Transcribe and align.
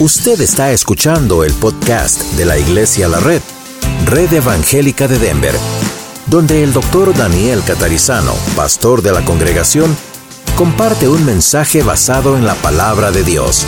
Usted 0.00 0.40
está 0.40 0.72
escuchando 0.72 1.44
el 1.44 1.52
podcast 1.54 2.20
de 2.32 2.44
la 2.44 2.58
Iglesia 2.58 3.06
La 3.06 3.20
Red, 3.20 3.40
Red 4.06 4.32
Evangélica 4.32 5.06
de 5.06 5.20
Denver, 5.20 5.54
donde 6.26 6.64
el 6.64 6.72
doctor 6.72 7.16
Daniel 7.16 7.62
Catarizano, 7.64 8.34
pastor 8.56 9.02
de 9.02 9.12
la 9.12 9.24
congregación, 9.24 9.96
comparte 10.56 11.08
un 11.08 11.24
mensaje 11.24 11.84
basado 11.84 12.36
en 12.36 12.44
la 12.44 12.56
palabra 12.56 13.12
de 13.12 13.22
Dios. 13.22 13.64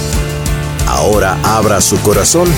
Ahora 0.89 1.39
abra 1.44 1.80
su 1.80 1.96
corazón 2.00 2.48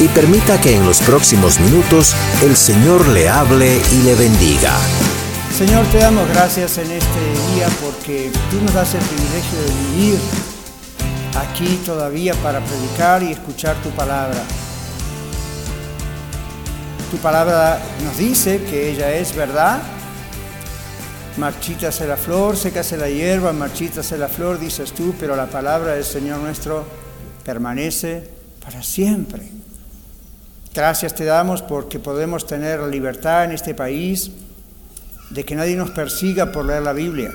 y 0.00 0.08
permita 0.08 0.60
que 0.60 0.74
en 0.74 0.84
los 0.84 0.98
próximos 0.98 1.60
minutos 1.60 2.16
el 2.42 2.56
Señor 2.56 3.06
le 3.06 3.28
hable 3.28 3.80
y 3.92 4.02
le 4.02 4.16
bendiga. 4.16 4.76
Señor, 5.56 5.86
te 5.86 5.98
damos 5.98 6.28
gracias 6.30 6.78
en 6.78 6.90
este 6.90 7.54
día 7.54 7.68
porque 7.80 8.32
tú 8.50 8.60
nos 8.60 8.74
das 8.74 8.92
el 8.94 9.02
privilegio 9.02 9.60
de 9.60 9.96
vivir 10.00 10.18
aquí 11.36 11.80
todavía 11.84 12.34
para 12.34 12.60
predicar 12.60 13.22
y 13.22 13.32
escuchar 13.32 13.76
tu 13.82 13.90
palabra. 13.90 14.42
Tu 17.10 17.16
palabra 17.18 17.80
nos 18.04 18.16
dice 18.16 18.62
que 18.64 18.90
ella 18.90 19.12
es 19.14 19.34
verdad. 19.34 19.80
Marchítase 21.36 22.06
la 22.06 22.16
flor, 22.16 22.56
sécase 22.56 22.96
la 22.96 23.08
hierba, 23.08 23.52
marchítase 23.52 24.16
la 24.16 24.28
flor, 24.28 24.58
dices 24.58 24.92
tú, 24.92 25.14
pero 25.18 25.34
la 25.34 25.46
palabra 25.46 25.94
del 25.94 26.04
Señor 26.04 26.38
nuestro 26.38 26.84
permanece 27.44 28.28
para 28.64 28.82
siempre. 28.82 29.50
Gracias 30.72 31.14
te 31.14 31.24
damos 31.24 31.62
porque 31.62 31.98
podemos 31.98 32.46
tener 32.46 32.80
libertad 32.82 33.44
en 33.44 33.52
este 33.52 33.74
país 33.74 34.30
de 35.30 35.44
que 35.44 35.54
nadie 35.54 35.76
nos 35.76 35.90
persiga 35.90 36.52
por 36.52 36.64
leer 36.64 36.82
la 36.82 36.92
Biblia. 36.92 37.30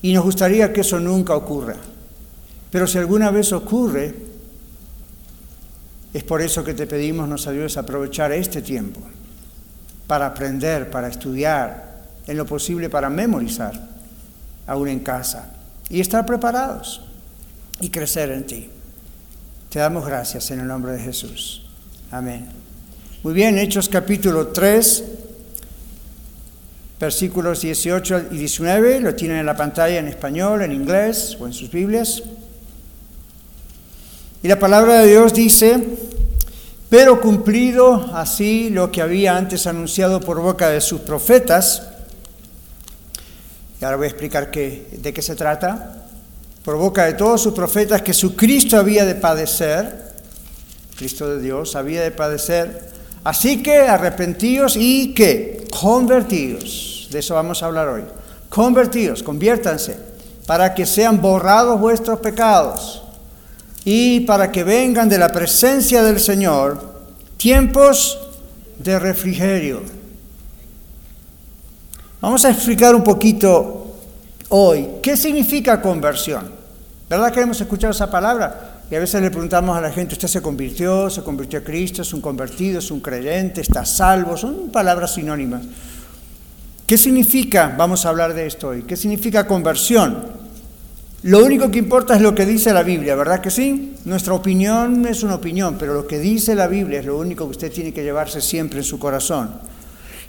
Y 0.00 0.12
nos 0.12 0.24
gustaría 0.24 0.72
que 0.72 0.82
eso 0.82 1.00
nunca 1.00 1.34
ocurra. 1.34 1.76
Pero 2.70 2.86
si 2.86 2.98
alguna 2.98 3.30
vez 3.30 3.52
ocurre, 3.52 4.14
es 6.12 6.24
por 6.24 6.42
eso 6.42 6.64
que 6.64 6.74
te 6.74 6.86
pedimos 6.86 7.28
nos 7.28 7.46
ayudes 7.46 7.76
a 7.76 7.80
aprovechar 7.80 8.32
este 8.32 8.62
tiempo 8.62 9.00
para 10.06 10.26
aprender, 10.26 10.90
para 10.90 11.08
estudiar, 11.08 11.88
en 12.26 12.36
lo 12.36 12.46
posible 12.46 12.90
para 12.90 13.08
memorizar, 13.08 13.72
aún 14.66 14.88
en 14.88 15.00
casa, 15.00 15.50
y 15.88 16.00
estar 16.00 16.26
preparados 16.26 17.02
y 17.80 17.90
crecer 17.90 18.30
en 18.30 18.46
ti. 18.46 18.70
Te 19.70 19.78
damos 19.78 20.06
gracias 20.06 20.50
en 20.50 20.60
el 20.60 20.66
nombre 20.66 20.92
de 20.92 20.98
Jesús. 20.98 21.66
Amén. 22.10 22.48
Muy 23.22 23.34
bien, 23.34 23.58
Hechos 23.58 23.88
capítulo 23.88 24.48
3, 24.48 25.04
versículos 27.00 27.62
18 27.62 28.26
y 28.32 28.38
19, 28.38 29.00
lo 29.00 29.14
tienen 29.14 29.38
en 29.38 29.46
la 29.46 29.56
pantalla 29.56 29.98
en 29.98 30.08
español, 30.08 30.62
en 30.62 30.72
inglés 30.72 31.36
o 31.40 31.46
en 31.46 31.52
sus 31.52 31.70
Biblias. 31.70 32.22
Y 34.40 34.46
la 34.46 34.60
palabra 34.60 35.00
de 35.00 35.08
Dios 35.08 35.34
dice, 35.34 35.82
pero 36.88 37.20
cumplido 37.20 38.08
así 38.14 38.70
lo 38.70 38.92
que 38.92 39.02
había 39.02 39.36
antes 39.36 39.66
anunciado 39.66 40.20
por 40.20 40.40
boca 40.40 40.68
de 40.68 40.80
sus 40.80 41.00
profetas, 41.00 41.82
y 43.80 43.84
ahora 43.84 43.96
voy 43.96 44.06
a 44.06 44.10
explicar 44.10 44.52
de 44.52 45.12
qué 45.12 45.22
se 45.22 45.34
trata, 45.34 46.04
por 46.64 46.76
boca 46.76 47.06
de 47.06 47.14
todos 47.14 47.42
sus 47.42 47.52
profetas 47.52 48.02
que 48.02 48.14
su 48.14 48.36
Cristo 48.36 48.76
había 48.76 49.04
de 49.04 49.16
padecer, 49.16 50.14
Cristo 50.96 51.28
de 51.28 51.42
Dios 51.42 51.74
había 51.74 52.02
de 52.02 52.12
padecer, 52.12 52.90
así 53.24 53.60
que 53.60 53.76
arrepentidos 53.80 54.76
y 54.76 55.14
que 55.14 55.66
convertidos, 55.80 57.08
de 57.10 57.18
eso 57.18 57.34
vamos 57.34 57.64
a 57.64 57.66
hablar 57.66 57.88
hoy, 57.88 58.04
convertidos, 58.48 59.24
conviértanse, 59.24 59.98
para 60.46 60.74
que 60.74 60.86
sean 60.86 61.20
borrados 61.20 61.80
vuestros 61.80 62.20
pecados 62.20 63.02
y 63.84 64.20
para 64.20 64.52
que 64.52 64.64
vengan 64.64 65.08
de 65.08 65.18
la 65.18 65.28
presencia 65.28 66.02
del 66.02 66.20
Señor 66.20 66.98
tiempos 67.36 68.18
de 68.78 68.98
refrigerio. 68.98 69.82
Vamos 72.20 72.44
a 72.44 72.50
explicar 72.50 72.94
un 72.94 73.04
poquito 73.04 73.96
hoy 74.48 74.88
qué 75.02 75.16
significa 75.16 75.80
conversión. 75.80 76.50
¿Verdad 77.08 77.32
que 77.32 77.40
hemos 77.40 77.60
escuchado 77.60 77.92
esa 77.92 78.10
palabra? 78.10 78.82
Y 78.90 78.94
a 78.94 79.00
veces 79.00 79.20
le 79.20 79.30
preguntamos 79.30 79.76
a 79.76 79.80
la 79.80 79.90
gente, 79.90 80.14
¿usted 80.14 80.28
se 80.28 80.42
convirtió? 80.42 81.10
¿Se 81.10 81.22
convirtió 81.22 81.58
a 81.58 81.62
Cristo? 81.62 82.02
¿Es 82.02 82.12
un 82.12 82.20
convertido? 82.20 82.78
¿Es 82.78 82.90
un 82.90 83.00
creyente? 83.00 83.60
¿Está 83.60 83.84
salvo? 83.84 84.36
Son 84.36 84.70
palabras 84.70 85.14
sinónimas. 85.14 85.62
¿Qué 86.86 86.96
significa? 86.96 87.74
Vamos 87.76 88.06
a 88.06 88.08
hablar 88.08 88.32
de 88.32 88.46
esto 88.46 88.68
hoy. 88.68 88.82
¿Qué 88.82 88.96
significa 88.96 89.46
conversión? 89.46 90.47
Lo 91.22 91.44
único 91.44 91.68
que 91.70 91.78
importa 91.78 92.14
es 92.14 92.22
lo 92.22 92.32
que 92.32 92.46
dice 92.46 92.72
la 92.72 92.84
Biblia, 92.84 93.16
¿verdad 93.16 93.40
que 93.40 93.50
sí? 93.50 93.96
Nuestra 94.04 94.34
opinión 94.34 95.04
es 95.06 95.24
una 95.24 95.34
opinión, 95.34 95.76
pero 95.76 95.92
lo 95.92 96.06
que 96.06 96.18
dice 96.18 96.54
la 96.54 96.68
Biblia 96.68 97.00
es 97.00 97.06
lo 97.06 97.18
único 97.18 97.44
que 97.44 97.50
usted 97.50 97.72
tiene 97.72 97.92
que 97.92 98.04
llevarse 98.04 98.40
siempre 98.40 98.78
en 98.78 98.84
su 98.84 99.00
corazón. 99.00 99.50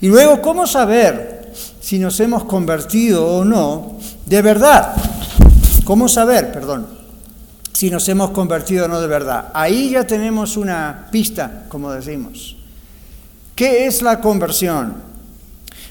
Y 0.01 0.07
luego, 0.07 0.41
¿cómo 0.41 0.65
saber 0.65 1.53
si 1.79 1.99
nos 1.99 2.19
hemos 2.19 2.45
convertido 2.45 3.25
o 3.25 3.45
no 3.45 3.99
de 4.25 4.41
verdad? 4.41 4.95
¿Cómo 5.83 6.07
saber, 6.07 6.51
perdón, 6.51 6.87
si 7.71 7.91
nos 7.91 8.09
hemos 8.09 8.31
convertido 8.31 8.85
o 8.85 8.87
no 8.87 8.99
de 8.99 9.07
verdad? 9.07 9.49
Ahí 9.53 9.91
ya 9.91 10.07
tenemos 10.07 10.57
una 10.57 11.07
pista, 11.11 11.65
como 11.69 11.91
decimos. 11.91 12.57
¿Qué 13.53 13.85
es 13.85 14.01
la 14.01 14.19
conversión? 14.21 14.95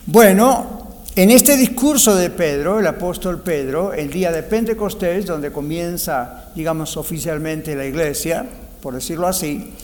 Bueno, 0.07 0.88
en 1.19 1.33
este 1.33 1.57
discurso 1.57 2.15
de 2.15 2.31
Pedro, 2.31 2.79
el 2.79 2.87
apóstol 2.87 3.41
Pedro, 3.41 3.93
el 3.93 4.09
día 4.09 4.31
de 4.31 4.45
Pentecostés, 4.45 5.27
donde 5.27 5.51
comienza, 5.51 6.45
digamos, 6.55 6.97
oficialmente 6.97 7.75
la 7.75 7.87
iglesia, 7.87 8.47
por 8.81 8.95
decirlo 8.95 9.27
así, 9.27 9.75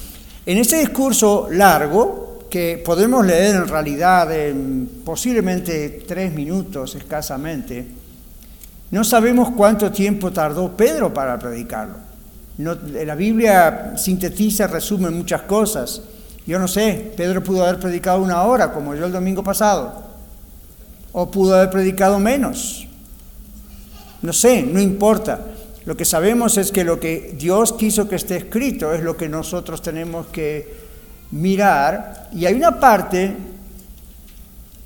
en 0.46 0.58
este 0.58 0.78
discurso 0.78 1.48
largo, 1.50 2.46
que 2.48 2.80
podemos 2.84 3.26
leer 3.26 3.56
en 3.56 3.66
realidad 3.66 4.32
en 4.32 4.88
posiblemente 5.04 6.04
tres 6.06 6.32
minutos 6.32 6.94
escasamente, 6.94 7.84
no 8.92 9.02
sabemos 9.02 9.50
cuánto 9.56 9.90
tiempo 9.90 10.30
tardó 10.30 10.76
Pedro 10.76 11.12
para 11.12 11.36
predicarlo. 11.36 11.96
la 12.58 13.14
Biblia 13.16 13.94
sintetiza, 13.96 14.68
resume 14.68 15.10
muchas 15.10 15.42
cosas. 15.42 16.00
Yo 16.46 16.60
no 16.60 16.68
sé, 16.68 17.12
Pedro 17.16 17.42
pudo 17.42 17.64
haber 17.64 17.80
predicado 17.80 18.22
una 18.22 18.44
hora, 18.44 18.72
como 18.72 18.94
yo 18.94 19.06
el 19.06 19.12
domingo 19.12 19.42
pasado 19.42 20.03
o 21.14 21.30
pudo 21.30 21.54
haber 21.54 21.70
predicado 21.70 22.18
menos. 22.18 22.86
No 24.20 24.32
sé, 24.32 24.62
no 24.62 24.80
importa. 24.80 25.46
Lo 25.86 25.96
que 25.96 26.04
sabemos 26.04 26.58
es 26.58 26.72
que 26.72 26.82
lo 26.82 26.98
que 26.98 27.34
Dios 27.38 27.72
quiso 27.72 28.08
que 28.08 28.16
esté 28.16 28.36
escrito 28.36 28.92
es 28.92 29.02
lo 29.02 29.16
que 29.16 29.28
nosotros 29.28 29.80
tenemos 29.80 30.26
que 30.26 30.74
mirar. 31.30 32.28
Y 32.32 32.46
hay 32.46 32.54
una 32.54 32.80
parte 32.80 33.36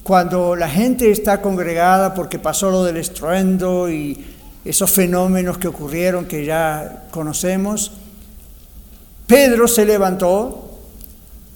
cuando 0.02 0.54
la 0.54 0.68
gente 0.68 1.10
está 1.10 1.40
congregada 1.40 2.12
porque 2.12 2.38
pasó 2.38 2.70
lo 2.70 2.84
del 2.84 2.98
estruendo 2.98 3.90
y 3.90 4.22
esos 4.64 4.90
fenómenos 4.90 5.56
que 5.56 5.68
ocurrieron 5.68 6.26
que 6.26 6.44
ya 6.44 7.04
conocemos, 7.10 7.92
Pedro 9.26 9.66
se 9.66 9.86
levantó 9.86 10.67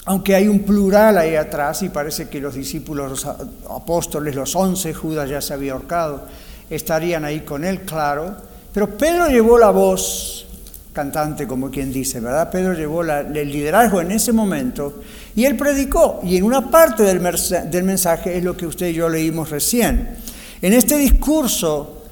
aunque 0.04 0.34
hay 0.34 0.48
un 0.48 0.60
plural 0.60 1.16
ahí 1.16 1.36
atrás 1.36 1.82
y 1.82 1.88
parece 1.88 2.28
que 2.28 2.40
los 2.40 2.54
discípulos, 2.54 3.10
los 3.10 3.26
apóstoles, 3.70 4.34
los 4.34 4.56
once, 4.56 4.92
Judas 4.92 5.28
ya 5.30 5.40
se 5.40 5.54
había 5.54 5.72
ahorcado, 5.72 6.26
estarían 6.68 7.24
ahí 7.24 7.40
con 7.40 7.64
él, 7.64 7.82
claro, 7.82 8.34
pero 8.72 8.96
Pedro 8.96 9.28
llevó 9.28 9.58
la 9.58 9.70
voz 9.70 10.46
cantante, 10.92 11.46
como 11.46 11.70
quien 11.70 11.92
dice, 11.92 12.20
¿verdad? 12.20 12.50
Pedro 12.50 12.74
llevó 12.74 13.02
el 13.02 13.52
liderazgo 13.52 14.00
en 14.00 14.10
ese 14.10 14.32
momento 14.32 15.00
y 15.36 15.44
él 15.44 15.56
predicó, 15.56 16.20
y 16.24 16.36
en 16.36 16.44
una 16.44 16.70
parte 16.70 17.04
del, 17.04 17.22
del 17.70 17.84
mensaje 17.84 18.36
es 18.36 18.42
lo 18.42 18.56
que 18.56 18.66
usted 18.66 18.88
y 18.88 18.94
yo 18.94 19.08
leímos 19.08 19.50
recién. 19.50 20.16
En 20.60 20.72
este 20.72 20.96
discurso 20.98 22.02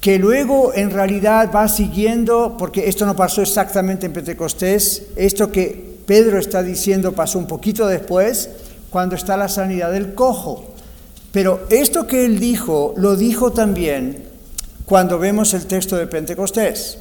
que 0.00 0.18
luego 0.18 0.72
en 0.72 0.92
realidad 0.92 1.50
va 1.52 1.66
siguiendo, 1.66 2.54
porque 2.56 2.88
esto 2.88 3.06
no 3.06 3.16
pasó 3.16 3.42
exactamente 3.42 4.06
en 4.06 4.12
Pentecostés, 4.12 5.08
esto 5.16 5.50
que 5.50 5.95
Pedro 6.06 6.38
está 6.38 6.62
diciendo 6.62 7.12
pasó 7.12 7.38
un 7.38 7.46
poquito 7.46 7.86
después, 7.86 8.50
cuando 8.90 9.16
está 9.16 9.36
la 9.36 9.48
sanidad 9.48 9.92
del 9.92 10.14
cojo. 10.14 10.72
Pero 11.32 11.66
esto 11.68 12.06
que 12.06 12.24
él 12.24 12.38
dijo, 12.38 12.94
lo 12.96 13.16
dijo 13.16 13.52
también 13.52 14.24
cuando 14.86 15.18
vemos 15.18 15.52
el 15.52 15.66
texto 15.66 15.96
de 15.96 16.06
Pentecostés. 16.06 16.98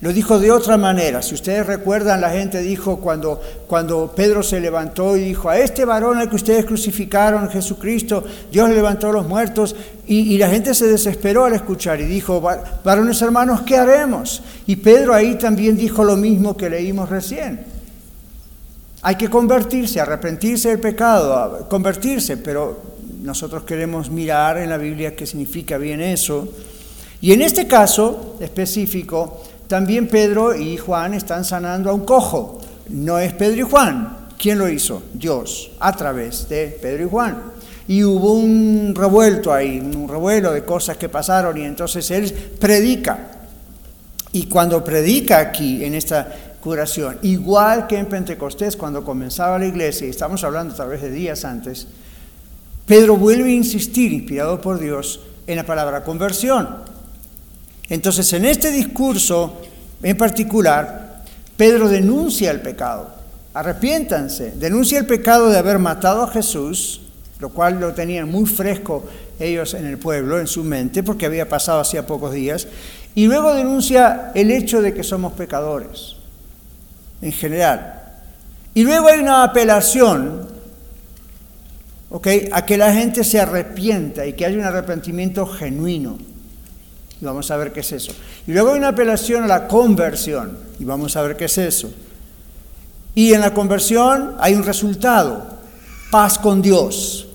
Lo 0.00 0.12
dijo 0.12 0.38
de 0.38 0.50
otra 0.50 0.78
manera. 0.78 1.20
Si 1.20 1.34
ustedes 1.34 1.66
recuerdan, 1.66 2.22
la 2.22 2.30
gente 2.30 2.60
dijo 2.60 2.98
cuando, 2.98 3.40
cuando 3.66 4.10
Pedro 4.14 4.42
se 4.42 4.58
levantó 4.58 5.16
y 5.18 5.20
dijo, 5.20 5.50
a 5.50 5.58
este 5.58 5.84
varón 5.84 6.16
al 6.16 6.30
que 6.30 6.36
ustedes 6.36 6.64
crucificaron, 6.64 7.50
Jesucristo, 7.50 8.24
Dios 8.50 8.70
le 8.70 8.76
levantó 8.76 9.10
a 9.10 9.12
los 9.12 9.28
muertos, 9.28 9.76
y, 10.06 10.34
y 10.34 10.38
la 10.38 10.48
gente 10.48 10.72
se 10.72 10.86
desesperó 10.86 11.44
al 11.44 11.54
escuchar 11.54 12.00
y 12.00 12.04
dijo, 12.04 12.40
varones 12.82 13.20
hermanos, 13.20 13.62
¿qué 13.62 13.76
haremos? 13.76 14.42
Y 14.66 14.76
Pedro 14.76 15.12
ahí 15.12 15.34
también 15.36 15.76
dijo 15.76 16.04
lo 16.04 16.16
mismo 16.16 16.56
que 16.56 16.70
leímos 16.70 17.10
recién. 17.10 17.73
Hay 19.06 19.16
que 19.16 19.28
convertirse, 19.28 20.00
arrepentirse 20.00 20.70
del 20.70 20.80
pecado, 20.80 21.68
convertirse, 21.68 22.38
pero 22.38 22.80
nosotros 23.20 23.64
queremos 23.64 24.10
mirar 24.10 24.56
en 24.56 24.70
la 24.70 24.78
Biblia 24.78 25.14
qué 25.14 25.26
significa 25.26 25.76
bien 25.76 26.00
eso. 26.00 26.48
Y 27.20 27.32
en 27.34 27.42
este 27.42 27.66
caso 27.66 28.36
específico, 28.40 29.42
también 29.68 30.08
Pedro 30.08 30.54
y 30.54 30.78
Juan 30.78 31.12
están 31.12 31.44
sanando 31.44 31.90
a 31.90 31.92
un 31.92 32.06
cojo. 32.06 32.62
No 32.88 33.18
es 33.18 33.34
Pedro 33.34 33.58
y 33.66 33.70
Juan. 33.70 34.28
¿Quién 34.38 34.58
lo 34.58 34.70
hizo? 34.70 35.02
Dios, 35.12 35.72
a 35.80 35.94
través 35.94 36.48
de 36.48 36.78
Pedro 36.80 37.04
y 37.04 37.08
Juan. 37.10 37.42
Y 37.86 38.04
hubo 38.04 38.32
un 38.32 38.94
revuelto 38.96 39.52
ahí, 39.52 39.80
un 39.80 40.08
revuelo 40.08 40.50
de 40.50 40.64
cosas 40.64 40.96
que 40.96 41.10
pasaron 41.10 41.58
y 41.58 41.64
entonces 41.64 42.10
él 42.10 42.32
predica. 42.58 43.32
Y 44.32 44.46
cuando 44.46 44.82
predica 44.82 45.40
aquí 45.40 45.84
en 45.84 45.94
esta 45.94 46.53
curación, 46.64 47.18
igual 47.20 47.86
que 47.86 47.98
en 47.98 48.06
Pentecostés 48.06 48.74
cuando 48.74 49.04
comenzaba 49.04 49.58
la 49.58 49.66
iglesia, 49.66 50.06
y 50.06 50.10
estamos 50.10 50.42
hablando 50.44 50.74
tal 50.74 50.88
vez 50.88 51.02
de 51.02 51.10
días 51.10 51.44
antes, 51.44 51.86
Pedro 52.86 53.18
vuelve 53.18 53.50
a 53.50 53.54
insistir, 53.54 54.14
inspirado 54.14 54.62
por 54.62 54.80
Dios, 54.80 55.20
en 55.46 55.56
la 55.56 55.66
palabra 55.66 56.02
conversión. 56.02 56.76
Entonces, 57.90 58.32
en 58.32 58.46
este 58.46 58.70
discurso 58.70 59.60
en 60.02 60.16
particular, 60.16 61.22
Pedro 61.54 61.86
denuncia 61.86 62.50
el 62.50 62.62
pecado. 62.62 63.10
Arrepiéntanse, 63.52 64.52
denuncia 64.56 64.98
el 64.98 65.04
pecado 65.04 65.50
de 65.50 65.58
haber 65.58 65.78
matado 65.78 66.22
a 66.22 66.30
Jesús, 66.30 67.02
lo 67.40 67.50
cual 67.50 67.78
lo 67.78 67.92
tenían 67.92 68.30
muy 68.30 68.46
fresco 68.46 69.04
ellos 69.38 69.74
en 69.74 69.84
el 69.84 69.98
pueblo, 69.98 70.40
en 70.40 70.46
su 70.46 70.64
mente, 70.64 71.02
porque 71.02 71.26
había 71.26 71.46
pasado 71.46 71.80
hacía 71.80 72.06
pocos 72.06 72.32
días, 72.32 72.66
y 73.14 73.26
luego 73.26 73.52
denuncia 73.52 74.32
el 74.34 74.50
hecho 74.50 74.80
de 74.80 74.94
que 74.94 75.02
somos 75.02 75.34
pecadores, 75.34 76.13
en 77.24 77.32
general. 77.32 78.02
Y 78.74 78.84
luego 78.84 79.08
hay 79.08 79.18
una 79.20 79.44
apelación 79.44 80.46
a 82.52 82.66
que 82.66 82.76
la 82.76 82.92
gente 82.92 83.24
se 83.24 83.40
arrepienta 83.40 84.26
y 84.26 84.34
que 84.34 84.44
haya 84.44 84.58
un 84.58 84.64
arrepentimiento 84.64 85.46
genuino. 85.46 86.18
Y 87.20 87.24
vamos 87.24 87.50
a 87.50 87.56
ver 87.56 87.72
qué 87.72 87.80
es 87.80 87.92
eso. 87.92 88.12
Y 88.46 88.52
luego 88.52 88.72
hay 88.72 88.78
una 88.78 88.88
apelación 88.88 89.44
a 89.44 89.46
la 89.46 89.66
conversión. 89.66 90.58
Y 90.78 90.84
vamos 90.84 91.16
a 91.16 91.22
ver 91.22 91.34
qué 91.36 91.46
es 91.46 91.56
eso. 91.56 91.92
Y 93.14 93.32
en 93.32 93.40
la 93.40 93.54
conversión 93.54 94.36
hay 94.38 94.54
un 94.54 94.62
resultado. 94.62 95.46
Paz 96.10 96.38
con 96.38 96.60
Dios. 96.60 97.26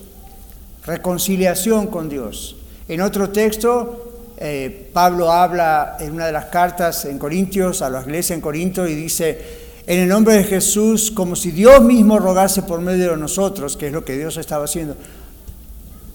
Reconciliación 0.86 1.88
con 1.88 2.08
Dios. 2.08 2.56
En 2.86 3.00
otro 3.00 3.30
texto, 3.30 4.34
eh, 4.36 4.88
Pablo 4.92 5.32
habla 5.32 5.96
en 5.98 6.12
una 6.12 6.26
de 6.26 6.32
las 6.32 6.46
cartas 6.46 7.04
en 7.06 7.18
Corintios, 7.18 7.82
a 7.82 7.90
la 7.90 8.02
iglesia 8.02 8.34
en 8.34 8.40
Corinto, 8.40 8.86
y 8.86 8.94
dice, 8.94 9.59
en 9.90 9.98
el 9.98 10.08
nombre 10.08 10.34
de 10.34 10.44
Jesús, 10.44 11.10
como 11.10 11.34
si 11.34 11.50
Dios 11.50 11.82
mismo 11.82 12.20
rogase 12.20 12.62
por 12.62 12.80
medio 12.80 13.10
de 13.10 13.16
nosotros, 13.16 13.76
que 13.76 13.88
es 13.88 13.92
lo 13.92 14.04
que 14.04 14.16
Dios 14.16 14.36
estaba 14.36 14.66
haciendo, 14.66 14.96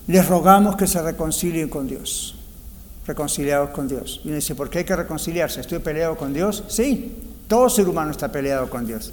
les 0.07 0.25
rogamos 0.29 0.77
que 0.77 0.87
se 0.87 1.01
reconcilien 1.01 1.67
con 1.67 1.85
Dios, 1.85 2.37
reconciliados 3.05 3.71
con 3.71 3.89
Dios. 3.89 4.21
Y 4.23 4.29
uno 4.29 4.37
dice, 4.37 4.55
¿por 4.55 4.69
qué 4.69 4.77
hay 4.77 4.85
que 4.85 4.95
reconciliarse? 4.95 5.59
¿Estoy 5.59 5.79
peleado 5.79 6.15
con 6.15 6.31
Dios? 6.31 6.63
Sí, 6.69 7.17
todo 7.49 7.69
ser 7.69 7.89
humano 7.89 8.11
está 8.11 8.31
peleado 8.31 8.69
con 8.69 8.87
Dios. 8.87 9.11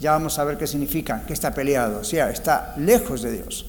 Ya 0.00 0.12
vamos 0.12 0.38
a 0.38 0.44
ver 0.44 0.58
qué 0.58 0.68
significa 0.68 1.24
que 1.26 1.32
está 1.32 1.52
peleado, 1.52 2.02
o 2.02 2.04
sea, 2.04 2.30
está 2.30 2.72
lejos 2.78 3.20
de 3.20 3.32
Dios. 3.32 3.66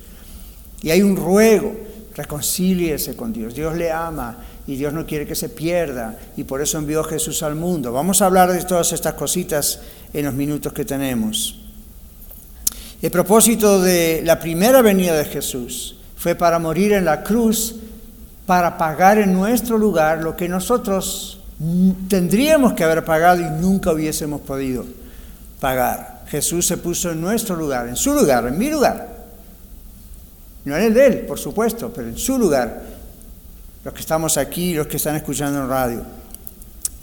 Y 0.83 0.92
hay 0.92 1.01
un 1.01 1.15
ruego, 1.15 1.75
reconcíliese 2.15 3.15
con 3.15 3.33
Dios, 3.33 3.56
Dios 3.56 3.75
le 3.75 3.92
ama 3.92 4.38
y 4.67 4.75
Dios 4.75 4.94
no 4.94 5.06
quiere 5.06 5.27
que 5.27 5.35
se 5.35 5.50
pierda 5.50 6.17
y 6.35 6.44
por 6.44 6.62
eso 6.62 6.77
envió 6.77 7.01
a 7.01 7.03
Jesús 7.03 7.44
al 7.44 7.56
mundo. 7.56 7.91
Vamos 7.91 8.21
a 8.21 8.25
hablar 8.25 8.51
de 8.51 8.63
todas 8.63 8.91
estas 8.94 9.13
cositas 9.13 9.79
en 10.13 10.25
los 10.25 10.33
minutos 10.33 10.73
que 10.73 10.85
tenemos. 10.85 11.62
El 13.01 13.12
propósito 13.12 13.81
de 13.81 14.21
la 14.23 14.39
primera 14.39 14.81
venida 14.81 15.15
de 15.15 15.25
Jesús 15.25 15.97
fue 16.15 16.33
para 16.33 16.57
morir 16.57 16.94
en 16.94 17.06
la 17.06 17.23
cruz, 17.23 17.75
para 18.45 18.77
pagar 18.77 19.19
en 19.19 19.33
nuestro 19.33 19.77
lugar 19.77 20.23
lo 20.23 20.35
que 20.35 20.50
nosotros 20.50 21.39
tendríamos 22.07 22.73
que 22.73 22.83
haber 22.83 23.06
pagado 23.06 23.41
y 23.41 23.61
nunca 23.61 23.91
hubiésemos 23.91 24.41
podido 24.41 24.85
pagar. 25.59 26.23
Jesús 26.27 26.65
se 26.65 26.77
puso 26.77 27.11
en 27.11 27.21
nuestro 27.21 27.56
lugar, 27.56 27.88
en 27.88 27.95
su 27.95 28.13
lugar, 28.13 28.47
en 28.47 28.57
mi 28.57 28.69
lugar. 28.69 29.15
No 30.65 30.75
en 30.75 30.83
el 30.83 30.94
de 30.94 31.06
él, 31.06 31.19
por 31.27 31.38
supuesto, 31.38 31.91
pero 31.94 32.07
en 32.07 32.18
su 32.18 32.39
lugar 32.39 32.94
los 33.85 33.93
que 33.93 34.01
estamos 34.01 34.35
aquí, 34.37 34.73
los 34.73 34.87
que 34.87 34.97
están 34.97 35.15
escuchando 35.15 35.61
en 35.61 35.69
radio. 35.69 36.01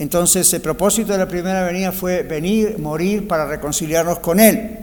Entonces 0.01 0.53
el 0.53 0.61
propósito 0.61 1.13
de 1.13 1.19
la 1.19 1.29
primera 1.29 1.65
venida 1.65 1.93
fue 1.93 2.25
venir, 2.25 2.77
morir 2.81 3.29
para 3.29 3.47
reconciliarnos 3.47 4.19
con 4.19 4.41
Él 4.41 4.79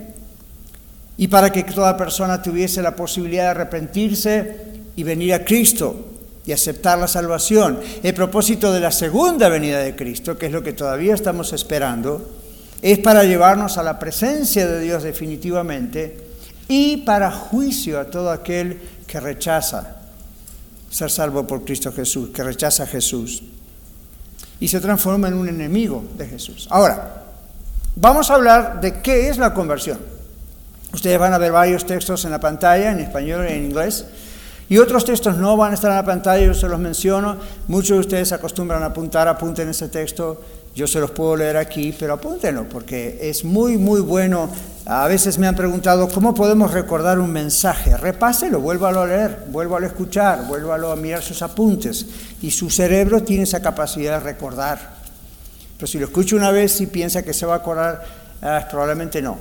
y 1.18 1.28
para 1.28 1.52
que 1.52 1.64
toda 1.64 1.98
persona 1.98 2.42
tuviese 2.42 2.82
la 2.82 2.96
posibilidad 2.96 3.44
de 3.44 3.50
arrepentirse 3.50 4.56
y 4.96 5.04
venir 5.04 5.34
a 5.34 5.44
Cristo 5.44 6.06
y 6.46 6.54
aceptar 6.54 6.98
la 6.98 7.08
salvación. 7.10 7.82
El 8.02 8.14
propósito 8.14 8.72
de 8.72 8.80
la 8.80 8.92
segunda 8.92 9.50
venida 9.50 9.80
de 9.80 9.94
Cristo, 9.98 10.38
que 10.38 10.46
es 10.46 10.54
lo 10.54 10.64
que 10.64 10.72
todavía 10.72 11.14
estamos 11.14 11.52
esperando, 11.52 12.34
es 12.82 13.00
para 13.00 13.26
llevarnos 13.26 13.78
a 13.78 13.84
la 13.84 14.00
presencia 14.00 14.66
de 14.66 14.80
Dios 14.80 15.04
definitivamente 15.04 16.18
y 16.70 16.98
para 16.98 17.30
juicio 17.30 18.00
a 18.00 18.06
todo 18.06 18.32
aquel 18.32 18.80
que 19.06 19.20
rechaza 19.20 19.99
ser 20.90 21.12
salvo 21.12 21.46
por 21.46 21.64
Cristo 21.64 21.92
Jesús, 21.92 22.30
que 22.30 22.44
rechaza 22.44 22.84
a 22.84 22.88
Jesús 22.88 23.44
y 24.60 24.68
se 24.68 24.82
transforma 24.82 25.28
en 25.28 25.36
un 25.36 25.48
enemigo 25.48 26.04
de 26.18 26.28
Jesús. 26.28 26.68
Ahora, 26.70 27.24
vamos 27.96 28.30
a 28.30 28.36
hablar 28.36 28.82
de 28.82 29.02
qué 29.02 29.30
es 29.30 29.38
la 29.38 29.54
conversión. 29.54 30.00
Ustedes 30.94 31.20
van 31.20 31.34
a 31.34 31.38
ver 31.38 31.52
varios 31.52 31.86
textos 31.86 32.26
en 32.26 32.32
la 32.32 32.40
pantalla, 32.40 32.92
en 32.92 33.00
español 33.00 33.46
y 33.48 33.54
en 33.54 33.66
inglés, 33.66 34.06
y 34.68 34.78
otros 34.78 35.06
textos 35.06 35.38
no 35.38 35.58
van 35.58 35.72
a 35.72 35.74
estar 35.76 35.90
en 35.90 35.98
la 35.98 36.06
pantalla, 36.06 36.46
yo 36.46 36.54
se 36.54 36.68
los 36.68 36.80
menciono. 36.80 37.38
Muchos 37.68 37.98
de 37.98 38.00
ustedes 38.02 38.32
acostumbran 38.32 38.84
a 38.84 38.88
apuntar, 38.88 39.28
apunten 39.28 39.70
ese 39.70 39.90
texto 39.90 40.42
yo 40.76 40.88
se 40.88 41.00
los 41.00 41.12
puedo 41.12 41.36
leer 41.36 41.58
aquí, 41.58 41.96
pero 41.98 42.14
apúntenlo, 42.14 42.68
porque 42.70 43.20
es 43.22 43.44
muy, 43.44 43.78
muy 43.78 44.02
bueno. 44.02 44.50
A 44.86 45.08
veces 45.08 45.38
me 45.38 45.48
han 45.48 45.56
preguntado, 45.56 46.08
¿cómo 46.10 46.34
podemos 46.34 46.72
recordar 46.72 47.20
un 47.20 47.32
mensaje? 47.32 47.96
Repáselo, 47.98 48.60
vuélvalo 48.60 49.02
a 49.02 49.08
leer, 49.08 49.46
vuélvalo 49.50 49.86
a 49.86 49.90
escuchar, 49.90 50.48
vuélvalo 50.48 50.92
a 50.92 50.96
mirar 50.96 51.22
sus 51.22 51.42
apuntes. 51.42 52.06
Y 52.42 52.52
su 52.52 52.70
cerebro 52.70 53.24
tiene 53.24 53.44
esa 53.44 53.62
capacidad 53.62 54.20
de 54.20 54.32
recordar. 54.32 54.98
Pero 55.76 55.88
si 55.88 56.00
lo 56.00 56.06
escucha 56.06 56.36
una 56.36 56.52
vez 56.52 56.80
y 56.82 56.88
piensa 56.88 57.24
que 57.24 57.34
se 57.34 57.46
va 57.46 57.56
a 57.56 57.58
acordar, 57.58 58.04
ah, 58.42 58.68
probablemente 58.70 59.22
no. 59.22 59.38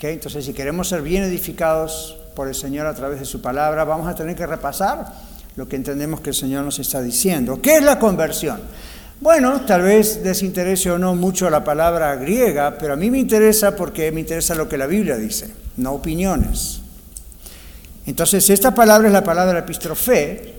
Entonces, 0.00 0.44
si 0.44 0.52
queremos 0.52 0.88
ser 0.88 1.02
bien 1.02 1.24
edificados 1.24 2.16
por 2.34 2.48
el 2.48 2.54
Señor 2.54 2.86
a 2.86 2.94
través 2.94 3.18
de 3.18 3.24
su 3.24 3.40
palabra, 3.40 3.84
vamos 3.84 4.08
a 4.08 4.14
tener 4.14 4.36
que 4.36 4.46
repasar 4.46 5.12
lo 5.56 5.68
que 5.68 5.76
entendemos 5.76 6.20
que 6.20 6.30
el 6.30 6.36
Señor 6.36 6.64
nos 6.64 6.78
está 6.78 7.02
diciendo. 7.02 7.60
¿Qué 7.60 7.76
es 7.76 7.82
la 7.82 7.98
conversión? 7.98 8.60
Bueno, 9.22 9.60
tal 9.60 9.82
vez 9.82 10.18
les 10.24 10.42
interese 10.42 10.90
o 10.90 10.98
no 10.98 11.14
mucho 11.14 11.48
la 11.48 11.62
palabra 11.62 12.16
griega, 12.16 12.76
pero 12.76 12.94
a 12.94 12.96
mí 12.96 13.08
me 13.08 13.20
interesa 13.20 13.76
porque 13.76 14.10
me 14.10 14.18
interesa 14.18 14.56
lo 14.56 14.68
que 14.68 14.76
la 14.76 14.88
Biblia 14.88 15.16
dice, 15.16 15.48
no 15.76 15.92
opiniones. 15.92 16.80
Entonces, 18.04 18.50
esta 18.50 18.74
palabra 18.74 19.06
es 19.06 19.12
la 19.12 19.22
palabra 19.22 19.60
epistrofé 19.60 20.56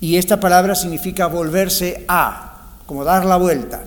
y 0.00 0.16
esta 0.16 0.40
palabra 0.40 0.74
significa 0.74 1.26
volverse 1.26 2.06
a, 2.08 2.78
como 2.86 3.04
dar 3.04 3.26
la 3.26 3.36
vuelta. 3.36 3.82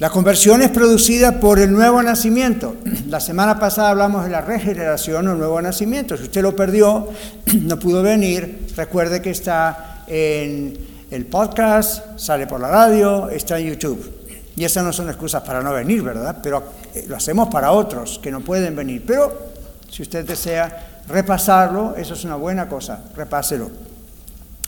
La 0.00 0.10
conversión 0.10 0.60
es 0.60 0.70
producida 0.70 1.38
por 1.38 1.60
el 1.60 1.70
nuevo 1.70 2.02
nacimiento. 2.02 2.74
La 3.06 3.20
semana 3.20 3.60
pasada 3.60 3.90
hablamos 3.90 4.24
de 4.24 4.30
la 4.30 4.40
regeneración 4.40 5.28
o 5.28 5.36
nuevo 5.36 5.62
nacimiento. 5.62 6.16
Si 6.16 6.24
usted 6.24 6.42
lo 6.42 6.56
perdió, 6.56 7.10
no 7.60 7.78
pudo 7.78 8.02
venir, 8.02 8.66
recuerde 8.74 9.22
que 9.22 9.30
está 9.30 10.02
en 10.08 10.90
el 11.10 11.26
podcast 11.26 12.18
sale 12.18 12.46
por 12.46 12.60
la 12.60 12.68
radio, 12.68 13.28
está 13.28 13.58
en 13.58 13.70
YouTube. 13.70 14.20
Y 14.56 14.64
esas 14.64 14.84
no 14.84 14.92
son 14.92 15.08
excusas 15.08 15.42
para 15.42 15.62
no 15.62 15.72
venir, 15.72 16.02
¿verdad? 16.02 16.38
Pero 16.42 16.62
eh, 16.94 17.04
lo 17.08 17.16
hacemos 17.16 17.48
para 17.48 17.72
otros 17.72 18.20
que 18.22 18.30
no 18.30 18.40
pueden 18.40 18.76
venir. 18.76 19.04
Pero 19.06 19.50
si 19.88 20.02
usted 20.02 20.24
desea 20.24 21.02
repasarlo, 21.08 21.94
eso 21.96 22.14
es 22.14 22.24
una 22.24 22.36
buena 22.36 22.68
cosa, 22.68 23.00
repáselo. 23.16 23.70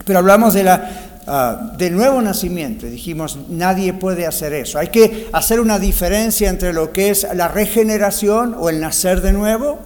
Pero 0.05 0.19
hablamos 0.19 0.55
de 0.55 0.65
la, 0.65 0.91
ah, 1.27 1.73
del 1.77 1.95
nuevo 1.95 2.21
nacimiento. 2.21 2.87
Dijimos, 2.87 3.39
nadie 3.49 3.93
puede 3.93 4.27
hacer 4.27 4.53
eso. 4.53 4.79
Hay 4.79 4.89
que 4.89 5.29
hacer 5.33 5.61
una 5.61 5.79
diferencia 5.79 6.49
entre 6.49 6.73
lo 6.73 6.93
que 6.93 7.11
es 7.11 7.27
la 7.35 7.49
regeneración 7.49 8.57
o 8.59 8.69
el 8.69 8.81
nacer 8.81 9.21
de 9.21 9.33
nuevo 9.33 9.79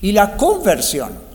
y 0.00 0.12
la 0.12 0.36
conversión. 0.36 1.27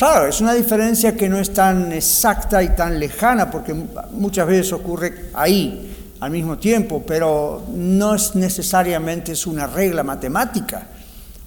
Claro, 0.00 0.28
es 0.28 0.40
una 0.40 0.54
diferencia 0.54 1.14
que 1.14 1.28
no 1.28 1.38
es 1.38 1.52
tan 1.52 1.92
exacta 1.92 2.62
y 2.62 2.70
tan 2.70 2.98
lejana, 2.98 3.50
porque 3.50 3.74
muchas 4.12 4.46
veces 4.46 4.72
ocurre 4.72 5.26
ahí 5.34 5.94
al 6.20 6.30
mismo 6.30 6.56
tiempo, 6.56 7.02
pero 7.06 7.64
no 7.74 8.14
es 8.14 8.34
necesariamente 8.34 9.32
es 9.32 9.46
una 9.46 9.66
regla 9.66 10.02
matemática, 10.02 10.86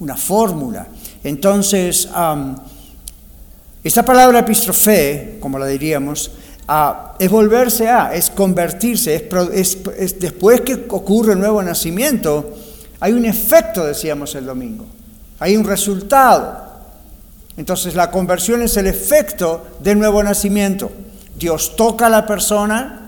una 0.01 0.15
fórmula. 0.15 0.85
Entonces, 1.23 2.07
esta 3.83 4.05
palabra 4.05 4.41
epistrofé, 4.41 5.39
como 5.39 5.57
la 5.57 5.65
diríamos, 5.65 6.29
ah, 6.67 7.15
es 7.17 7.31
volverse 7.31 7.89
a, 7.89 8.13
es 8.13 8.29
convertirse, 8.29 9.29
es, 9.51 10.19
después 10.19 10.61
que 10.61 10.85
ocurre 10.89 11.33
el 11.33 11.39
nuevo 11.39 11.63
nacimiento, 11.63 12.53
hay 12.99 13.13
un 13.13 13.25
efecto, 13.25 13.83
decíamos 13.83 14.35
el 14.35 14.45
domingo, 14.45 14.85
hay 15.39 15.57
un 15.57 15.63
resultado. 15.63 16.62
Entonces 17.57 17.95
la 17.95 18.09
conversión 18.09 18.61
es 18.61 18.77
el 18.77 18.87
efecto 18.87 19.65
del 19.79 19.99
nuevo 19.99 20.23
nacimiento. 20.23 20.91
Dios 21.37 21.75
toca 21.75 22.07
a 22.07 22.09
la 22.09 22.25
persona 22.25 22.99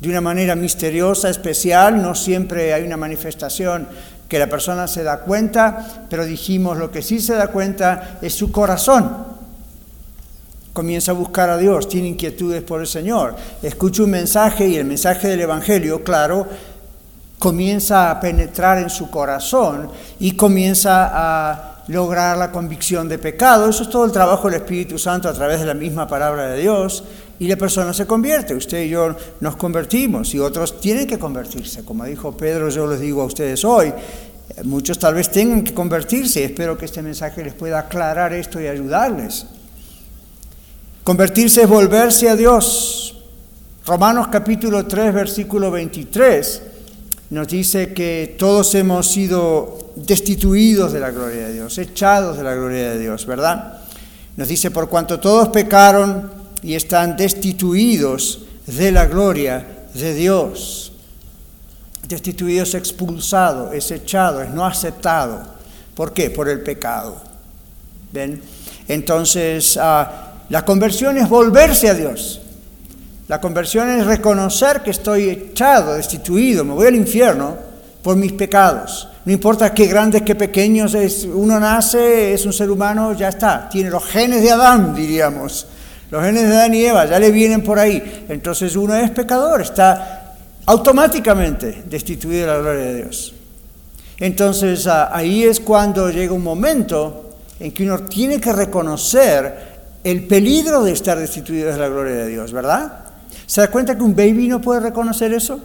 de 0.00 0.08
una 0.08 0.20
manera 0.20 0.54
misteriosa, 0.54 1.28
especial, 1.28 2.00
no 2.00 2.14
siempre 2.14 2.72
hay 2.72 2.84
una 2.84 2.96
manifestación 2.96 3.88
que 4.28 4.38
la 4.38 4.46
persona 4.46 4.86
se 4.86 5.02
da 5.02 5.20
cuenta, 5.20 6.06
pero 6.08 6.24
dijimos 6.24 6.76
lo 6.76 6.90
que 6.90 7.02
sí 7.02 7.18
se 7.18 7.34
da 7.34 7.48
cuenta 7.48 8.18
es 8.20 8.34
su 8.34 8.52
corazón. 8.52 9.38
Comienza 10.72 11.12
a 11.12 11.14
buscar 11.14 11.50
a 11.50 11.56
Dios, 11.56 11.88
tiene 11.88 12.08
inquietudes 12.08 12.62
por 12.62 12.80
el 12.80 12.86
Señor, 12.86 13.34
escucha 13.62 14.02
un 14.02 14.10
mensaje 14.10 14.68
y 14.68 14.76
el 14.76 14.84
mensaje 14.84 15.28
del 15.28 15.40
Evangelio, 15.40 16.04
claro, 16.04 16.46
comienza 17.38 18.10
a 18.10 18.20
penetrar 18.20 18.78
en 18.78 18.90
su 18.90 19.10
corazón 19.10 19.90
y 20.20 20.32
comienza 20.32 21.10
a 21.12 21.67
lograr 21.88 22.36
la 22.36 22.52
convicción 22.52 23.08
de 23.08 23.18
pecado. 23.18 23.68
Eso 23.68 23.82
es 23.82 23.90
todo 23.90 24.04
el 24.04 24.12
trabajo 24.12 24.48
del 24.48 24.60
Espíritu 24.60 24.98
Santo 24.98 25.28
a 25.28 25.32
través 25.32 25.60
de 25.60 25.66
la 25.66 25.74
misma 25.74 26.06
palabra 26.06 26.48
de 26.48 26.60
Dios 26.60 27.02
y 27.38 27.48
la 27.48 27.56
persona 27.56 27.92
se 27.92 28.06
convierte. 28.06 28.54
Usted 28.54 28.84
y 28.84 28.90
yo 28.90 29.14
nos 29.40 29.56
convertimos 29.56 30.34
y 30.34 30.38
otros 30.38 30.80
tienen 30.80 31.06
que 31.06 31.18
convertirse. 31.18 31.84
Como 31.84 32.04
dijo 32.04 32.36
Pedro, 32.36 32.68
yo 32.68 32.86
les 32.86 33.00
digo 33.00 33.22
a 33.22 33.24
ustedes 33.24 33.64
hoy, 33.64 33.92
muchos 34.64 34.98
tal 34.98 35.14
vez 35.14 35.30
tengan 35.30 35.64
que 35.64 35.74
convertirse. 35.74 36.44
Espero 36.44 36.76
que 36.76 36.84
este 36.84 37.02
mensaje 37.02 37.42
les 37.42 37.54
pueda 37.54 37.80
aclarar 37.80 38.32
esto 38.32 38.60
y 38.60 38.66
ayudarles. 38.66 39.46
Convertirse 41.02 41.62
es 41.62 41.68
volverse 41.68 42.28
a 42.28 42.36
Dios. 42.36 43.16
Romanos 43.86 44.28
capítulo 44.30 44.84
3, 44.84 45.14
versículo 45.14 45.70
23 45.70 46.67
nos 47.30 47.48
dice 47.48 47.92
que 47.92 48.36
todos 48.38 48.74
hemos 48.74 49.10
sido 49.10 49.92
destituidos 49.96 50.92
de 50.92 51.00
la 51.00 51.10
gloria 51.10 51.48
de 51.48 51.54
Dios, 51.54 51.76
echados 51.78 52.38
de 52.38 52.44
la 52.44 52.54
gloria 52.54 52.90
de 52.90 52.98
Dios, 52.98 53.26
¿verdad? 53.26 53.80
Nos 54.36 54.48
dice, 54.48 54.70
por 54.70 54.88
cuanto 54.88 55.20
todos 55.20 55.48
pecaron 55.48 56.30
y 56.62 56.74
están 56.74 57.16
destituidos 57.16 58.40
de 58.66 58.92
la 58.92 59.06
gloria 59.06 59.66
de 59.94 60.14
Dios. 60.14 60.92
Destituido 62.06 62.62
es 62.62 62.74
expulsado, 62.74 63.72
es 63.72 63.90
echado, 63.90 64.40
es 64.40 64.50
no 64.50 64.64
aceptado. 64.64 65.42
¿Por 65.94 66.12
qué? 66.14 66.30
Por 66.30 66.48
el 66.48 66.60
pecado. 66.60 67.20
¿Ven? 68.12 68.40
Entonces, 68.86 69.78
ah, 69.78 70.32
la 70.48 70.64
conversión 70.64 71.18
es 71.18 71.28
volverse 71.28 71.90
a 71.90 71.94
Dios. 71.94 72.40
La 73.28 73.42
conversión 73.42 73.90
es 73.90 74.06
reconocer 74.06 74.80
que 74.80 74.90
estoy 74.90 75.28
echado, 75.28 75.94
destituido, 75.94 76.64
me 76.64 76.72
voy 76.72 76.86
al 76.86 76.94
infierno 76.94 77.56
por 78.02 78.16
mis 78.16 78.32
pecados. 78.32 79.06
No 79.26 79.32
importa 79.32 79.74
qué 79.74 79.86
grandes, 79.86 80.22
qué 80.22 80.34
pequeños, 80.34 80.94
es, 80.94 81.24
uno 81.24 81.60
nace, 81.60 82.32
es 82.32 82.46
un 82.46 82.54
ser 82.54 82.70
humano, 82.70 83.12
ya 83.12 83.28
está. 83.28 83.68
Tiene 83.68 83.90
los 83.90 84.06
genes 84.06 84.42
de 84.42 84.50
Adán, 84.50 84.94
diríamos. 84.94 85.66
Los 86.10 86.24
genes 86.24 86.48
de 86.48 86.56
Adán 86.56 86.72
y 86.72 86.86
Eva 86.86 87.04
ya 87.04 87.18
le 87.18 87.30
vienen 87.30 87.62
por 87.62 87.78
ahí. 87.78 88.24
Entonces 88.30 88.74
uno 88.76 88.94
es 88.94 89.10
pecador, 89.10 89.60
está 89.60 90.36
automáticamente 90.64 91.82
destituido 91.84 92.46
de 92.46 92.46
la 92.46 92.58
gloria 92.60 92.84
de 92.84 92.96
Dios. 93.02 93.34
Entonces 94.16 94.86
ah, 94.86 95.10
ahí 95.12 95.44
es 95.44 95.60
cuando 95.60 96.10
llega 96.10 96.32
un 96.32 96.42
momento 96.42 97.36
en 97.60 97.72
que 97.72 97.84
uno 97.84 97.98
tiene 98.04 98.40
que 98.40 98.54
reconocer 98.54 99.68
el 100.02 100.26
peligro 100.26 100.82
de 100.82 100.92
estar 100.92 101.18
destituido 101.18 101.70
de 101.70 101.76
la 101.76 101.88
gloria 101.88 102.14
de 102.14 102.28
Dios, 102.28 102.52
¿verdad? 102.54 103.07
¿Se 103.46 103.60
da 103.60 103.70
cuenta 103.70 103.96
que 103.96 104.02
un 104.02 104.14
baby 104.14 104.48
no 104.48 104.60
puede 104.60 104.80
reconocer 104.80 105.32
eso? 105.32 105.60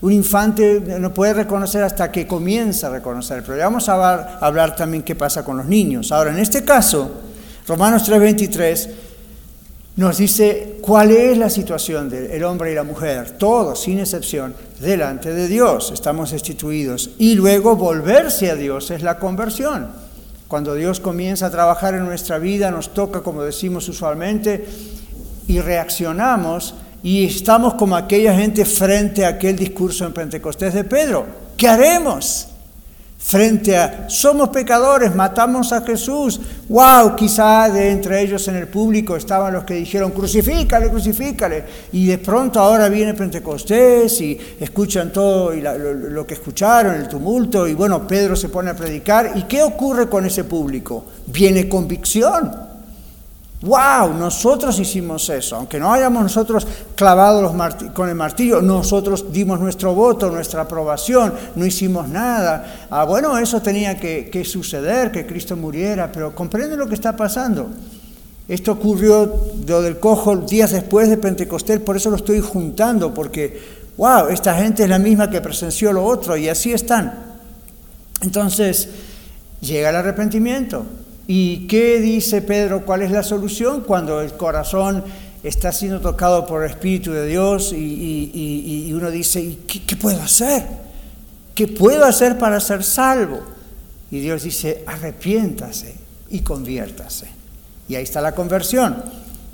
Un 0.00 0.12
infante 0.12 0.80
no 1.00 1.14
puede 1.14 1.32
reconocer 1.32 1.82
hasta 1.82 2.12
que 2.12 2.26
comienza 2.26 2.88
a 2.88 2.90
reconocer. 2.90 3.42
Pero 3.42 3.58
vamos 3.58 3.88
a 3.88 4.36
hablar, 4.38 4.76
también 4.76 5.02
qué 5.02 5.14
pasa 5.14 5.42
con 5.42 5.56
los 5.56 5.66
niños. 5.66 6.12
Ahora, 6.12 6.30
en 6.30 6.38
este 6.38 6.62
caso, 6.62 7.10
Romanos 7.66 8.06
3:23 8.06 8.90
nos 9.96 10.18
dice 10.18 10.78
cuál 10.82 11.12
es 11.12 11.38
la 11.38 11.48
situación 11.48 12.10
del 12.10 12.44
hombre 12.44 12.72
y 12.72 12.74
la 12.74 12.82
mujer, 12.82 13.30
todos, 13.38 13.80
sin 13.80 14.00
excepción, 14.00 14.54
delante 14.80 15.32
de 15.32 15.48
Dios. 15.48 15.92
Estamos 15.94 16.32
destituidos. 16.32 17.10
Y 17.16 17.34
luego 17.34 17.76
volverse 17.76 18.50
a 18.50 18.56
Dios 18.56 18.90
es 18.90 19.02
la 19.02 19.18
conversión. 19.18 19.88
Cuando 20.48 20.74
Dios 20.74 21.00
comienza 21.00 21.46
a 21.46 21.50
trabajar 21.50 21.94
en 21.94 22.04
nuestra 22.04 22.38
vida, 22.38 22.70
nos 22.70 22.92
toca, 22.92 23.22
como 23.22 23.42
decimos 23.42 23.88
usualmente, 23.88 24.66
y 25.46 25.60
reaccionamos 25.60 26.74
y 27.04 27.26
estamos 27.26 27.74
como 27.74 27.96
aquella 27.96 28.34
gente 28.34 28.64
frente 28.64 29.26
a 29.26 29.28
aquel 29.28 29.56
discurso 29.56 30.06
en 30.06 30.14
Pentecostés 30.14 30.72
de 30.72 30.84
Pedro. 30.84 31.26
¿Qué 31.54 31.68
haremos? 31.68 32.48
Frente 33.18 33.76
a, 33.76 34.08
somos 34.08 34.48
pecadores, 34.48 35.14
matamos 35.14 35.72
a 35.72 35.82
Jesús. 35.82 36.40
¡Wow! 36.68 37.14
Quizá 37.14 37.68
de 37.68 37.90
entre 37.90 38.22
ellos 38.22 38.48
en 38.48 38.56
el 38.56 38.68
público 38.68 39.16
estaban 39.16 39.52
los 39.52 39.64
que 39.64 39.74
dijeron, 39.74 40.12
crucifícale, 40.12 40.88
crucifícale. 40.88 41.64
Y 41.92 42.06
de 42.06 42.18
pronto 42.18 42.58
ahora 42.58 42.88
viene 42.88 43.12
Pentecostés 43.12 44.20
y 44.22 44.38
escuchan 44.58 45.12
todo 45.12 45.54
y 45.54 45.60
lo, 45.60 45.76
lo 45.76 46.26
que 46.26 46.34
escucharon, 46.34 46.94
el 46.94 47.06
tumulto. 47.06 47.68
Y 47.68 47.74
bueno, 47.74 48.06
Pedro 48.06 48.34
se 48.34 48.48
pone 48.48 48.70
a 48.70 48.76
predicar. 48.76 49.32
¿Y 49.34 49.42
qué 49.42 49.62
ocurre 49.62 50.08
con 50.08 50.24
ese 50.24 50.44
público? 50.44 51.04
Viene 51.26 51.68
convicción 51.68 52.73
¡Wow! 53.64 54.12
Nosotros 54.14 54.78
hicimos 54.78 55.28
eso. 55.30 55.56
Aunque 55.56 55.78
no 55.78 55.92
hayamos 55.92 56.22
nosotros 56.22 56.66
clavado 56.94 57.50
con 57.94 58.08
el 58.10 58.14
martillo, 58.14 58.60
nosotros 58.60 59.32
dimos 59.32 59.58
nuestro 59.58 59.94
voto, 59.94 60.30
nuestra 60.30 60.62
aprobación, 60.62 61.32
no 61.54 61.64
hicimos 61.64 62.06
nada. 62.08 62.86
Ah, 62.90 63.04
bueno, 63.04 63.38
eso 63.38 63.62
tenía 63.62 63.98
que, 63.98 64.28
que 64.30 64.44
suceder, 64.44 65.10
que 65.10 65.26
Cristo 65.26 65.56
muriera, 65.56 66.12
pero 66.12 66.34
comprende 66.34 66.76
lo 66.76 66.86
que 66.86 66.94
está 66.94 67.16
pasando. 67.16 67.70
Esto 68.46 68.72
ocurrió 68.72 69.32
lo 69.66 69.80
del 69.80 69.98
cojo 69.98 70.36
días 70.36 70.72
después 70.72 71.08
de 71.08 71.16
Pentecostés, 71.16 71.80
por 71.80 71.96
eso 71.96 72.10
lo 72.10 72.16
estoy 72.16 72.40
juntando, 72.40 73.14
porque, 73.14 73.58
wow, 73.96 74.28
esta 74.28 74.54
gente 74.56 74.82
es 74.82 74.90
la 74.90 74.98
misma 74.98 75.30
que 75.30 75.40
presenció 75.40 75.90
lo 75.90 76.04
otro 76.04 76.36
y 76.36 76.50
así 76.50 76.74
están. 76.74 77.14
Entonces, 78.20 78.90
llega 79.62 79.88
el 79.88 79.96
arrepentimiento, 79.96 80.84
¿Y 81.26 81.66
qué 81.66 82.00
dice 82.00 82.42
Pedro? 82.42 82.84
¿Cuál 82.84 83.02
es 83.02 83.10
la 83.10 83.22
solución 83.22 83.82
cuando 83.82 84.20
el 84.20 84.32
corazón 84.32 85.04
está 85.42 85.72
siendo 85.72 86.00
tocado 86.00 86.46
por 86.46 86.64
el 86.64 86.70
Espíritu 86.70 87.12
de 87.12 87.26
Dios 87.26 87.72
y, 87.72 88.90
uno 88.94 89.10
dice, 89.10 89.58
qué, 89.66 89.96
puedo 89.96 90.20
hacer? 90.20 90.66
¿Qué 91.54 91.68
puedo 91.68 92.04
hacer 92.04 92.38
para 92.38 92.60
ser 92.60 92.84
salvo? 92.84 93.40
Y 94.10 94.20
Dios 94.20 94.42
dice, 94.42 94.84
arrepiéntase 94.86 95.94
y 96.30 96.40
conviértase. 96.40 97.28
Y 97.88 97.94
ahí 97.94 98.04
está 98.04 98.20
la 98.20 98.34
conversión. 98.34 99.02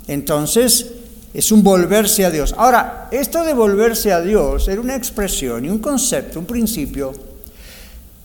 Entonces, 0.07 0.87
es 1.33 1.51
un 1.51 1.63
volverse 1.63 2.25
a 2.25 2.31
Dios. 2.31 2.53
Ahora, 2.57 3.07
esto 3.11 3.43
de 3.45 3.53
volverse 3.53 4.11
a 4.11 4.21
Dios 4.21 4.67
era 4.67 4.81
una 4.81 4.95
expresión 4.95 5.63
y 5.63 5.69
un 5.69 5.79
concepto, 5.79 6.39
un 6.39 6.45
principio 6.45 7.13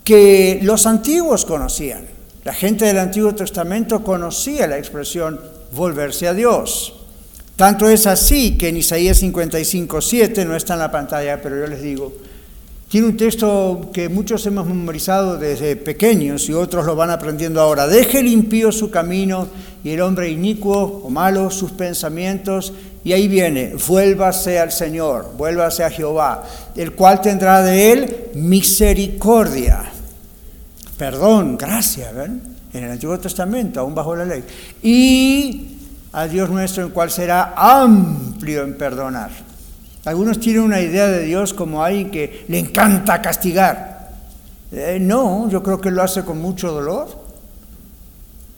que 0.03 0.61
los 0.62 0.87
antiguos 0.87 1.45
conocían. 1.45 2.16
La 2.47 2.55
gente 2.55 2.85
del 2.85 3.00
Antiguo 3.00 3.35
Testamento 3.35 4.05
conocía 4.05 4.69
la 4.69 4.79
expresión 4.79 5.41
volverse 5.73 6.29
a 6.29 6.33
Dios. 6.33 6.95
Tanto 7.57 7.88
es 7.88 8.07
así 8.07 8.57
que 8.57 8.69
en 8.69 8.76
Isaías 8.76 9.17
55, 9.17 10.00
7, 10.00 10.45
no 10.45 10.55
está 10.55 10.75
en 10.75 10.79
la 10.79 10.93
pantalla, 10.93 11.43
pero 11.43 11.59
yo 11.59 11.67
les 11.67 11.83
digo, 11.83 12.12
tiene 12.88 13.09
un 13.09 13.17
texto 13.17 13.91
que 13.93 14.09
muchos 14.09 14.47
hemos 14.47 14.65
memorizado 14.65 15.38
desde 15.38 15.75
pequeños 15.75 16.49
y 16.49 16.53
otros 16.53 16.87
lo 16.87 16.95
van 16.95 17.11
aprendiendo 17.11 17.61
ahora. 17.61 17.88
Deje 17.88 18.21
el 18.21 18.29
impío 18.29 18.71
su 18.71 18.93
camino 18.93 19.49
y 19.83 19.91
el 19.91 20.00
hombre 20.00 20.31
inicuo 20.31 21.03
o 21.03 21.11
malo 21.11 21.50
sus 21.50 21.73
pensamientos. 21.73 22.73
Y 23.03 23.12
ahí 23.12 23.26
viene, 23.26 23.75
vuélvase 23.88 24.61
al 24.61 24.71
Señor, 24.71 25.33
vuélvase 25.37 25.83
a 25.83 25.91
Jehová, 25.91 26.45
el 26.76 26.93
cual 26.93 27.21
tendrá 27.21 27.61
de 27.65 27.91
él 27.91 28.17
misericordia 28.35 29.95
perdón, 30.97 31.57
gracia, 31.57 32.12
¿ven? 32.12 32.43
En 32.73 32.85
el 32.85 32.91
Antiguo 32.91 33.19
Testamento, 33.19 33.81
aún 33.81 33.95
bajo 33.95 34.15
la 34.17 34.25
ley. 34.25 34.45
Y 34.83 35.79
a 36.12 36.26
Dios 36.26 36.50
nuestro, 36.50 36.85
en 36.85 36.91
cual 36.91 37.11
será 37.11 37.55
amplio 37.57 38.62
en 38.65 38.76
perdonar. 38.76 39.31
Algunos 40.05 40.38
tienen 40.38 40.62
una 40.62 40.81
idea 40.81 41.09
de 41.09 41.25
Dios 41.25 41.53
como 41.53 41.83
alguien 41.83 42.11
que 42.11 42.45
le 42.49 42.59
encanta 42.59 43.21
castigar. 43.21 44.12
Eh, 44.73 44.99
no, 45.00 45.49
yo 45.49 45.62
creo 45.62 45.81
que 45.81 45.91
lo 45.91 46.03
hace 46.03 46.25
con 46.25 46.41
mucho 46.41 46.73
dolor, 46.73 47.09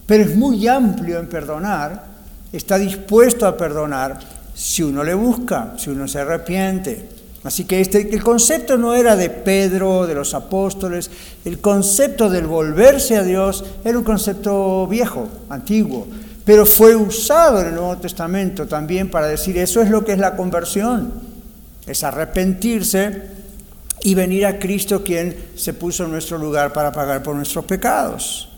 pero 0.06 0.24
es 0.24 0.36
muy 0.36 0.66
amplio 0.68 1.18
en 1.18 1.28
perdonar, 1.28 2.04
está 2.52 2.78
dispuesto 2.78 3.46
a 3.46 3.56
perdonar 3.56 4.18
si 4.54 4.82
uno 4.82 5.04
le 5.04 5.14
busca, 5.14 5.74
si 5.76 5.90
uno 5.90 6.08
se 6.08 6.20
arrepiente. 6.20 7.08
Así 7.44 7.64
que 7.64 7.80
este, 7.80 8.12
el 8.12 8.22
concepto 8.22 8.76
no 8.76 8.94
era 8.94 9.14
de 9.14 9.30
Pedro, 9.30 10.06
de 10.06 10.14
los 10.14 10.34
apóstoles, 10.34 11.10
el 11.44 11.60
concepto 11.60 12.28
del 12.28 12.46
volverse 12.46 13.16
a 13.16 13.22
Dios 13.22 13.64
era 13.84 13.96
un 13.96 14.04
concepto 14.04 14.86
viejo, 14.88 15.28
antiguo, 15.48 16.06
pero 16.44 16.66
fue 16.66 16.96
usado 16.96 17.60
en 17.60 17.68
el 17.68 17.74
Nuevo 17.74 17.96
Testamento 17.98 18.66
también 18.66 19.08
para 19.08 19.28
decir 19.28 19.56
eso 19.56 19.80
es 19.80 19.88
lo 19.88 20.04
que 20.04 20.12
es 20.12 20.18
la 20.18 20.34
conversión, 20.34 21.12
es 21.86 22.02
arrepentirse 22.02 23.22
y 24.02 24.14
venir 24.14 24.44
a 24.44 24.58
Cristo 24.58 25.04
quien 25.04 25.50
se 25.54 25.74
puso 25.74 26.04
en 26.04 26.10
nuestro 26.10 26.38
lugar 26.38 26.72
para 26.72 26.90
pagar 26.90 27.22
por 27.22 27.36
nuestros 27.36 27.64
pecados. 27.64 28.48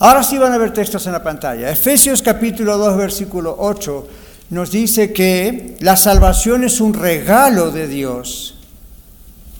Ahora 0.00 0.24
sí 0.24 0.36
van 0.36 0.52
a 0.52 0.58
ver 0.58 0.72
textos 0.72 1.06
en 1.06 1.12
la 1.12 1.22
pantalla. 1.22 1.70
Efesios 1.70 2.20
capítulo 2.20 2.76
2, 2.76 2.96
versículo 2.96 3.54
8 3.56 4.08
nos 4.50 4.70
dice 4.70 5.12
que 5.12 5.76
la 5.80 5.96
salvación 5.96 6.64
es 6.64 6.80
un 6.80 6.94
regalo 6.94 7.70
de 7.70 7.88
Dios 7.88 8.56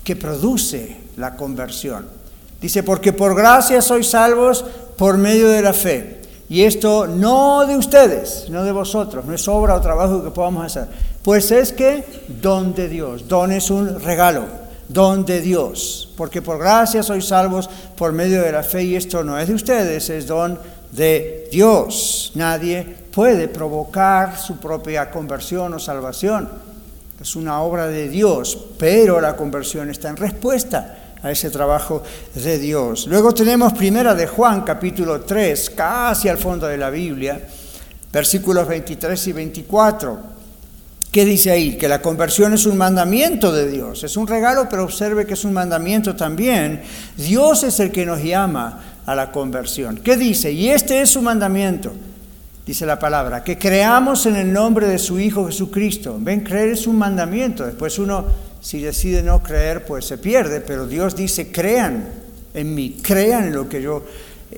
que 0.05 0.17
produce 0.17 0.97
la 1.17 1.37
conversión. 1.37 2.07
Dice, 2.61 2.83
porque 2.83 3.13
por 3.13 3.35
gracia 3.35 3.83
sois 3.83 4.09
salvos 4.09 4.65
por 4.97 5.19
medio 5.19 5.49
de 5.49 5.63
la 5.63 5.73
fe. 5.73 6.23
Y 6.49 6.63
esto 6.63 7.07
no 7.07 7.67
de 7.67 7.77
ustedes, 7.77 8.47
no 8.51 8.65
de 8.65 8.73
vosotros, 8.73 9.25
no 9.25 9.35
es 9.35 9.49
obra 9.49 9.75
o 9.75 9.81
trabajo 9.81 10.23
que 10.23 10.31
podamos 10.31 10.67
hacer. 10.67 10.89
Pues 11.23 11.51
es 11.51 11.73
que 11.73 12.05
don 12.41 12.75
de 12.75 12.89
Dios, 12.89 13.27
don 13.29 13.51
es 13.51 13.71
un 13.71 14.01
regalo, 14.01 14.45
don 14.89 15.25
de 15.25 15.41
Dios. 15.41 16.13
Porque 16.17 16.43
por 16.43 16.59
gracia 16.59 17.03
sois 17.03 17.25
salvos 17.25 17.69
por 17.97 18.13
medio 18.13 18.43
de 18.43 18.53
la 18.53 18.63
fe 18.63 18.85
y 18.85 18.97
esto 18.97 19.25
no 19.25 19.39
es 19.39 19.49
de 19.49 19.55
ustedes, 19.55 20.11
es 20.11 20.27
don 20.27 20.59
de 20.93 21.49
Dios. 21.51 22.33
Nadie 22.35 23.04
puede 23.15 23.49
provocar 23.49 24.37
su 24.39 24.57
propia 24.57 25.11
conversión 25.11 25.73
o 25.75 25.79
salvación. 25.79 26.49
Es 27.21 27.37
una 27.37 27.61
obra 27.61 27.87
de 27.87 28.09
Dios, 28.09 28.59
pero 28.77 29.21
la 29.21 29.37
conversión 29.37 29.89
está 29.89 30.09
en 30.09 30.17
respuesta 30.17 31.15
a 31.23 31.31
ese 31.31 31.49
trabajo 31.49 32.03
de 32.35 32.59
Dios. 32.59 33.07
Luego 33.07 33.33
tenemos 33.33 33.73
primera 33.73 34.15
de 34.15 34.27
Juan, 34.27 34.63
capítulo 34.63 35.21
3, 35.21 35.71
casi 35.71 36.29
al 36.29 36.39
fondo 36.39 36.67
de 36.67 36.77
la 36.77 36.91
Biblia, 36.91 37.41
versículos 38.13 38.67
23 38.67 39.27
y 39.29 39.33
24. 39.33 40.19
¿Qué 41.11 41.25
dice 41.25 41.53
ahí? 41.53 41.79
Que 41.79 41.87
la 41.87 42.03
conversión 42.03 42.53
es 42.53 42.67
un 42.67 42.77
mandamiento 42.77 43.53
de 43.53 43.71
Dios. 43.71 44.03
Es 44.03 44.17
un 44.17 44.27
regalo, 44.27 44.67
pero 44.69 44.83
observe 44.83 45.25
que 45.25 45.35
es 45.35 45.45
un 45.45 45.53
mandamiento 45.53 46.17
también. 46.17 46.83
Dios 47.17 47.63
es 47.63 47.79
el 47.79 47.93
que 47.93 48.05
nos 48.05 48.21
llama 48.21 48.81
a 49.07 49.15
la 49.15 49.31
conversión. 49.31 49.99
¿Qué 49.99 50.17
dice? 50.17 50.51
Y 50.51 50.71
este 50.71 51.01
es 51.01 51.11
su 51.11 51.23
mandamiento, 51.23 51.93
dice 52.67 52.87
la 52.87 52.99
palabra, 52.99 53.45
que 53.45 53.59
creamos 53.59 54.27
en 54.27 54.37
el 54.37 54.53
nombre 54.53 54.87
de 54.87 54.99
su 54.99 55.19
Hijo 55.19 55.47
Jesucristo. 55.47 56.17
Ven, 56.19 56.41
creer 56.41 56.71
es 56.71 56.87
un 56.87 56.97
mandamiento. 56.97 57.65
Después 57.65 57.99
uno 57.99 58.27
si 58.65 58.81
decide 58.81 59.23
no 59.23 59.43
creer, 59.43 59.85
pues 59.85 60.07
se 60.07 60.17
pierde, 60.17 60.63
pero 60.63 60.87
Dios 60.87 61.15
dice, 61.15 61.53
crean 61.53 62.09
en 62.55 62.75
mí, 62.75 62.97
crean 63.03 63.45
en 63.45 63.55
lo 63.55 63.69
que 63.69 63.83
yo 63.83 64.03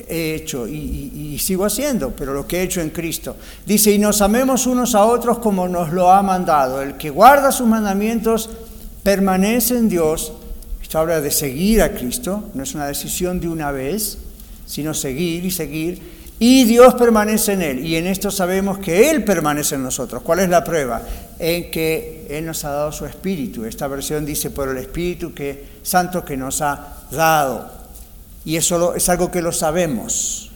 he 0.09 0.37
hecho 0.37 0.69
y, 0.69 1.37
sigo 1.41 1.65
haciendo, 1.65 2.11
pero 2.11 2.33
lo 2.33 2.47
que 2.47 2.59
he 2.59 2.63
hecho 2.63 2.81
en 2.81 2.91
Cristo. 2.91 3.37
Dice, 3.67 3.91
y 3.91 3.99
nos 3.99 4.23
amemos 4.23 4.69
unos 4.69 4.95
a 4.95 5.05
otros 5.05 5.39
como 5.39 5.67
nos 5.67 5.93
lo 5.93 6.13
ha 6.13 6.23
mandado. 6.23 6.83
El 6.83 6.97
que 6.97 7.11
guarda 7.11 7.51
sus 7.51 7.67
mandamientos 7.67 8.49
permanece 9.03 9.77
en 9.77 9.89
Dios. 9.89 10.33
Esto 10.81 11.01
habla 11.01 11.21
de 11.21 11.33
seguir 11.33 11.83
a 11.83 11.93
Cristo, 11.93 12.45
no 12.55 12.63
es 12.63 12.77
una 12.77 12.87
decisión 12.87 13.41
de 13.41 13.49
una 13.49 13.73
vez, 13.73 14.19
sino 14.67 14.95
seguir 14.95 15.45
y 15.45 15.51
seguir 15.51 16.01
y 16.39 16.65
Dios 16.65 16.95
permanece 16.95 17.55
en 17.55 17.63
él. 17.63 17.87
Y 17.87 17.97
en 17.97 18.07
esto 18.07 18.31
sabemos 18.31 18.79
que 18.79 19.11
Él 19.11 19.25
permanece 19.25 19.77
en 19.77 19.83
nosotros. 19.83 20.23
¿Cuál 20.23 20.41
es 20.41 20.49
la 20.49 20.63
prueba? 20.63 21.03
En 21.39 21.71
que 21.71 22.27
Él 22.29 22.45
nos 22.45 22.65
ha 22.65 22.71
dado 22.71 22.93
su 22.93 23.07
Espíritu. 23.07 23.65
Esta 23.65 23.89
versión 23.89 24.27
dice 24.27 24.51
por 24.51 24.69
el 24.69 24.77
Espíritu 24.77 25.33
que, 25.33 25.79
Santo 25.83 26.25
que 26.25 26.37
nos 26.37 26.61
ha 26.61 27.07
dado. 27.11 27.71
Y 28.45 28.57
eso 28.57 28.95
es 28.95 29.09
algo 29.09 29.31
que 29.31 29.41
lo 29.41 29.51
sabemos. 29.51 30.51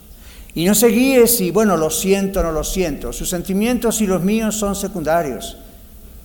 Y 0.54 0.66
no 0.66 0.74
se 0.74 0.88
guíe 0.88 1.26
si, 1.26 1.50
bueno, 1.50 1.76
lo 1.76 1.90
siento 1.90 2.40
o 2.40 2.42
no 2.42 2.52
lo 2.52 2.64
siento. 2.64 3.12
Sus 3.12 3.30
sentimientos 3.30 4.00
y 4.02 4.06
los 4.06 4.22
míos 4.22 4.56
son 4.56 4.74
secundarios. 4.74 5.56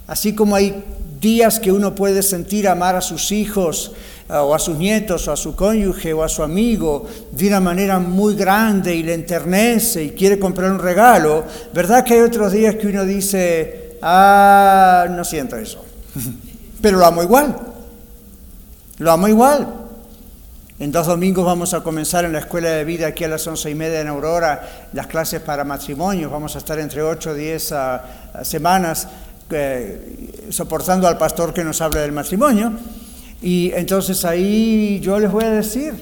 Así 0.08 0.36
como 0.36 0.56
hay 0.56 0.84
días 1.22 1.60
que 1.60 1.72
uno 1.72 1.96
puede 1.96 2.22
sentir 2.24 2.68
amar 2.68 2.96
a 2.96 3.02
sus 3.02 3.32
hijos 3.32 3.94
o 4.30 4.56
a 4.56 4.60
sus 4.60 4.78
nietos 4.78 5.28
o 5.28 5.32
a 5.32 5.38
su 5.38 5.56
cónyuge 5.56 6.14
o 6.14 6.24
a 6.24 6.30
su 6.30 6.42
amigo 6.42 7.06
de 7.32 7.48
una 7.48 7.60
manera 7.60 8.00
muy 8.00 8.36
grande 8.36 8.96
y 8.96 9.04
le 9.04 9.14
enternece 9.14 10.04
y 10.04 10.10
quiere 10.12 10.40
comprar 10.40 10.72
un 10.72 10.80
regalo, 10.80 11.44
¿verdad 11.74 12.04
que 12.04 12.16
hay 12.16 12.22
otros 12.22 12.52
días 12.52 12.76
que 12.76 12.88
uno 12.88 13.06
dice, 13.06 13.98
ah, 14.02 15.06
no 15.10 15.24
siento 15.24 15.58
eso? 15.58 15.84
Pero 16.82 16.98
lo 16.98 17.06
amo 17.06 17.22
igual, 17.22 17.56
lo 18.98 19.12
amo 19.12 19.28
igual. 19.28 19.82
En 20.78 20.92
dos 20.92 21.08
domingos 21.08 21.46
vamos 21.46 21.74
a 21.74 21.82
comenzar 21.82 22.26
en 22.26 22.34
la 22.34 22.40
escuela 22.40 22.70
de 22.70 22.84
vida 22.84 23.08
aquí 23.08 23.24
a 23.24 23.30
las 23.30 23.48
once 23.48 23.70
y 23.70 23.76
media 23.76 24.02
en 24.02 24.10
Aurora 24.10 24.88
las 24.92 25.08
clases 25.08 25.40
para 25.40 25.64
matrimonios. 25.64 26.30
Vamos 26.30 26.54
a 26.56 26.58
estar 26.58 26.78
entre 26.80 27.02
ocho 27.02 27.30
o 27.30 27.34
diez 27.34 27.72
ah, 27.72 28.04
semanas 28.44 29.08
eh, 29.52 30.48
soportando 30.50 31.08
al 31.08 31.18
pastor 31.18 31.54
que 31.54 31.64
nos 31.64 31.80
hable 31.80 32.02
del 32.02 32.12
matrimonio. 32.12 32.74
Y 33.42 33.72
entonces 33.74 34.26
ahí 34.26 35.00
yo 35.02 35.20
les 35.20 35.32
voy 35.32 35.44
a 35.44 35.52
decir, 35.52 35.94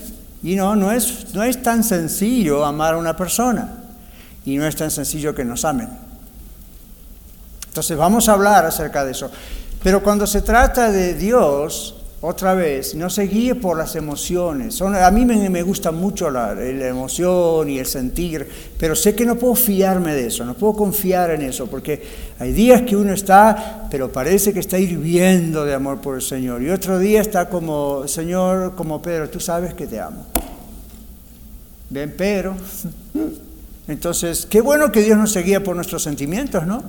y 0.43 0.55
no, 0.55 0.75
no 0.75 0.91
es, 0.91 1.33
no 1.33 1.43
es 1.43 1.61
tan 1.61 1.83
sencillo 1.83 2.65
amar 2.65 2.93
a 2.93 2.97
una 2.97 3.15
persona, 3.15 3.83
y 4.45 4.57
no 4.57 4.67
es 4.67 4.75
tan 4.75 4.91
sencillo 4.91 5.33
que 5.33 5.45
nos 5.45 5.65
amen. 5.65 5.89
Entonces 7.67 7.97
vamos 7.97 8.29
a 8.29 8.33
hablar 8.33 8.65
acerca 8.65 9.03
de 9.03 9.11
eso. 9.11 9.31
Pero 9.81 10.03
cuando 10.03 10.27
se 10.27 10.41
trata 10.41 10.91
de 10.91 11.15
Dios, 11.15 11.95
otra 12.25 12.53
vez, 12.53 12.95
no 12.95 13.09
se 13.09 13.23
guíe 13.23 13.53
por 13.53 13.77
las 13.77 13.97
emociones. 13.97 14.81
a 14.81 15.11
mí 15.11 15.25
me, 15.25 15.61
gusta 15.61 15.91
mucho 15.91 16.29
la, 16.29 16.53
emoción 16.53 17.69
y 17.69 17.79
el 17.79 17.85
sentir, 17.85 18.47
pero 18.79 18.95
sé 18.95 19.13
que 19.13 19.25
no 19.25 19.35
puedo 19.35 19.55
fiarme 19.55 20.13
de 20.13 20.27
eso, 20.27 20.45
no 20.45 20.53
puedo 20.53 20.73
confiar 20.73 21.31
en 21.31 21.41
eso, 21.41 21.67
porque 21.67 22.01
hay 22.39 22.53
días 22.53 22.83
que 22.83 22.95
uno 22.95 23.11
está, 23.11 23.89
pero 23.91 24.09
parece 24.09 24.53
que 24.53 24.61
está 24.61 24.79
hirviendo 24.79 25.65
de 25.65 25.73
amor 25.73 25.99
por 25.99 26.15
el 26.15 26.21
Señor, 26.21 26.63
y 26.63 26.69
otro 26.69 26.97
día 26.97 27.19
está 27.19 27.49
como, 27.49 28.07
Señor, 28.07 28.73
como 28.75 29.01
Pedro, 29.01 29.29
tú 29.29 29.41
sabes 29.41 29.73
que 29.73 29.85
te 29.85 29.99
amo. 29.99 30.25
Ven, 31.89 32.15
pero, 32.17 32.55
entonces, 33.89 34.45
qué 34.45 34.61
bueno 34.61 34.93
que 34.93 35.01
Dios 35.01 35.17
nos 35.17 35.33
seguía 35.33 35.61
por 35.61 35.75
nuestros 35.75 36.01
sentimientos, 36.01 36.65
¿no? 36.65 36.83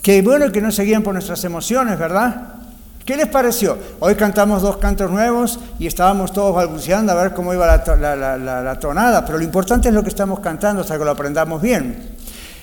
Qué 0.00 0.22
bueno 0.22 0.52
que 0.52 0.60
nos 0.60 0.76
seguían 0.76 1.02
por 1.02 1.12
nuestras 1.12 1.42
emociones, 1.42 1.98
¿verdad? 1.98 2.55
¿Qué 3.06 3.16
les 3.16 3.28
pareció? 3.28 3.78
Hoy 4.00 4.16
cantamos 4.16 4.62
dos 4.62 4.78
cantos 4.78 5.08
nuevos 5.12 5.60
y 5.78 5.86
estábamos 5.86 6.32
todos 6.32 6.52
balbuceando 6.52 7.12
a 7.12 7.14
ver 7.14 7.34
cómo 7.34 7.54
iba 7.54 7.64
la, 7.64 8.78
tonada, 8.80 9.24
pero 9.24 9.38
lo 9.38 9.44
importante 9.44 9.86
es 9.86 9.94
lo 9.94 10.02
que 10.02 10.08
estamos 10.08 10.40
cantando 10.40 10.82
hasta 10.82 10.98
que 10.98 11.04
lo 11.04 11.12
aprendamos 11.12 11.62
bien. 11.62 12.16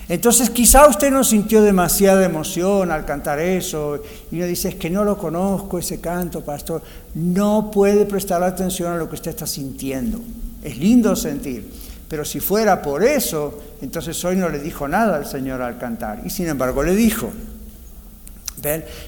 Entonces 0.06 0.50
quizá 0.50 0.86
usted 0.86 1.10
no 1.10 1.24
sintió 1.24 1.62
demasiada 1.62 2.22
emoción 2.26 2.92
al 2.92 3.06
cantar 3.06 3.38
eso 3.38 4.02
y 4.30 4.36
uno 4.36 4.44
dice, 4.44 4.76
que 4.76 4.90
no 4.90 5.02
lo 5.02 5.16
conozco 5.16 5.78
ese 5.78 5.98
canto, 5.98 6.42
pastor. 6.42 6.82
No 7.14 7.70
puede 7.70 8.04
prestar 8.04 8.42
atención 8.42 8.92
a 8.92 8.96
lo 8.98 9.08
que 9.08 9.14
usted 9.14 9.30
está 9.30 9.46
sintiendo. 9.46 10.20
Es 10.62 10.76
lindo 10.76 11.16
sentir, 11.16 11.72
pero 12.06 12.22
si 12.22 12.40
fuera 12.40 12.82
por 12.82 13.02
eso, 13.02 13.58
entonces 13.80 14.22
hoy 14.26 14.36
no 14.36 14.50
le 14.50 14.58
dijo 14.58 14.86
nada 14.88 15.16
al 15.16 15.24
Señor 15.24 15.62
al 15.62 15.78
cantar 15.78 16.20
y 16.22 16.28
sin 16.28 16.48
embargo 16.48 16.82
le 16.82 16.94
dijo. 16.94 17.30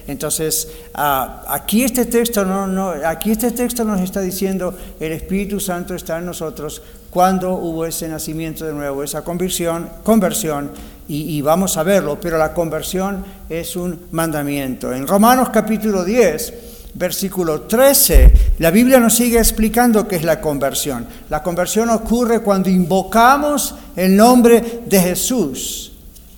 Entonces, 0.07 0.69
ah, 0.93 1.43
aquí, 1.47 1.83
este 1.83 2.05
texto 2.05 2.45
no, 2.45 2.67
no, 2.67 2.93
aquí 3.05 3.31
este 3.31 3.51
texto 3.51 3.83
nos 3.83 4.01
está 4.01 4.21
diciendo, 4.21 4.75
el 4.99 5.11
Espíritu 5.11 5.59
Santo 5.59 5.95
está 5.95 6.19
en 6.19 6.25
nosotros 6.25 6.81
cuando 7.09 7.53
hubo 7.53 7.85
ese 7.85 8.07
nacimiento 8.07 8.65
de 8.65 8.73
nuevo, 8.73 9.03
esa 9.03 9.23
conversión, 9.23 9.89
conversión 10.03 10.71
y, 11.07 11.37
y, 11.37 11.41
vamos 11.41 11.77
a 11.77 11.83
verlo, 11.83 12.19
pero 12.19 12.37
la 12.37 12.53
conversión 12.53 13.23
es 13.49 13.75
un 13.75 14.07
mandamiento. 14.11 14.93
En 14.93 15.07
Romanos 15.07 15.49
capítulo 15.49 16.03
10, 16.03 16.53
versículo 16.93 17.61
13, 17.61 18.33
la 18.59 18.71
Biblia 18.71 18.99
nos 18.99 19.15
sigue 19.15 19.37
explicando 19.39 20.07
qué 20.07 20.17
es 20.17 20.23
la 20.23 20.41
conversión. 20.41 21.07
La 21.29 21.41
conversión 21.41 21.89
ocurre 21.89 22.41
cuando 22.41 22.69
invocamos 22.69 23.73
el 23.95 24.15
nombre 24.15 24.81
de 24.85 24.99
Jesús 24.99 25.96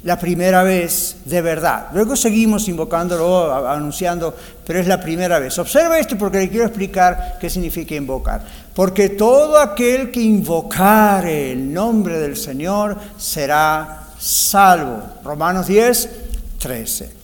la 0.10 0.18
primera 0.18 0.64
vez 0.64 1.18
de 1.26 1.40
verdad. 1.40 1.90
Luego 1.94 2.16
seguimos 2.16 2.68
invocándolo, 2.68 3.70
anunciando, 3.70 4.36
pero 4.66 4.80
es 4.80 4.88
la 4.88 5.00
primera 5.00 5.38
vez. 5.38 5.60
Observa 5.60 6.00
esto 6.00 6.18
porque 6.18 6.40
le 6.40 6.50
quiero 6.50 6.66
explicar 6.66 7.38
qué 7.40 7.48
significa 7.48 7.94
invocar. 7.94 8.42
Porque 8.74 9.10
todo 9.10 9.60
aquel 9.60 10.10
que 10.10 10.20
invocare 10.20 11.52
el 11.52 11.72
nombre 11.72 12.18
del 12.18 12.36
Señor 12.36 12.98
será 13.20 14.08
salvo. 14.18 15.04
Romanos 15.24 15.68
10, 15.68 16.10
13. 16.58 17.19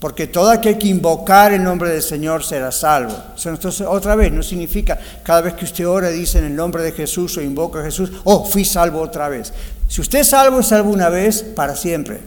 Porque 0.00 0.26
todo 0.26 0.50
aquel 0.50 0.78
que 0.78 0.88
invocar 0.88 1.52
el 1.52 1.62
nombre 1.62 1.90
del 1.90 2.02
Señor 2.02 2.42
será 2.42 2.72
salvo. 2.72 3.14
Entonces, 3.44 3.86
otra 3.86 4.16
vez, 4.16 4.32
no 4.32 4.42
significa 4.42 4.98
cada 5.22 5.42
vez 5.42 5.52
que 5.52 5.66
usted 5.66 5.86
ora 5.86 6.08
dice 6.08 6.38
en 6.38 6.46
el 6.46 6.56
nombre 6.56 6.82
de 6.82 6.92
Jesús 6.92 7.36
o 7.36 7.42
invoca 7.42 7.80
a 7.80 7.84
Jesús, 7.84 8.10
oh, 8.24 8.46
fui 8.46 8.64
salvo 8.64 9.02
otra 9.02 9.28
vez. 9.28 9.52
Si 9.88 10.00
usted 10.00 10.20
es 10.20 10.28
salvo, 10.28 10.60
es 10.60 10.68
salvo 10.68 10.90
una 10.90 11.10
vez 11.10 11.42
para 11.42 11.76
siempre. 11.76 12.20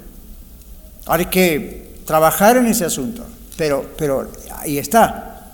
Hay 1.07 1.25
que 1.25 1.95
trabajar 2.05 2.57
en 2.57 2.67
ese 2.67 2.85
asunto, 2.85 3.25
pero, 3.57 3.89
pero 3.97 4.29
ahí 4.59 4.77
está. 4.77 5.51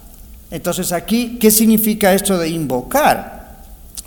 Entonces 0.52 0.92
aquí, 0.92 1.38
¿qué 1.40 1.50
significa 1.50 2.14
esto 2.14 2.38
de 2.38 2.50
invocar? 2.50 3.39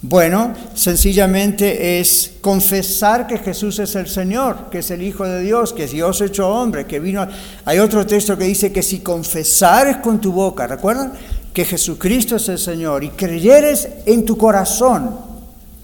Bueno, 0.04 0.52
sencillamente 0.74 2.00
es 2.00 2.32
confesar 2.40 3.28
que 3.28 3.38
Jesús 3.38 3.78
es 3.78 3.94
el 3.94 4.08
Señor, 4.08 4.68
que 4.68 4.80
es 4.80 4.90
el 4.90 5.00
Hijo 5.00 5.24
de 5.24 5.40
Dios, 5.42 5.72
que 5.72 5.86
Dios 5.86 6.20
hecho 6.20 6.48
hombre, 6.48 6.86
que 6.86 6.98
vino... 6.98 7.24
Hay 7.64 7.78
otro 7.78 8.04
texto 8.04 8.36
que 8.36 8.42
dice 8.42 8.72
que 8.72 8.82
si 8.82 8.98
confesares 8.98 9.98
con 9.98 10.20
tu 10.20 10.32
boca, 10.32 10.66
¿recuerdan? 10.66 11.12
Que 11.52 11.64
Jesucristo 11.64 12.34
es 12.34 12.48
el 12.48 12.58
Señor 12.58 13.04
y 13.04 13.10
creyeres 13.10 13.88
en 14.04 14.24
tu 14.24 14.36
corazón 14.36 15.16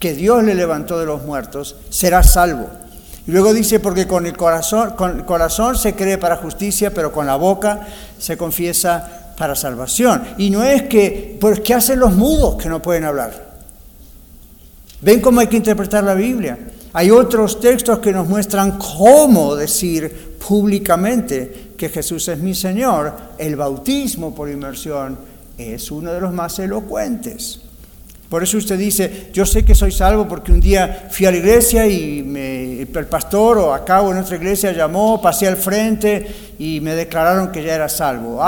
que 0.01 0.15
Dios 0.15 0.43
le 0.43 0.57
levantó 0.57 0.99
de 0.99 1.07
los 1.07 1.23
muertos, 1.25 1.77
será 1.89 2.25
salvo. 2.25 2.69
Y 3.25 3.31
luego 3.31 3.55
dice, 3.55 3.79
porque 3.79 4.09
con 4.09 4.27
el 4.27 4.37
corazón, 4.37 4.95
con 4.97 5.19
el 5.19 5.25
corazón 5.27 5.77
se 5.77 5.95
cree 5.95 6.19
para 6.19 6.39
justicia, 6.39 6.93
pero 6.93 7.13
con 7.13 7.27
la 7.27 7.37
boca 7.37 7.87
se 8.19 8.37
confiesa 8.37 9.35
para 9.39 9.55
salvación. 9.55 10.25
Y 10.39 10.51
no 10.51 10.65
es 10.65 10.83
que, 10.85 11.39
pues, 11.41 11.61
¿qué 11.61 11.75
hacen 11.75 12.01
los 12.01 12.15
mudos 12.15 12.61
que 12.61 12.69
no 12.69 12.83
pueden 12.83 13.05
hablar? 13.05 13.48
¿Ven 15.01 15.21
cómo 15.21 15.41
hay 15.41 15.47
que 15.47 15.57
interpretar 15.57 16.03
la 16.03 16.15
Biblia? 16.15 16.59
Hay 16.93 17.11
otros 17.11 17.61
textos 17.61 18.01
que 18.01 18.13
nos 18.13 18.27
muestran 18.27 18.79
cómo 18.79 19.55
decir 19.55 20.37
públicamente 20.47 21.73
que 21.77 21.89
Jesús 21.89 22.27
es 22.29 22.39
mi 22.39 22.55
Señor. 22.55 23.15
El 23.39 23.55
bautismo 23.55 24.35
por 24.35 24.49
inmersión 24.49 25.17
es 25.57 25.91
uno 25.91 26.13
de 26.13 26.21
los 26.21 26.33
más 26.33 26.59
elocuentes. 26.59 27.61
Por 28.29 28.43
eso 28.43 28.59
usted 28.59 28.79
dice, 28.79 29.31
yo 29.33 29.47
sé 29.47 29.65
que 29.65 29.75
soy 29.75 29.91
salvo 29.91 30.29
porque 30.29 30.53
un 30.53 30.61
día 30.61 31.09
fui 31.11 31.25
a 31.27 31.31
la 31.31 31.39
iglesia 31.39 31.87
y 31.87 32.19
el 32.93 33.07
pastor 33.07 33.57
o 33.59 33.73
acá 33.73 34.03
o 34.03 34.13
en 34.13 34.19
otra 34.19 34.37
iglesia 34.37 34.73
llamó, 34.73 35.23
pasé 35.23 35.47
al 35.47 35.57
frente 35.57 36.55
y 36.59 36.81
me 36.81 36.95
declararon 36.95 37.51
que 37.51 37.63
ya 37.63 37.75
era 37.75 37.89
salvo. 37.89 38.43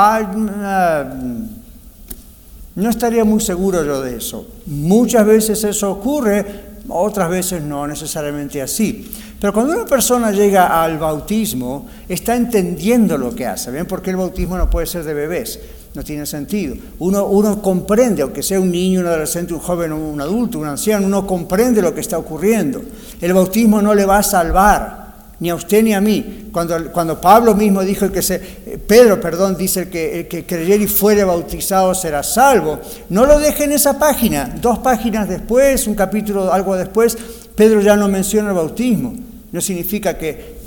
No 2.80 2.90
estaría 2.90 3.24
muy 3.24 3.40
seguro 3.40 3.84
yo 3.84 4.00
de 4.02 4.16
eso. 4.16 4.46
Muchas 4.66 5.26
veces 5.26 5.62
eso 5.64 5.90
ocurre, 5.90 6.44
otras 6.88 7.30
veces 7.30 7.62
no 7.62 7.86
necesariamente 7.86 8.60
así. 8.62 9.10
Pero 9.40 9.52
cuando 9.52 9.74
una 9.74 9.84
persona 9.84 10.30
llega 10.30 10.82
al 10.82 10.98
bautismo, 10.98 11.86
está 12.08 12.36
entendiendo 12.36 13.16
lo 13.16 13.34
que 13.34 13.46
hace. 13.46 13.70
¿Ven? 13.70 13.86
Porque 13.86 14.10
el 14.10 14.16
bautismo 14.16 14.58
no 14.58 14.68
puede 14.68 14.86
ser 14.86 15.04
de 15.04 15.14
bebés 15.14 15.60
no 15.94 16.04
tiene 16.04 16.24
sentido. 16.24 16.76
Uno, 17.00 17.26
uno 17.26 17.60
comprende, 17.60 18.22
aunque 18.22 18.42
sea 18.42 18.60
un 18.60 18.70
niño, 18.70 19.00
un 19.00 19.06
adolescente, 19.06 19.54
un 19.54 19.60
joven, 19.60 19.92
un 19.92 20.20
adulto, 20.20 20.58
un 20.58 20.66
anciano, 20.66 21.06
uno 21.06 21.26
comprende 21.26 21.82
lo 21.82 21.94
que 21.94 22.00
está 22.00 22.18
ocurriendo. 22.18 22.80
El 23.20 23.32
bautismo 23.32 23.82
no 23.82 23.94
le 23.94 24.04
va 24.04 24.18
a 24.18 24.22
salvar, 24.22 25.09
ni 25.40 25.50
a 25.50 25.54
usted 25.54 25.82
ni 25.82 25.92
a 25.94 26.00
mí. 26.00 26.48
Cuando, 26.52 26.92
cuando 26.92 27.20
Pablo 27.20 27.54
mismo 27.54 27.82
dijo 27.82 28.10
que 28.12 28.22
se, 28.22 28.36
eh, 28.36 28.78
Pedro, 28.86 29.20
perdón, 29.20 29.56
dice 29.56 29.88
que 29.88 30.20
el 30.20 30.28
que 30.28 30.44
creyera 30.44 30.82
y 30.82 30.86
fuere 30.86 31.24
bautizado 31.24 31.94
será 31.94 32.22
salvo, 32.22 32.78
no 33.08 33.26
lo 33.26 33.38
deje 33.38 33.64
en 33.64 33.72
esa 33.72 33.98
página. 33.98 34.54
Dos 34.60 34.78
páginas 34.78 35.28
después, 35.28 35.86
un 35.86 35.94
capítulo 35.94 36.52
algo 36.52 36.76
después, 36.76 37.16
Pedro 37.54 37.80
ya 37.80 37.96
no 37.96 38.08
menciona 38.08 38.50
el 38.50 38.54
bautismo. 38.54 39.14
No 39.52 39.60
significa 39.60 40.16
que 40.16 40.60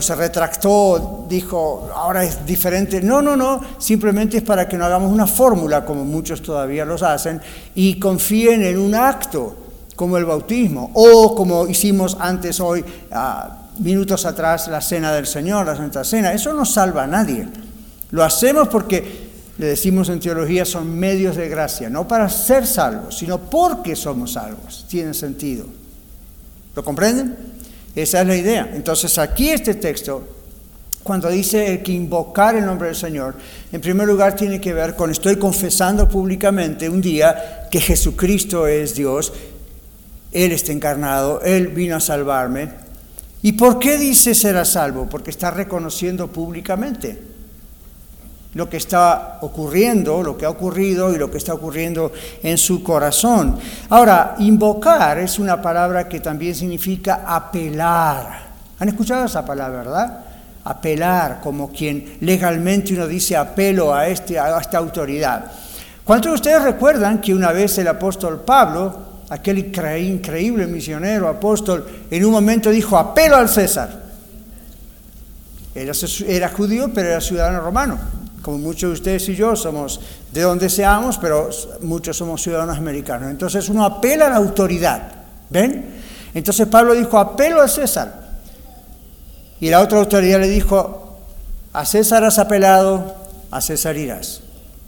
se 0.00 0.14
retractó, 0.14 1.26
dijo, 1.28 1.90
ahora 1.92 2.22
es 2.22 2.46
diferente. 2.46 3.00
No, 3.00 3.20
no, 3.20 3.34
no. 3.34 3.60
Simplemente 3.78 4.36
es 4.36 4.42
para 4.44 4.68
que 4.68 4.76
no 4.76 4.84
hagamos 4.84 5.12
una 5.12 5.26
fórmula, 5.26 5.84
como 5.84 6.04
muchos 6.04 6.40
todavía 6.40 6.84
los 6.84 7.02
hacen, 7.02 7.40
y 7.74 7.98
confíen 7.98 8.62
en 8.62 8.78
un 8.78 8.94
acto, 8.94 9.56
como 9.96 10.16
el 10.16 10.24
bautismo, 10.24 10.92
o 10.94 11.34
como 11.34 11.66
hicimos 11.66 12.16
antes 12.20 12.60
hoy, 12.60 12.84
minutos 13.78 14.24
atrás, 14.24 14.68
la 14.68 14.80
cena 14.80 15.12
del 15.12 15.26
Señor, 15.26 15.66
la 15.66 15.76
Santa 15.76 16.04
Cena. 16.04 16.32
Eso 16.32 16.52
no 16.52 16.64
salva 16.64 17.04
a 17.04 17.06
nadie. 17.06 17.48
Lo 18.10 18.24
hacemos 18.24 18.68
porque 18.68 19.28
le 19.58 19.66
decimos 19.66 20.08
en 20.08 20.20
teología, 20.20 20.64
son 20.64 20.98
medios 20.98 21.36
de 21.36 21.48
gracia, 21.48 21.90
no 21.90 22.06
para 22.06 22.28
ser 22.28 22.66
salvos, 22.66 23.18
sino 23.18 23.38
porque 23.38 23.96
somos 23.96 24.32
salvos. 24.34 24.86
Tiene 24.88 25.12
sentido. 25.14 25.66
¿Lo 26.76 26.84
comprenden? 26.84 27.36
Esa 27.94 28.20
es 28.20 28.26
la 28.26 28.36
idea. 28.36 28.70
Entonces 28.72 29.18
aquí 29.18 29.50
este 29.50 29.74
texto, 29.74 30.22
cuando 31.02 31.28
dice 31.28 31.72
el 31.72 31.82
que 31.82 31.90
invocar 31.90 32.54
el 32.54 32.64
nombre 32.64 32.86
del 32.86 32.96
Señor, 32.96 33.34
en 33.72 33.80
primer 33.80 34.06
lugar 34.06 34.36
tiene 34.36 34.60
que 34.60 34.72
ver 34.72 34.94
con 34.94 35.10
estoy 35.10 35.36
confesando 35.36 36.08
públicamente 36.08 36.88
un 36.88 37.00
día 37.00 37.66
que 37.68 37.80
Jesucristo 37.80 38.68
es 38.68 38.94
Dios, 38.94 39.32
Él 40.30 40.52
está 40.52 40.70
encarnado, 40.70 41.40
Él 41.42 41.68
vino 41.68 41.96
a 41.96 42.00
salvarme. 42.00 42.87
¿Y 43.42 43.52
por 43.52 43.78
qué 43.78 43.96
dice 43.98 44.34
será 44.34 44.64
salvo? 44.64 45.06
Porque 45.08 45.30
está 45.30 45.50
reconociendo 45.50 46.28
públicamente 46.28 47.28
lo 48.54 48.68
que 48.68 48.78
está 48.78 49.38
ocurriendo, 49.42 50.22
lo 50.22 50.36
que 50.36 50.46
ha 50.46 50.50
ocurrido 50.50 51.14
y 51.14 51.18
lo 51.18 51.30
que 51.30 51.38
está 51.38 51.54
ocurriendo 51.54 52.10
en 52.42 52.56
su 52.58 52.82
corazón. 52.82 53.58
Ahora, 53.90 54.34
invocar 54.38 55.18
es 55.18 55.38
una 55.38 55.60
palabra 55.60 56.08
que 56.08 56.20
también 56.20 56.54
significa 56.54 57.22
apelar. 57.26 58.48
¿Han 58.78 58.88
escuchado 58.88 59.26
esa 59.26 59.44
palabra, 59.44 59.78
verdad? 59.78 60.24
Apelar, 60.64 61.40
como 61.40 61.70
quien 61.70 62.16
legalmente 62.20 62.94
uno 62.94 63.06
dice 63.06 63.36
apelo 63.36 63.94
a, 63.94 64.08
este, 64.08 64.38
a 64.38 64.58
esta 64.58 64.78
autoridad. 64.78 65.52
¿Cuántos 66.02 66.32
de 66.32 66.34
ustedes 66.36 66.62
recuerdan 66.62 67.20
que 67.20 67.34
una 67.34 67.52
vez 67.52 67.76
el 67.78 67.88
apóstol 67.88 68.40
Pablo, 68.40 69.07
aquel 69.30 69.58
increíble 69.58 70.66
misionero 70.66 71.28
apóstol, 71.28 71.86
en 72.10 72.24
un 72.24 72.32
momento 72.32 72.70
dijo 72.70 72.96
apelo 72.98 73.36
al 73.36 73.48
César? 73.48 74.08
era 75.74 76.48
judío, 76.48 76.90
pero 76.92 77.08
era 77.08 77.20
ciudadano 77.20 77.60
romano 77.60 77.98
como 78.42 78.58
muchos 78.58 78.88
de 78.88 78.94
ustedes 78.94 79.28
y 79.28 79.36
yo 79.36 79.54
somos 79.56 80.00
de 80.32 80.40
donde 80.40 80.70
seamos, 80.70 81.18
pero 81.18 81.50
muchos 81.82 82.16
somos 82.16 82.42
ciudadanos 82.42 82.78
americanos. 82.78 83.30
Entonces 83.30 83.68
uno 83.68 83.84
apela 83.84 84.26
a 84.26 84.30
la 84.30 84.36
autoridad, 84.36 85.02
¿ven? 85.50 85.96
Entonces 86.32 86.66
Pablo 86.66 86.94
dijo, 86.94 87.18
apelo 87.18 87.60
a 87.60 87.68
César. 87.68 88.28
Y 89.60 89.70
la 89.70 89.80
otra 89.80 89.98
autoridad 89.98 90.40
le 90.40 90.48
dijo, 90.48 91.18
a 91.74 91.84
César 91.84 92.24
has 92.24 92.38
apelado, 92.38 93.16
a 93.50 93.60
César 93.60 93.98
irás. 93.98 94.40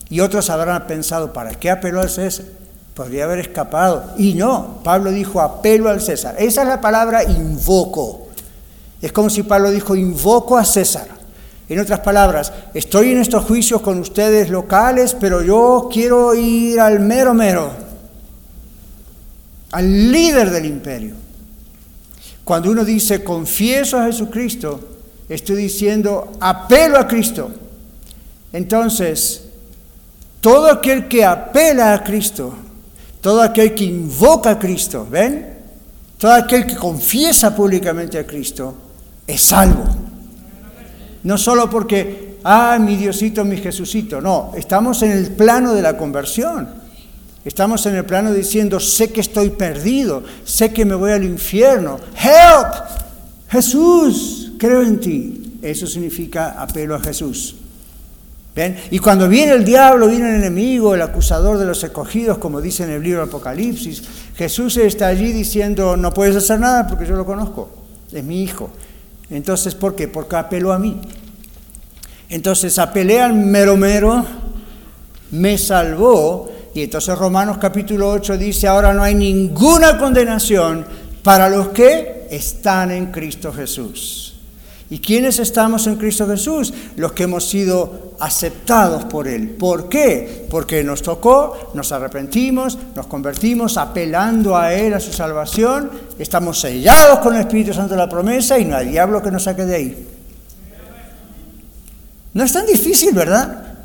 Y 0.09 0.20
otros 0.20 0.48
habrán 0.48 0.87
pensado, 0.87 1.33
¿para 1.33 1.50
qué 1.50 1.70
apeló 1.70 2.00
al 2.00 2.09
César? 2.09 2.46
Podría 2.94 3.24
haber 3.24 3.38
escapado. 3.38 4.14
Y 4.18 4.35
no, 4.35 4.81
Pablo 4.83 5.11
dijo, 5.11 5.40
apelo 5.40 5.88
al 5.88 6.00
César. 6.00 6.37
Esa 6.38 6.62
es 6.62 6.68
la 6.68 6.81
palabra 6.81 7.24
invoco. 7.24 8.29
Es 9.00 9.12
como 9.12 9.31
si 9.31 9.42
Pablo 9.42 9.70
dijo, 9.70 9.94
invoco 9.96 10.57
a 10.57 10.64
César. 10.64 11.20
En 11.68 11.79
otras 11.79 12.00
palabras, 12.00 12.53
estoy 12.74 13.12
en 13.12 13.20
estos 13.20 13.44
juicios 13.44 13.81
con 13.81 14.00
ustedes 14.00 14.50
locales, 14.50 15.16
pero 15.18 15.40
yo 15.40 15.88
quiero 15.90 16.35
ir 16.35 16.81
al 16.81 16.98
mero 16.98 17.33
mero, 17.33 17.70
al 19.70 20.11
líder 20.11 20.50
del 20.50 20.66
imperio. 20.66 21.14
Cuando 22.42 22.72
uno 22.72 22.85
dice 22.85 23.22
confieso 23.22 23.96
a 23.96 24.07
Jesucristo, 24.07 24.81
estoy 25.29 25.57
diciendo 25.57 26.33
apelo 26.40 26.98
a 26.98 27.07
Cristo. 27.07 27.53
Entonces, 28.53 29.44
todo 30.40 30.68
aquel 30.72 31.07
que 31.07 31.24
apela 31.24 31.94
a 31.94 32.03
Cristo, 32.03 32.53
todo 33.20 33.42
aquel 33.42 33.74
que 33.74 33.85
invoca 33.85 34.50
a 34.50 34.59
Cristo, 34.59 35.06
¿ven? 35.11 35.59
Todo 36.18 36.33
aquel 36.33 36.66
que 36.66 36.76
confiesa 36.76 37.54
públicamente 37.54 38.18
a 38.18 38.26
Cristo, 38.26 38.74
es 39.26 39.40
salvo. 39.40 39.85
No 41.22 41.37
solo 41.37 41.68
porque, 41.68 42.38
ah, 42.44 42.78
mi 42.80 42.96
Diosito, 42.96 43.44
mi 43.44 43.59
Jesucito, 43.59 44.20
no, 44.20 44.52
estamos 44.56 45.02
en 45.02 45.12
el 45.12 45.33
plano 45.33 45.74
de 45.74 45.83
la 45.83 45.96
conversión. 45.96 46.80
Estamos 47.44 47.87
en 47.87 47.94
el 47.94 48.04
plano 48.04 48.33
diciendo, 48.33 48.78
sé 48.80 49.11
que 49.11 49.22
estoy 49.22 49.50
perdido, 49.50 50.22
sé 50.44 50.72
que 50.72 50.85
me 50.85 50.94
voy 50.94 51.12
al 51.12 51.24
infierno. 51.24 51.98
Help, 52.14 52.74
Jesús, 53.48 54.52
creo 54.59 54.83
en 54.83 55.00
ti. 55.00 55.59
Eso 55.62 55.87
significa 55.87 56.61
apelo 56.61 56.94
a 56.94 57.00
Jesús. 57.00 57.56
Y 58.91 58.99
cuando 58.99 59.29
viene 59.29 59.53
el 59.53 59.65
diablo, 59.65 60.09
viene 60.09 60.31
el 60.31 60.37
enemigo, 60.37 60.95
el 60.95 61.03
acusador 61.03 61.57
de 61.57 61.65
los 61.65 61.83
escogidos, 61.83 62.39
como 62.39 62.61
dice 62.61 62.85
en 62.85 62.91
el 62.91 63.03
libro 63.03 63.23
Apocalipsis, 63.23 64.03
Jesús 64.37 64.77
está 64.77 65.07
allí 65.07 65.33
diciendo, 65.33 65.97
no 65.97 66.13
puedes 66.13 66.37
hacer 66.37 66.61
nada 66.61 66.87
porque 66.87 67.07
yo 67.07 67.17
lo 67.17 67.25
conozco, 67.25 67.71
es 68.13 68.25
mi 68.25 68.43
hijo. 68.43 68.71
Entonces, 69.31 69.75
¿por 69.75 69.95
qué? 69.95 70.09
Porque 70.09 70.37
apeló 70.37 70.73
a 70.73 70.79
mí. 70.79 71.01
Entonces 72.29 72.79
apelé 72.79 73.21
al 73.21 73.35
mero 73.35 73.77
mero, 73.77 74.25
me 75.31 75.57
salvó, 75.57 76.51
y 76.75 76.83
entonces 76.83 77.19
Romanos 77.19 77.59
capítulo 77.59 78.11
8 78.11 78.37
dice, 78.37 78.69
ahora 78.69 78.93
no 78.93 79.03
hay 79.03 79.15
ninguna 79.15 79.99
condenación 79.99 80.85
para 81.23 81.49
los 81.49 81.69
que 81.69 82.27
están 82.31 82.91
en 82.91 83.07
Cristo 83.07 83.53
Jesús. 83.53 84.30
¿Y 84.90 84.98
quiénes 84.98 85.38
estamos 85.38 85.87
en 85.87 85.94
Cristo 85.94 86.26
Jesús? 86.26 86.74
Los 86.96 87.12
que 87.12 87.22
hemos 87.22 87.48
sido 87.48 88.16
aceptados 88.18 89.05
por 89.05 89.29
Él. 89.29 89.50
¿Por 89.50 89.88
qué? 89.88 90.46
Porque 90.50 90.83
nos 90.83 91.00
tocó, 91.00 91.70
nos 91.74 91.92
arrepentimos, 91.92 92.76
nos 92.96 93.07
convertimos 93.07 93.76
apelando 93.76 94.57
a 94.57 94.74
Él, 94.74 94.92
a 94.92 94.98
su 94.98 95.12
salvación, 95.12 95.90
estamos 96.18 96.61
sellados 96.61 97.20
con 97.20 97.37
el 97.37 97.42
Espíritu 97.42 97.72
Santo 97.72 97.94
de 97.94 97.98
la 97.98 98.09
promesa 98.09 98.59
y 98.59 98.64
no 98.64 98.76
hay 98.76 98.88
diablo 98.88 99.22
que 99.22 99.31
nos 99.31 99.44
saque 99.44 99.64
de 99.64 99.76
ahí. 99.76 100.09
No 102.35 102.42
es 102.42 102.53
tan 102.53 102.66
difícil, 102.66 103.14
¿verdad? 103.14 103.76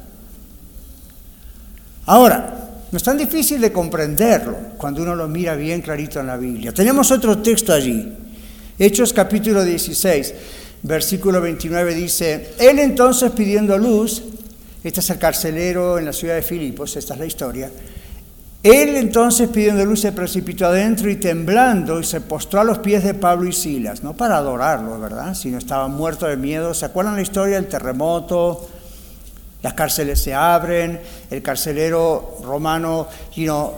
Ahora, 2.07 2.51
no 2.91 2.97
es 2.97 3.03
tan 3.03 3.17
difícil 3.17 3.61
de 3.61 3.71
comprenderlo 3.71 4.57
cuando 4.77 5.03
uno 5.03 5.15
lo 5.15 5.27
mira 5.27 5.55
bien 5.55 5.81
clarito 5.81 6.19
en 6.19 6.27
la 6.27 6.37
Biblia. 6.37 6.71
Tenemos 6.71 7.11
otro 7.11 7.37
texto 7.37 7.73
allí, 7.73 8.11
Hechos 8.79 9.13
capítulo 9.13 9.63
16 9.63 10.33
versículo 10.87 11.41
29 11.41 11.95
dice, 11.95 12.53
él 12.59 12.79
entonces 12.79 13.31
pidiendo 13.31 13.77
luz, 13.77 14.23
este 14.83 14.99
es 14.99 15.09
el 15.09 15.17
carcelero 15.17 15.97
en 15.97 16.05
la 16.05 16.13
ciudad 16.13 16.35
de 16.35 16.43
Filipos, 16.43 16.95
esta 16.95 17.15
es 17.15 17.19
la 17.19 17.25
historia, 17.25 17.71
Él 18.61 18.95
entonces 18.95 19.49
pidiendo 19.49 19.83
luz 19.85 20.01
se 20.01 20.11
precipitó 20.11 20.67
adentro 20.67 21.09
y 21.09 21.15
temblando 21.17 21.99
y 21.99 22.03
se 22.03 22.21
postró 22.21 22.61
a 22.61 22.63
los 22.63 22.79
pies 22.79 23.03
de 23.03 23.13
Pablo 23.13 23.47
y 23.47 23.53
Silas, 23.53 24.03
no 24.03 24.13
para 24.13 24.37
adorarlo, 24.37 24.99
¿verdad? 24.99 25.33
Sino 25.33 25.57
estaba 25.57 25.87
muerto 25.87 26.25
de 26.25 26.35
miedo. 26.35 26.73
¿Se 26.73 26.85
acuerdan 26.85 27.15
la 27.15 27.21
historia 27.21 27.55
del 27.55 27.67
terremoto? 27.67 28.67
Las 29.61 29.73
cárceles 29.73 30.21
se 30.21 30.33
abren, 30.33 30.99
el 31.29 31.41
carcelero 31.43 32.37
romano, 32.43 33.07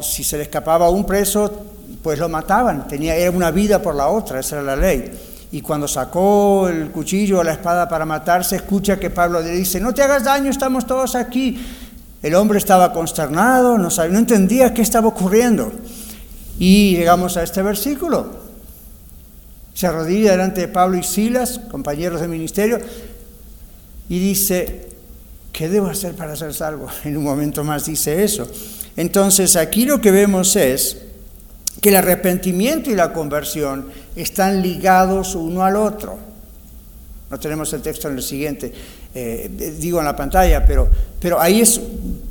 si 0.01 0.23
se 0.23 0.37
le 0.37 0.43
escapaba 0.43 0.89
un 0.89 1.05
preso, 1.05 1.65
pues 2.01 2.19
lo 2.19 2.29
mataban, 2.29 2.87
tenía, 2.87 3.15
era 3.15 3.31
una 3.31 3.51
vida 3.51 3.81
por 3.81 3.95
la 3.95 4.07
otra, 4.07 4.39
esa 4.39 4.57
era 4.57 4.63
la 4.63 4.75
ley. 4.75 5.11
Y 5.51 5.62
cuando 5.62 5.88
sacó 5.88 6.67
el 6.67 6.91
cuchillo 6.91 7.39
o 7.39 7.43
la 7.43 7.53
espada 7.53 7.88
para 7.88 8.05
matarse, 8.05 8.57
escucha 8.57 8.99
que 8.99 9.10
Pablo 9.10 9.41
le 9.41 9.51
dice, 9.51 9.79
no 9.79 9.93
te 9.93 10.01
hagas 10.01 10.25
daño, 10.25 10.51
estamos 10.51 10.86
todos 10.86 11.15
aquí. 11.15 11.57
El 12.21 12.36
hombre 12.36 12.57
estaba 12.57 12.91
consternado, 12.91 13.77
no, 13.77 13.89
no 13.89 14.19
entendía 14.19 14.73
qué 14.73 14.81
estaba 14.81 15.07
ocurriendo. 15.07 15.71
Y 16.60 16.97
llegamos 16.97 17.38
a 17.38 17.43
este 17.43 17.62
versículo. 17.62 18.47
Se 19.73 19.88
arrodilla 19.88 20.31
delante 20.31 20.62
de 20.62 20.67
Pablo 20.67 20.97
y 20.97 21.03
Silas, 21.03 21.60
compañeros 21.71 22.19
de 22.19 22.27
ministerio, 22.27 22.79
y 24.10 24.19
dice, 24.19 24.89
¿qué 25.53 25.69
debo 25.69 25.88
hacer 25.88 26.15
para 26.15 26.36
ser 26.36 26.53
salvo? 26.53 26.88
En 27.05 27.15
un 27.15 27.23
momento 27.23 27.63
más 27.63 27.86
dice 27.86 28.23
eso. 28.23 28.47
Entonces 28.97 29.55
aquí 29.55 29.86
lo 29.86 30.01
que 30.01 30.12
vemos 30.12 30.55
es 30.55 31.06
que 31.81 31.89
el 31.89 31.95
arrepentimiento 31.95 32.89
y 32.89 32.95
la 32.95 33.13
conversión 33.13 33.87
están 34.15 34.61
ligados 34.61 35.35
uno 35.35 35.63
al 35.63 35.75
otro. 35.75 36.17
No 37.29 37.39
tenemos 37.39 37.71
el 37.73 37.81
texto 37.81 38.07
en 38.07 38.15
el 38.15 38.23
siguiente, 38.23 38.73
eh, 39.13 39.75
digo 39.79 39.99
en 39.99 40.05
la 40.05 40.15
pantalla, 40.15 40.65
pero, 40.65 40.87
pero 41.19 41.39
ahí 41.39 41.61
es, 41.61 41.79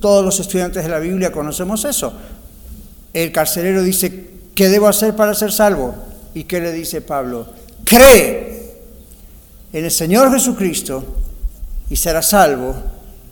todos 0.01 0.25
los 0.25 0.41
estudiantes 0.41 0.83
de 0.83 0.89
la 0.89 0.99
Biblia 0.99 1.31
conocemos 1.31 1.85
eso. 1.85 2.13
El 3.13 3.31
carcelero 3.31 3.83
dice, 3.83 4.31
¿qué 4.55 4.69
debo 4.69 4.89
hacer 4.89 5.15
para 5.15 5.35
ser 5.35 5.53
salvo? 5.53 5.95
¿Y 6.35 6.45
qué 6.45 6.61
le 6.61 6.73
dice 6.73 7.03
Pablo? 7.03 7.47
Cree 7.85 8.75
en 9.73 9.85
el 9.85 9.91
Señor 9.91 10.33
Jesucristo 10.33 11.05
y 11.89 11.97
serás 11.97 12.31
salvo 12.31 12.75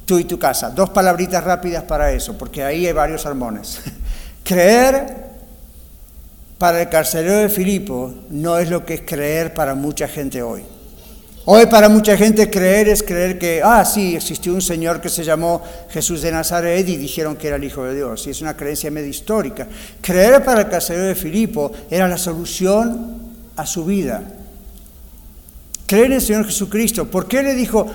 tú 0.05 0.19
y 0.19 0.25
tu 0.25 0.39
casa. 0.39 0.71
Dos 0.71 0.91
palabritas 0.91 1.43
rápidas 1.43 1.85
para 1.85 2.13
eso, 2.13 2.37
porque 2.37 2.63
ahí 2.63 2.87
hay 2.87 2.93
varios 2.93 3.23
sermones. 3.23 3.81
Creer 4.45 5.24
para 6.59 6.83
el 6.83 6.89
carcelero 6.89 7.39
de 7.39 7.49
Filipo 7.49 8.15
no 8.31 8.59
es 8.59 8.71
lo 8.71 8.85
que 8.85 8.95
es 8.95 9.01
creer 9.03 9.55
para 9.55 9.75
mucha 9.75 10.09
gente 10.09 10.43
hoy. 10.43 10.63
Hoy 11.47 11.67
para 11.67 11.91
mucha 11.91 12.17
gente 12.17 12.49
creer 12.49 12.89
es 12.89 13.03
creer 13.03 13.39
que, 13.39 13.61
ah, 13.63 13.85
sí, 13.85 14.17
existió 14.17 14.55
un 14.55 14.63
señor 14.63 15.03
que 15.03 15.11
se 15.11 15.25
llamó 15.25 15.63
Jesús 15.91 16.23
de 16.23 16.33
Nazaret 16.33 16.89
y 16.89 16.97
dijeron 16.97 17.37
que 17.37 17.49
era 17.49 17.57
el 17.57 17.65
Hijo 17.65 17.85
de 17.85 17.95
Dios. 17.95 18.27
Y 18.27 18.31
es 18.31 18.41
una 18.41 18.57
creencia 18.57 18.91
medio 18.91 19.09
histórica. 19.09 19.69
Creer 20.01 20.43
para 20.43 20.63
el 20.63 20.69
carcelero 20.71 21.05
de 21.05 21.15
Filipo 21.15 21.71
era 21.91 22.09
la 22.09 22.17
solución 22.17 23.35
a 23.57 23.67
su 23.67 23.85
vida. 23.85 24.23
Creer 25.85 26.07
en 26.07 26.13
el 26.15 26.23
Señor 26.23 26.47
Jesucristo. 26.47 27.11
¿Por 27.11 27.29
qué 27.29 27.43
le 27.43 27.55
dijo, 27.55 27.89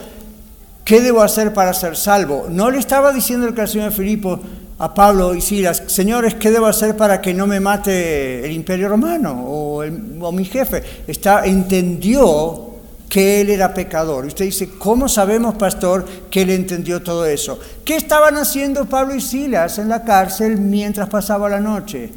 qué 0.85 1.01
debo 1.01 1.23
hacer 1.23 1.51
para 1.51 1.73
ser 1.73 1.97
salvo? 1.97 2.45
No 2.51 2.69
le 2.69 2.77
estaba 2.77 3.11
diciendo 3.11 3.47
el 3.47 3.55
carcelero 3.55 3.89
de 3.89 3.95
Filipo, 3.95 4.39
a 4.79 4.93
Pablo 4.93 5.35
y 5.35 5.41
Silas, 5.41 5.83
señores, 5.87 6.35
¿qué 6.35 6.51
debo 6.51 6.65
hacer 6.65 6.95
para 6.95 7.19
que 7.19 7.33
no 7.33 7.45
me 7.45 7.59
mate 7.59 8.45
el 8.45 8.53
imperio 8.53 8.87
romano 8.87 9.43
o, 9.45 10.31
mi 10.31 10.45
jefe? 10.45 10.81
Está, 11.05 11.45
entendió 11.45 12.69
que 13.09 13.41
él 13.41 13.49
era 13.49 13.73
pecador. 13.73 14.23
Y 14.23 14.29
usted 14.29 14.45
dice, 14.45 14.69
¿cómo 14.77 15.09
sabemos, 15.09 15.55
pastor, 15.55 16.05
que 16.29 16.43
él 16.43 16.51
entendió 16.51 17.03
todo 17.03 17.25
eso? 17.25 17.59
¿Qué 17.83 17.97
estaban 17.97 18.37
haciendo 18.37 18.85
Pablo 18.85 19.15
y 19.15 19.19
Silas 19.19 19.79
en 19.79 19.89
la 19.89 20.03
cárcel 20.05 20.57
mientras 20.57 21.09
pasaba 21.09 21.49
la 21.49 21.59
noche? 21.59 22.13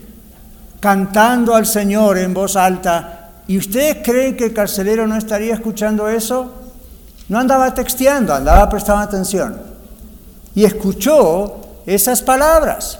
Cantando 0.78 1.56
al 1.56 1.66
Señor 1.66 2.18
en 2.18 2.32
voz 2.32 2.54
alta. 2.54 3.30
¿Y 3.48 3.58
ustedes 3.58 3.98
creen 4.04 4.36
que 4.36 4.44
el 4.44 4.52
carcelero 4.52 5.08
no 5.08 5.16
estaría 5.16 5.54
escuchando 5.54 6.08
eso? 6.08 6.52
No 7.28 7.40
andaba 7.40 7.74
texteando, 7.74 8.32
andaba 8.32 8.68
prestando 8.68 9.02
atención. 9.02 9.60
Y 10.54 10.64
escuchó 10.64 11.61
esas 11.86 12.22
palabras. 12.22 12.98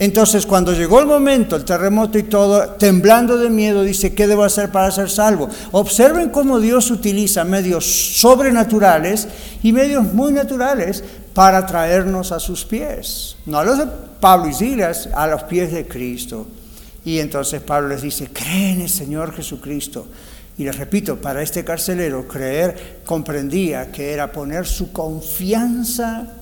Entonces, 0.00 0.46
cuando 0.46 0.72
llegó 0.72 0.98
el 0.98 1.06
momento, 1.06 1.56
el 1.56 1.64
terremoto 1.66 2.18
y 2.18 2.22
todo, 2.22 2.70
temblando 2.70 3.36
de 3.36 3.50
miedo, 3.50 3.82
dice, 3.82 4.14
¿qué 4.14 4.26
debo 4.26 4.44
hacer 4.44 4.72
para 4.72 4.90
ser 4.90 5.10
salvo? 5.10 5.50
Observen 5.72 6.30
cómo 6.30 6.58
Dios 6.58 6.90
utiliza 6.90 7.44
medios 7.44 7.84
sobrenaturales 8.18 9.28
y 9.62 9.72
medios 9.72 10.04
muy 10.14 10.32
naturales 10.32 11.04
para 11.34 11.66
traernos 11.66 12.32
a 12.32 12.40
sus 12.40 12.64
pies. 12.64 13.36
No 13.44 13.58
a 13.58 13.64
los 13.64 13.76
de 13.76 13.86
Pablo 14.20 14.48
y 14.48 14.54
Silas, 14.54 15.10
a 15.12 15.26
los 15.26 15.42
pies 15.42 15.70
de 15.70 15.86
Cristo. 15.86 16.46
Y 17.04 17.18
entonces 17.18 17.60
Pablo 17.60 17.88
les 17.88 18.00
dice, 18.00 18.30
creen 18.32 18.76
en 18.76 18.80
el 18.80 18.88
Señor 18.88 19.34
Jesucristo. 19.34 20.06
Y 20.56 20.64
les 20.64 20.78
repito, 20.78 21.20
para 21.20 21.42
este 21.42 21.62
carcelero, 21.62 22.26
creer 22.26 23.00
comprendía 23.04 23.92
que 23.92 24.14
era 24.14 24.32
poner 24.32 24.66
su 24.66 24.92
confianza 24.92 26.39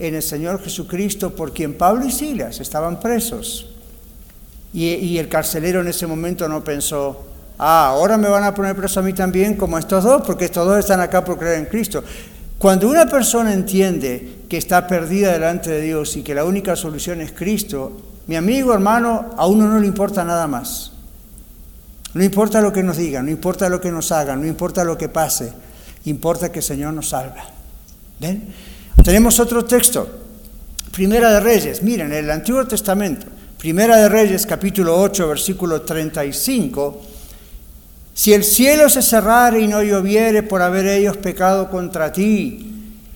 en 0.00 0.14
el 0.14 0.22
Señor 0.22 0.60
Jesucristo 0.62 1.30
por 1.30 1.52
quien 1.52 1.74
Pablo 1.74 2.06
y 2.06 2.10
Silas 2.10 2.58
estaban 2.58 2.98
presos. 2.98 3.68
Y, 4.72 5.18
el 5.18 5.28
carcelero 5.28 5.80
en 5.80 5.88
ese 5.88 6.06
momento 6.06 6.48
no 6.48 6.64
pensó, 6.64 7.26
ah, 7.58 7.88
ahora 7.88 8.16
me 8.16 8.28
van 8.28 8.44
a 8.44 8.54
poner 8.54 8.74
preso 8.74 9.00
a 9.00 9.02
mí 9.02 9.12
también 9.12 9.56
como 9.56 9.76
estos 9.78 10.04
dos, 10.04 10.22
porque 10.24 10.46
estos 10.46 10.66
dos 10.66 10.78
están 10.78 11.00
acá 11.00 11.24
por 11.24 11.38
creer 11.38 11.58
en 11.58 11.66
Cristo. 11.66 12.02
Cuando 12.56 12.88
una 12.88 13.06
persona 13.06 13.52
entiende 13.52 14.44
que 14.48 14.56
está 14.56 14.86
perdida 14.86 15.32
delante 15.32 15.70
de 15.70 15.82
Dios 15.82 16.16
y 16.16 16.22
que 16.22 16.34
la 16.34 16.44
única 16.44 16.76
solución 16.76 17.20
es 17.20 17.32
Cristo, 17.32 18.00
mi 18.26 18.36
amigo, 18.36 18.72
hermano, 18.72 19.30
a 19.36 19.46
uno 19.46 19.66
no 19.66 19.80
le 19.80 19.86
importa 19.86 20.24
nada 20.24 20.46
más. 20.46 20.92
No 22.14 22.22
importa 22.24 22.60
lo 22.60 22.72
que 22.72 22.82
nos 22.82 22.96
digan, 22.96 23.26
no 23.26 23.30
importa 23.30 23.68
lo 23.68 23.80
que 23.80 23.90
nos 23.90 24.12
hagan, 24.12 24.40
no 24.40 24.46
importa 24.46 24.84
lo 24.84 24.96
que 24.96 25.08
pase, 25.08 25.52
importa 26.04 26.50
que 26.50 26.60
el 26.60 26.64
Señor 26.64 26.94
nos 26.94 27.10
salva. 27.10 27.44
¿Ven? 28.18 28.52
Tenemos 29.04 29.40
otro 29.40 29.64
texto, 29.64 30.06
Primera 30.92 31.32
de 31.32 31.40
Reyes, 31.40 31.82
miren, 31.82 32.12
en 32.12 32.24
el 32.24 32.30
Antiguo 32.30 32.66
Testamento, 32.66 33.26
Primera 33.56 33.96
de 33.96 34.10
Reyes 34.10 34.44
capítulo 34.44 35.00
8, 35.00 35.26
versículo 35.26 35.80
35, 35.80 37.00
si 38.12 38.34
el 38.34 38.44
cielo 38.44 38.90
se 38.90 39.00
cerrare 39.00 39.60
y 39.60 39.68
no 39.68 39.82
lloviere 39.82 40.42
por 40.42 40.60
haber 40.60 40.86
ellos 40.86 41.16
pecado 41.16 41.70
contra 41.70 42.12
ti, 42.12 42.66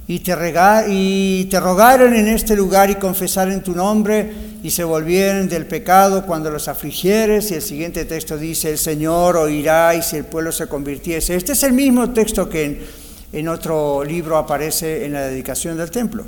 y 0.06 0.18
te, 0.20 0.34
te 0.34 1.60
rogaren 1.60 2.14
en 2.14 2.28
este 2.28 2.56
lugar 2.56 2.88
y 2.88 2.94
confesaren 2.94 3.62
tu 3.62 3.74
nombre 3.74 4.32
y 4.62 4.70
se 4.70 4.84
volvieren 4.84 5.48
del 5.48 5.66
pecado 5.66 6.24
cuando 6.24 6.50
los 6.50 6.66
afligieres, 6.68 7.50
y 7.50 7.54
el 7.54 7.62
siguiente 7.62 8.06
texto 8.06 8.38
dice, 8.38 8.70
el 8.70 8.78
Señor 8.78 9.36
oirá 9.36 9.94
y 9.94 10.02
si 10.02 10.16
el 10.16 10.24
pueblo 10.24 10.50
se 10.50 10.66
convirtiese. 10.66 11.36
Este 11.36 11.52
es 11.52 11.62
el 11.62 11.74
mismo 11.74 12.10
texto 12.10 12.48
que 12.48 12.64
en 12.64 13.03
en 13.34 13.48
otro 13.48 14.04
libro 14.04 14.36
aparece 14.36 15.04
en 15.04 15.12
la 15.12 15.22
dedicación 15.22 15.76
del 15.76 15.90
templo. 15.90 16.24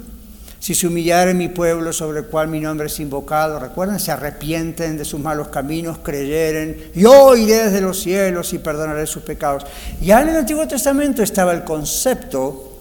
Si 0.59 0.75
se 0.75 0.88
humillare 0.88 1.35
mi 1.35 1.49
pueblo 1.49 1.92
sobre 1.92 2.21
el 2.21 2.27
cual 2.27 2.49
mi 2.49 2.59
nombre 2.59 2.88
es 2.88 2.99
invocado, 2.99 3.61
recuerden, 3.61 4.01
se 4.01 4.11
arrepienten 4.11 4.99
de 4.99 5.05
sus 5.05 5.21
malos 5.21 5.49
caminos, 5.49 5.99
creyeren, 6.03 6.90
yo 6.95 7.37
iré 7.37 7.66
desde 7.66 7.81
los 7.81 8.01
cielos 8.01 8.53
y 8.53 8.59
perdonaré 8.59 9.07
sus 9.07 9.23
pecados. 9.23 9.64
Ya 10.01 10.23
en 10.23 10.31
el 10.31 10.37
Antiguo 10.37 10.66
Testamento 10.66 11.23
estaba 11.23 11.53
el 11.53 11.62
concepto, 11.62 12.73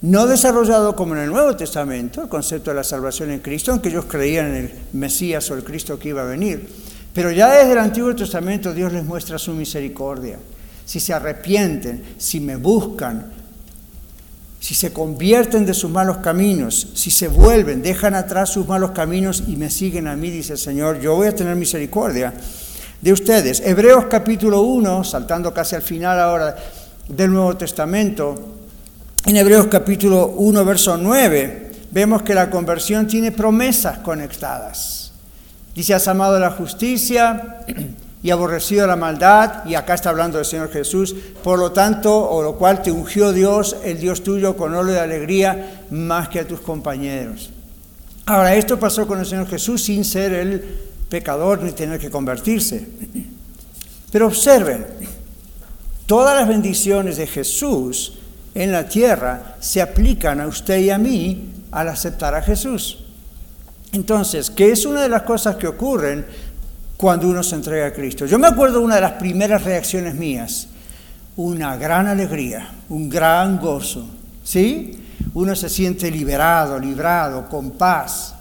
no 0.00 0.26
desarrollado 0.26 0.96
como 0.96 1.14
en 1.14 1.22
el 1.22 1.30
Nuevo 1.30 1.54
Testamento, 1.54 2.22
el 2.22 2.28
concepto 2.28 2.70
de 2.70 2.76
la 2.76 2.84
salvación 2.84 3.30
en 3.30 3.40
Cristo, 3.40 3.72
aunque 3.72 3.90
ellos 3.90 4.06
creían 4.06 4.46
en 4.46 4.54
el 4.54 4.72
Mesías 4.94 5.50
o 5.50 5.54
el 5.54 5.64
Cristo 5.64 5.98
que 5.98 6.08
iba 6.08 6.22
a 6.22 6.26
venir. 6.26 6.66
Pero 7.12 7.30
ya 7.32 7.52
desde 7.52 7.72
el 7.72 7.78
Antiguo 7.78 8.16
Testamento 8.16 8.72
Dios 8.72 8.94
les 8.94 9.04
muestra 9.04 9.36
su 9.36 9.52
misericordia 9.52 10.38
si 10.88 11.00
se 11.00 11.12
arrepienten, 11.12 12.02
si 12.16 12.40
me 12.40 12.56
buscan, 12.56 13.26
si 14.58 14.74
se 14.74 14.90
convierten 14.90 15.66
de 15.66 15.74
sus 15.74 15.90
malos 15.90 16.16
caminos, 16.16 16.92
si 16.94 17.10
se 17.10 17.28
vuelven, 17.28 17.82
dejan 17.82 18.14
atrás 18.14 18.48
sus 18.48 18.66
malos 18.66 18.92
caminos 18.92 19.42
y 19.46 19.56
me 19.56 19.68
siguen 19.68 20.08
a 20.08 20.16
mí, 20.16 20.30
dice 20.30 20.54
el 20.54 20.58
Señor, 20.58 20.98
yo 20.98 21.14
voy 21.14 21.26
a 21.26 21.34
tener 21.34 21.56
misericordia 21.56 22.32
de 23.02 23.12
ustedes. 23.12 23.60
Hebreos 23.60 24.06
capítulo 24.06 24.62
1, 24.62 25.04
saltando 25.04 25.52
casi 25.52 25.76
al 25.76 25.82
final 25.82 26.18
ahora 26.18 26.56
del 27.06 27.34
Nuevo 27.34 27.54
Testamento, 27.58 28.34
en 29.26 29.36
Hebreos 29.36 29.66
capítulo 29.66 30.28
1, 30.38 30.64
verso 30.64 30.96
9, 30.96 31.72
vemos 31.90 32.22
que 32.22 32.34
la 32.34 32.48
conversión 32.48 33.06
tiene 33.06 33.30
promesas 33.30 33.98
conectadas. 33.98 35.12
Dice, 35.74 35.92
has 35.92 36.08
amado 36.08 36.40
la 36.40 36.52
justicia 36.52 37.58
y 38.28 38.30
aborrecido 38.30 38.86
la 38.86 38.94
maldad, 38.94 39.64
y 39.64 39.74
acá 39.74 39.94
está 39.94 40.10
hablando 40.10 40.36
del 40.36 40.44
Señor 40.44 40.70
Jesús, 40.70 41.16
por 41.42 41.58
lo 41.58 41.72
tanto, 41.72 42.28
o 42.28 42.42
lo 42.42 42.56
cual 42.56 42.82
te 42.82 42.92
ungió 42.92 43.32
Dios, 43.32 43.74
el 43.82 43.98
Dios 43.98 44.22
tuyo, 44.22 44.54
con 44.54 44.74
oro 44.74 44.92
de 44.92 45.00
alegría, 45.00 45.86
más 45.88 46.28
que 46.28 46.40
a 46.40 46.46
tus 46.46 46.60
compañeros. 46.60 47.48
Ahora, 48.26 48.54
esto 48.54 48.78
pasó 48.78 49.06
con 49.06 49.18
el 49.18 49.24
Señor 49.24 49.48
Jesús 49.48 49.82
sin 49.82 50.04
ser 50.04 50.34
el 50.34 50.62
pecador 51.08 51.62
ni 51.62 51.72
tener 51.72 51.98
que 51.98 52.10
convertirse. 52.10 52.86
Pero 54.12 54.26
observen, 54.26 54.84
todas 56.04 56.38
las 56.38 56.46
bendiciones 56.46 57.16
de 57.16 57.26
Jesús 57.26 58.18
en 58.54 58.72
la 58.72 58.90
tierra 58.90 59.56
se 59.58 59.80
aplican 59.80 60.42
a 60.42 60.48
usted 60.48 60.80
y 60.80 60.90
a 60.90 60.98
mí 60.98 61.50
al 61.70 61.88
aceptar 61.88 62.34
a 62.34 62.42
Jesús. 62.42 63.06
Entonces, 63.92 64.50
¿qué 64.50 64.70
es 64.70 64.84
una 64.84 65.00
de 65.00 65.08
las 65.08 65.22
cosas 65.22 65.56
que 65.56 65.66
ocurren 65.66 66.26
cuando 66.98 67.28
uno 67.28 67.42
se 67.44 67.54
entrega 67.54 67.86
a 67.86 67.92
Cristo? 67.92 68.26
Yo 68.26 68.38
me 68.38 68.48
acuerdo 68.48 68.82
una 68.82 68.96
de 68.96 69.00
las 69.00 69.12
primeras 69.12 69.62
reacciones 69.62 70.16
mías, 70.16 70.66
una 71.36 71.76
gran 71.76 72.08
alegría, 72.08 72.72
un 72.88 73.08
gran 73.08 73.58
gozo, 73.58 74.04
¿sí? 74.42 74.98
Uno 75.34 75.54
se 75.54 75.68
siente 75.68 76.10
liberado, 76.10 76.76
librado, 76.78 77.48
con 77.48 77.70
paz. 77.70 78.34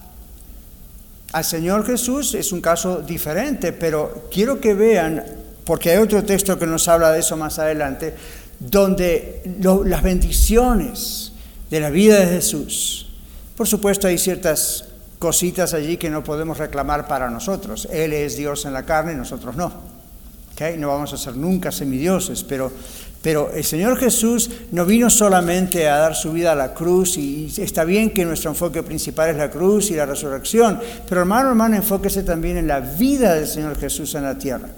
Al 1.32 1.44
Señor 1.44 1.86
Jesús 1.86 2.34
es 2.34 2.52
un 2.52 2.60
caso 2.60 3.02
diferente, 3.02 3.74
pero 3.74 4.28
quiero 4.32 4.60
que 4.60 4.74
vean, 4.74 5.24
porque 5.64 5.92
hay 5.92 5.98
otro 5.98 6.24
texto 6.24 6.58
que 6.58 6.66
nos 6.66 6.88
habla 6.88 7.12
de 7.12 7.20
eso 7.20 7.38
más 7.38 7.60
adelante, 7.60 8.16
donde 8.60 9.44
las 9.86 10.02
bendiciones 10.02 11.34
de 11.70 11.80
la 11.80 11.92
vida 11.92 12.20
de 12.20 12.26
Jesús, 12.26 13.10
por 13.56 13.68
supuesto 13.68 14.08
hay 14.08 14.18
ciertas 14.18 14.87
cositas 15.20 15.74
allí 15.74 15.98
que 15.98 16.10
no 16.10 16.24
podemos 16.24 16.58
reclamar 16.58 17.08
para 17.08 17.30
nosotros. 17.30 17.88
Él 17.92 18.14
es 18.14 18.38
Dios 18.38 18.66
en 18.66 18.74
la 18.74 18.84
carne 18.84 19.14
y 19.14 19.16
nosotros 19.16 19.56
no. 19.56 19.72
¿Okay? 20.54 20.78
No 20.78 20.90
vamos 20.90 21.14
a 21.14 21.18
ser 21.18 21.36
nunca 21.36 21.72
semidioses, 21.72 22.44
pero, 22.44 22.72
pero 23.22 23.52
el 23.52 23.64
Señor 23.64 23.98
Jesús 23.98 24.50
no 24.72 24.86
vino 24.86 25.10
solamente 25.10 25.88
a 25.88 25.98
dar 25.98 26.16
su 26.16 26.34
vida 26.34 26.54
a 26.54 26.56
la 26.56 26.74
cruz 26.74 27.18
y 27.18 27.52
está 27.58 27.84
bien 27.84 28.12
que 28.12 28.26
nuestro 28.26 28.52
enfoque 28.52 28.84
principal 28.84 29.30
es 29.30 29.38
la 29.38 29.52
cruz 29.52 29.92
y 29.92 29.96
la 29.96 30.06
resurrección, 30.06 30.80
pero 31.08 31.22
hermano, 31.22 31.50
hermano, 31.50 31.76
enfóquese 31.76 32.24
también 32.24 32.58
en 32.58 32.68
la 32.68 32.80
vida 32.80 33.36
del 33.36 33.48
Señor 33.48 33.78
Jesús 33.78 34.16
en 34.16 34.24
la 34.24 34.38
tierra. 34.38 34.70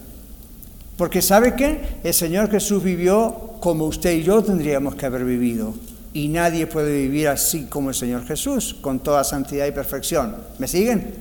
Porque 0.98 1.22
¿sabe 1.22 1.56
qué? 1.56 2.00
El 2.04 2.14
Señor 2.14 2.52
Jesús 2.52 2.84
vivió 2.84 3.56
como 3.62 3.86
usted 3.86 4.12
y 4.12 4.24
yo 4.24 4.44
tendríamos 4.44 4.96
que 4.96 5.06
haber 5.06 5.24
vivido. 5.24 5.74
Y 6.14 6.28
nadie 6.28 6.66
puede 6.68 6.92
vivir 7.02 7.28
así 7.28 7.66
como 7.66 7.90
el 7.90 7.96
Señor 7.96 8.26
Jesús, 8.26 8.76
con 8.82 9.00
toda 9.00 9.24
santidad 9.24 9.68
y 9.68 9.72
perfección. 9.72 10.36
¿Me 10.58 10.68
siguen? 10.68 11.14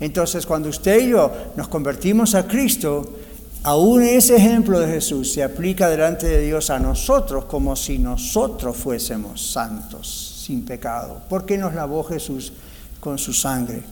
Entonces, 0.00 0.46
cuando 0.46 0.68
usted 0.68 1.00
y 1.00 1.10
yo 1.10 1.30
nos 1.56 1.68
convertimos 1.68 2.34
a 2.34 2.46
Cristo, 2.46 3.16
aún 3.62 4.02
ese 4.02 4.36
ejemplo 4.36 4.80
de 4.80 4.88
Jesús 4.88 5.32
se 5.32 5.42
aplica 5.42 5.88
delante 5.88 6.26
de 6.26 6.42
Dios 6.42 6.70
a 6.70 6.78
nosotros 6.78 7.44
como 7.44 7.76
si 7.76 7.98
nosotros 7.98 8.76
fuésemos 8.76 9.52
santos, 9.52 10.42
sin 10.44 10.64
pecado, 10.64 11.20
porque 11.28 11.58
nos 11.58 11.74
lavó 11.74 12.02
Jesús 12.04 12.52
con 13.00 13.18
su 13.18 13.32
sangre. 13.32 13.82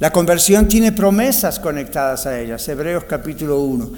La 0.00 0.10
conversión 0.10 0.66
tiene 0.66 0.92
promesas 0.92 1.60
conectadas 1.60 2.26
a 2.26 2.40
ellas, 2.40 2.66
Hebreos 2.68 3.04
capítulo 3.04 3.60
1. 3.60 3.90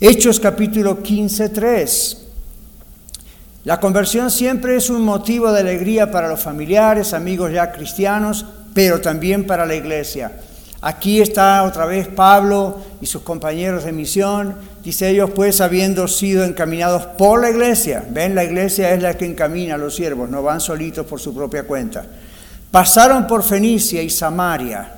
Hechos 0.00 0.40
capítulo 0.40 1.02
15, 1.02 1.48
3. 1.50 2.26
La 3.64 3.78
conversión 3.78 4.30
siempre 4.30 4.76
es 4.76 4.88
un 4.88 5.02
motivo 5.02 5.52
de 5.52 5.60
alegría 5.60 6.10
para 6.10 6.28
los 6.28 6.40
familiares, 6.40 7.12
amigos 7.12 7.52
ya 7.52 7.72
cristianos, 7.72 8.46
pero 8.72 9.02
también 9.02 9.46
para 9.46 9.66
la 9.66 9.74
iglesia. 9.74 10.32
Aquí 10.80 11.20
está 11.20 11.62
otra 11.64 11.84
vez 11.84 12.08
Pablo 12.08 12.78
y 13.02 13.06
sus 13.06 13.20
compañeros 13.20 13.84
de 13.84 13.92
misión. 13.92 14.54
Dice 14.82 15.10
ellos, 15.10 15.30
pues, 15.34 15.60
habiendo 15.60 16.08
sido 16.08 16.42
encaminados 16.42 17.04
por 17.04 17.42
la 17.42 17.50
iglesia, 17.50 18.02
ven, 18.08 18.34
la 18.34 18.44
iglesia 18.44 18.94
es 18.94 19.02
la 19.02 19.12
que 19.12 19.26
encamina 19.26 19.74
a 19.74 19.78
los 19.78 19.94
siervos, 19.94 20.30
no 20.30 20.42
van 20.42 20.60
solitos 20.60 21.04
por 21.04 21.20
su 21.20 21.34
propia 21.34 21.64
cuenta. 21.64 22.06
Pasaron 22.70 23.26
por 23.26 23.42
Fenicia 23.42 24.00
y 24.00 24.08
Samaria, 24.08 24.90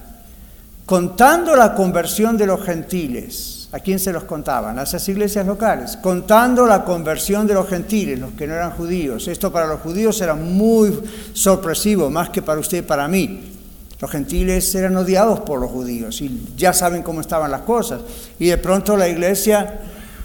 contando 0.87 1.57
la 1.57 1.75
conversión 1.75 2.37
de 2.37 2.46
los 2.46 2.62
gentiles 2.62 3.62
¿A 3.72 3.80
quién 3.80 3.98
se 3.98 4.12
los 4.12 4.24
contaban? 4.24 4.78
A 4.78 4.82
esas 4.82 5.08
iglesias 5.08 5.46
locales, 5.46 5.96
contando 5.96 6.66
la 6.66 6.85
conversión 6.85 7.46
de 7.46 7.54
los 7.54 7.66
gentiles, 7.66 8.18
los 8.18 8.32
que 8.32 8.46
no 8.46 8.52
eran 8.52 8.72
judíos. 8.72 9.26
Esto 9.28 9.50
para 9.50 9.66
los 9.66 9.80
judíos 9.80 10.20
era 10.20 10.35
muy 10.35 11.00
sorpresivo, 11.32 12.11
más 12.11 12.28
que 12.28 12.42
para 12.42 12.61
usted 12.61 12.78
y 12.78 12.82
para 12.82 13.08
mí. 13.08 13.52
Los 13.98 14.11
gentiles 14.11 14.74
eran 14.74 14.94
odiados 14.96 15.40
por 15.40 15.58
los 15.58 15.70
judíos 15.70 16.20
y 16.20 16.48
ya 16.54 16.74
saben 16.74 17.02
cómo 17.02 17.22
estaban 17.22 17.50
las 17.50 17.62
cosas. 17.62 18.02
Y 18.38 18.48
de 18.48 18.58
pronto 18.58 18.94
la 18.94 19.08
iglesia 19.08 19.80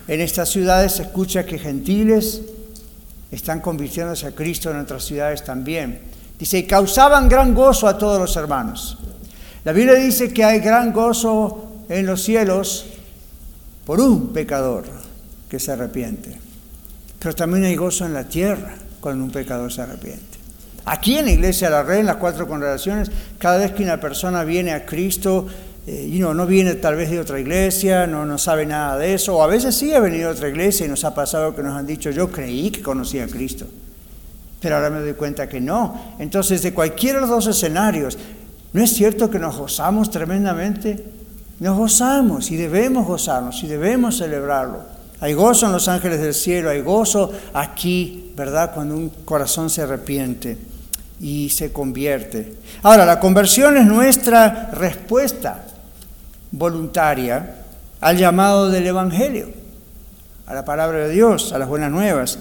en 0.10 0.20
estas 0.20 0.50
ciudades 0.50 1.00
escucha 1.00 1.46
que 1.46 1.58
gentiles 1.58 2.42
están 3.32 3.62
convirtiéndose 3.62 4.28
a 4.28 4.32
Cristo 4.32 4.72
en 4.72 4.80
otras 4.80 5.06
ciudades 5.06 5.44
también. 5.46 6.02
Dice, 6.38 6.58
y 6.58 6.64
causaban 6.64 7.30
gran 7.30 7.56
gozo 7.56 7.88
a 7.88 7.98
todos 7.98 8.20
los 8.20 8.36
hermanos. 8.36 8.98
La 9.64 9.72
Biblia 9.72 9.96
dice 9.96 10.34
que 10.34 10.44
hay 10.44 10.60
gran 10.60 10.92
gozo 10.92 11.84
en 11.88 12.06
los 12.06 12.24
cielos 12.24 12.86
por 13.88 14.02
un 14.02 14.34
pecador 14.34 14.84
que 15.50 15.60
se 15.60 15.72
arrepiente. 15.72 16.38
Pero 17.20 17.34
también 17.34 17.64
hay 17.64 17.78
gozo 17.78 18.06
en 18.06 18.14
la 18.14 18.26
tierra 18.26 18.76
cuando 19.00 19.24
un 19.24 19.32
pecador 19.32 19.72
se 19.72 19.82
arrepiente. 19.82 20.38
Aquí 20.84 21.18
en 21.18 21.24
la 21.24 21.32
iglesia 21.32 21.70
de 21.70 21.76
la 21.76 21.84
Red, 21.84 22.00
en 22.00 22.06
las 22.08 22.18
cuatro 22.18 22.50
congregaciones, 22.50 23.10
cada 23.38 23.60
vez 23.60 23.72
que 23.72 23.84
una 23.84 23.98
persona 23.98 24.44
viene 24.44 24.74
a 24.74 24.86
Cristo, 24.86 25.48
eh, 25.88 26.06
no 26.20 26.46
viene 26.46 26.76
tal 26.76 26.98
vez 26.98 27.10
de 27.10 27.22
otra 27.22 27.40
iglesia, 27.40 28.06
no, 28.08 28.26
no 28.26 28.38
sabe 28.38 28.66
nada 28.66 28.98
de 28.98 29.14
eso, 29.14 29.38
o 29.38 29.42
a 29.42 29.48
veces 29.48 29.74
sí 29.74 29.94
ha 29.94 30.02
venido 30.02 30.32
de 30.32 30.36
otra 30.36 30.50
iglesia 30.50 30.86
y 30.86 30.90
nos 30.90 31.06
ha 31.06 31.16
pasado 31.16 31.56
que 31.56 31.64
nos 31.64 31.74
han 31.74 31.88
dicho, 31.88 32.12
yo 32.12 32.30
creí 32.30 32.72
que 32.72 32.82
conocía 32.82 33.24
a 33.24 33.28
Cristo, 33.28 33.68
pero 34.60 34.76
ahora 34.76 34.90
me 34.90 35.00
doy 35.00 35.14
cuenta 35.14 35.48
que 35.48 35.62
no. 35.62 36.16
Entonces, 36.20 36.62
de 36.62 36.74
cualquiera 36.74 37.20
de 37.20 37.22
los 37.22 37.30
dos 37.30 37.48
escenarios, 37.48 38.18
¿no 38.74 38.84
es 38.84 38.92
cierto 38.94 39.30
que 39.30 39.40
nos 39.40 39.56
gozamos 39.56 40.12
tremendamente? 40.12 41.17
Nos 41.60 41.76
gozamos 41.76 42.52
y 42.52 42.56
debemos 42.56 43.08
gozarnos 43.08 43.64
y 43.64 43.68
debemos 43.68 44.18
celebrarlo. 44.18 44.82
Hay 45.20 45.34
gozo 45.34 45.66
en 45.66 45.72
los 45.72 45.88
ángeles 45.88 46.22
del 46.22 46.36
cielo, 46.36 46.70
hay 46.70 46.82
gozo 46.82 47.32
aquí, 47.54 48.32
¿verdad? 48.36 48.72
Cuando 48.74 48.96
un 48.96 49.10
corazón 49.10 49.70
se 49.70 49.82
arrepiente 49.82 50.58
y 51.20 51.50
se 51.50 51.74
convierte. 51.74 52.54
Ahora, 52.84 53.06
la 53.06 53.20
conversión 53.20 53.78
es 53.78 53.86
nuestra 53.86 54.70
respuesta 54.74 55.66
voluntaria 56.52 57.56
al 58.00 58.18
llamado 58.18 58.70
del 58.70 58.86
Evangelio, 58.86 59.48
a 60.46 60.54
la 60.54 60.64
palabra 60.64 61.00
de 61.00 61.10
Dios, 61.10 61.52
a 61.52 61.58
las 61.58 61.68
buenas 61.68 61.92
nuevas. 61.92 62.38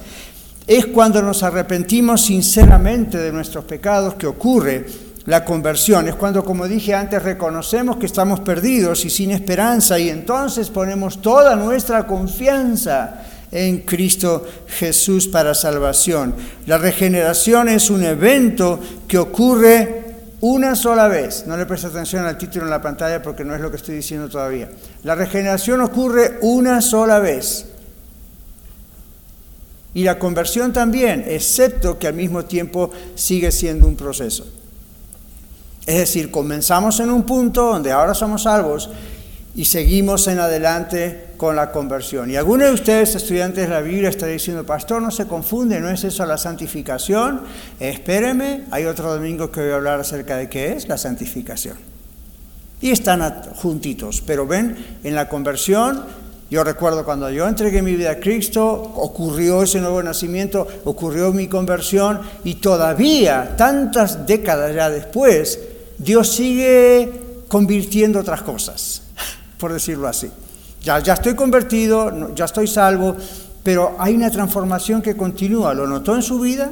Es 0.66 0.84
cuando 0.84 1.22
nos 1.22 1.42
arrepentimos 1.42 2.20
sinceramente 2.20 3.16
de 3.16 3.32
nuestros 3.32 3.64
pecados 3.64 4.14
que 4.14 4.26
ocurre 4.26 4.84
la 5.26 5.44
conversión. 5.44 6.08
Es 6.08 6.14
cuando, 6.14 6.44
como 6.44 6.66
dije 6.66 6.94
antes, 6.94 7.22
reconocemos 7.22 7.96
que 7.96 8.06
estamos 8.06 8.40
perdidos 8.40 9.04
y 9.04 9.10
sin 9.10 9.32
esperanza 9.32 9.98
y 9.98 10.08
entonces 10.08 10.70
ponemos 10.70 11.20
toda 11.20 11.56
nuestra 11.56 12.06
confianza 12.06 13.22
en 13.50 13.78
Cristo 13.78 14.46
Jesús 14.66 15.28
para 15.28 15.54
salvación. 15.54 16.34
La 16.66 16.78
regeneración 16.78 17.68
es 17.68 17.90
un 17.90 18.04
evento 18.04 18.80
que 19.06 19.18
ocurre 19.18 20.04
una 20.40 20.74
sola 20.74 21.08
vez. 21.08 21.44
No 21.46 21.56
le 21.56 21.66
preste 21.66 21.88
atención 21.88 22.24
al 22.24 22.38
título 22.38 22.64
en 22.64 22.70
la 22.70 22.82
pantalla 22.82 23.22
porque 23.22 23.44
no 23.44 23.54
es 23.54 23.60
lo 23.60 23.70
que 23.70 23.76
estoy 23.76 23.96
diciendo 23.96 24.28
todavía. 24.28 24.68
La 25.02 25.14
regeneración 25.14 25.80
ocurre 25.80 26.38
una 26.42 26.80
sola 26.80 27.18
vez. 27.18 27.66
Y 29.94 30.04
la 30.04 30.18
conversión 30.18 30.74
también, 30.74 31.24
excepto 31.26 31.98
que 31.98 32.06
al 32.06 32.12
mismo 32.12 32.44
tiempo 32.44 32.90
sigue 33.14 33.50
siendo 33.50 33.88
un 33.88 33.96
proceso. 33.96 34.46
Es 35.86 35.98
decir, 35.98 36.32
comenzamos 36.32 36.98
en 36.98 37.10
un 37.10 37.22
punto 37.22 37.66
donde 37.66 37.92
ahora 37.92 38.12
somos 38.12 38.42
salvos 38.42 38.90
y 39.54 39.64
seguimos 39.64 40.26
en 40.26 40.40
adelante 40.40 41.28
con 41.36 41.54
la 41.54 41.70
conversión. 41.70 42.30
Y 42.30 42.36
alguno 42.36 42.66
de 42.66 42.72
ustedes, 42.72 43.14
estudiantes 43.14 43.68
de 43.68 43.74
la 43.74 43.80
Biblia, 43.80 44.08
está 44.08 44.26
diciendo, 44.26 44.66
pastor, 44.66 45.00
no 45.00 45.10
se 45.10 45.26
confunde, 45.26 45.80
no 45.80 45.88
es 45.88 46.04
eso 46.04 46.26
la 46.26 46.36
santificación. 46.36 47.42
Espéreme, 47.78 48.64
hay 48.70 48.84
otro 48.84 49.14
domingo 49.14 49.50
que 49.50 49.60
voy 49.60 49.70
a 49.70 49.76
hablar 49.76 50.00
acerca 50.00 50.36
de 50.36 50.48
qué 50.48 50.72
es 50.72 50.88
la 50.88 50.98
santificación. 50.98 51.76
Y 52.80 52.90
están 52.90 53.22
juntitos, 53.54 54.20
pero 54.26 54.46
ven, 54.46 54.76
en 55.04 55.14
la 55.14 55.28
conversión, 55.28 56.04
yo 56.50 56.62
recuerdo 56.62 57.04
cuando 57.04 57.30
yo 57.30 57.48
entregué 57.48 57.80
mi 57.80 57.94
vida 57.94 58.10
a 58.10 58.20
Cristo, 58.20 58.64
ocurrió 58.96 59.62
ese 59.62 59.80
nuevo 59.80 60.02
nacimiento, 60.02 60.66
ocurrió 60.84 61.32
mi 61.32 61.46
conversión 61.48 62.20
y 62.44 62.56
todavía, 62.56 63.54
tantas 63.56 64.26
décadas 64.26 64.74
ya 64.74 64.90
después, 64.90 65.58
Dios 65.98 66.28
sigue 66.28 67.44
convirtiendo 67.48 68.20
otras 68.20 68.42
cosas, 68.42 69.02
por 69.58 69.72
decirlo 69.72 70.08
así. 70.08 70.30
Ya, 70.82 71.00
ya 71.00 71.14
estoy 71.14 71.34
convertido, 71.34 72.34
ya 72.34 72.44
estoy 72.44 72.66
salvo, 72.66 73.16
pero 73.62 73.96
hay 73.98 74.14
una 74.14 74.30
transformación 74.30 75.02
que 75.02 75.16
continúa. 75.16 75.74
¿Lo 75.74 75.86
notó 75.86 76.14
en 76.14 76.22
su 76.22 76.38
vida? 76.38 76.70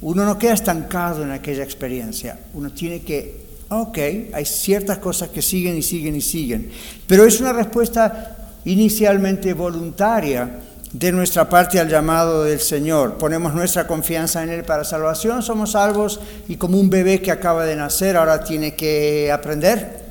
Uno 0.00 0.24
no 0.24 0.38
queda 0.38 0.54
estancado 0.54 1.22
en 1.22 1.30
aquella 1.30 1.62
experiencia. 1.62 2.38
Uno 2.54 2.70
tiene 2.70 3.02
que, 3.02 3.46
ok, 3.68 3.98
hay 4.32 4.44
ciertas 4.44 4.98
cosas 4.98 5.28
que 5.28 5.42
siguen 5.42 5.76
y 5.76 5.82
siguen 5.82 6.16
y 6.16 6.20
siguen. 6.20 6.70
Pero 7.06 7.24
es 7.24 7.40
una 7.40 7.52
respuesta 7.52 8.50
inicialmente 8.64 9.54
voluntaria 9.54 10.60
de 10.92 11.12
nuestra 11.12 11.48
parte 11.48 11.80
al 11.80 11.88
llamado 11.88 12.44
del 12.44 12.60
Señor. 12.60 13.14
Ponemos 13.14 13.54
nuestra 13.54 13.86
confianza 13.86 14.42
en 14.42 14.50
Él 14.50 14.64
para 14.64 14.84
salvación, 14.84 15.42
somos 15.42 15.72
salvos 15.72 16.20
y 16.48 16.56
como 16.56 16.78
un 16.78 16.90
bebé 16.90 17.20
que 17.20 17.30
acaba 17.30 17.64
de 17.64 17.76
nacer 17.76 18.16
ahora 18.16 18.42
tiene 18.42 18.74
que 18.74 19.30
aprender, 19.32 20.04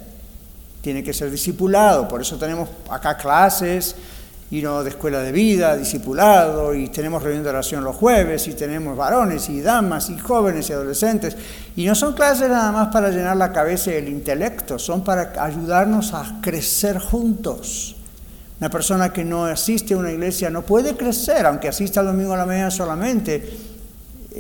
tiene 0.81 1.03
que 1.03 1.13
ser 1.13 1.31
discipulado. 1.31 2.07
Por 2.07 2.21
eso 2.21 2.37
tenemos 2.37 2.69
acá 2.89 3.17
clases 3.17 3.95
y 4.51 4.61
no 4.61 4.83
de 4.83 4.91
escuela 4.91 5.19
de 5.19 5.31
vida, 5.31 5.75
discipulado, 5.75 6.73
y 6.75 6.89
tenemos 6.89 7.23
reunión 7.23 7.43
de 7.43 7.49
oración 7.49 7.83
los 7.83 7.95
jueves, 7.95 8.47
y 8.47 8.53
tenemos 8.53 8.95
varones 8.95 9.49
y 9.49 9.59
damas 9.61 10.09
y 10.09 10.19
jóvenes 10.19 10.69
y 10.69 10.73
adolescentes. 10.73 11.35
Y 11.75 11.85
no 11.85 11.95
son 11.95 12.13
clases 12.13 12.49
nada 12.49 12.71
más 12.71 12.89
para 12.89 13.09
llenar 13.09 13.37
la 13.37 13.51
cabeza 13.51 13.91
y 13.91 13.95
el 13.95 14.07
intelecto, 14.07 14.77
son 14.77 15.03
para 15.03 15.33
ayudarnos 15.43 16.13
a 16.13 16.39
crecer 16.41 16.99
juntos. 16.99 17.94
Una 18.59 18.69
persona 18.69 19.11
que 19.11 19.23
no 19.23 19.45
asiste 19.45 19.93
a 19.93 19.97
una 19.97 20.11
iglesia 20.11 20.49
no 20.49 20.61
puede 20.61 20.95
crecer, 20.95 21.45
aunque 21.45 21.67
asista 21.67 21.99
el 21.99 22.07
domingo 22.07 22.33
a 22.33 22.37
la 22.37 22.45
mañana 22.45 22.71
solamente, 22.71 23.57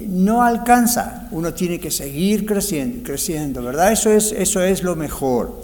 no 0.07 0.43
alcanza. 0.43 1.27
Uno 1.31 1.53
tiene 1.53 1.79
que 1.79 1.91
seguir 1.91 2.45
creciendo, 2.45 3.03
creciendo, 3.03 3.61
¿verdad? 3.61 3.91
Eso 3.91 4.09
es, 4.09 4.31
eso 4.31 4.61
es 4.63 4.83
lo 4.83 4.95
mejor. 4.95 5.61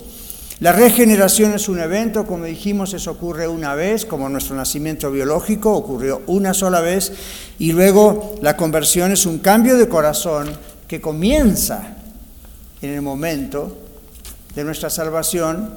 La 0.60 0.72
regeneración 0.72 1.54
es 1.54 1.70
un 1.70 1.80
evento, 1.80 2.28
como 2.28 2.46
dijimos, 2.46 2.94
eso 2.94 3.12
ocurre 3.12 3.48
una 3.48 3.74
vez, 3.74 4.06
como 4.06 4.30
nuestro 4.30 4.56
nacimiento 4.56 5.10
biológico 5.10 5.74
ocurrió 5.74 6.22
una 6.28 6.54
sola 6.54 6.82
vez, 6.82 7.14
y 7.58 7.72
luego 7.72 8.36
la 8.42 8.56
conversión 8.58 9.12
es 9.12 9.26
un 9.26 9.40
cambio 9.40 9.76
de 9.78 9.90
corazón 9.90 10.52
que 10.88 11.02
comienza 11.02 11.96
en 12.82 12.92
el 12.92 13.02
momento 13.02 13.76
de 14.54 14.64
nuestra 14.64 14.90
salvación 14.90 15.74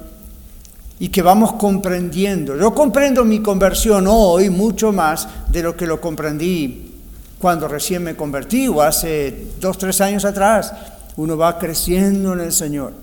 y 0.99 1.09
que 1.09 1.21
vamos 1.21 1.53
comprendiendo. 1.53 2.57
Yo 2.57 2.73
comprendo 2.73 3.25
mi 3.25 3.39
conversión 3.39 4.05
hoy 4.07 4.49
mucho 4.49 4.91
más 4.91 5.27
de 5.49 5.63
lo 5.63 5.75
que 5.75 5.87
lo 5.87 5.99
comprendí 5.99 6.93
cuando 7.39 7.67
recién 7.67 8.03
me 8.03 8.15
convertí 8.15 8.67
o 8.67 8.81
hace 8.81 9.47
dos, 9.59 9.77
tres 9.77 9.99
años 10.01 10.25
atrás. 10.25 10.73
Uno 11.17 11.37
va 11.37 11.57
creciendo 11.59 12.33
en 12.33 12.41
el 12.41 12.51
Señor. 12.51 12.93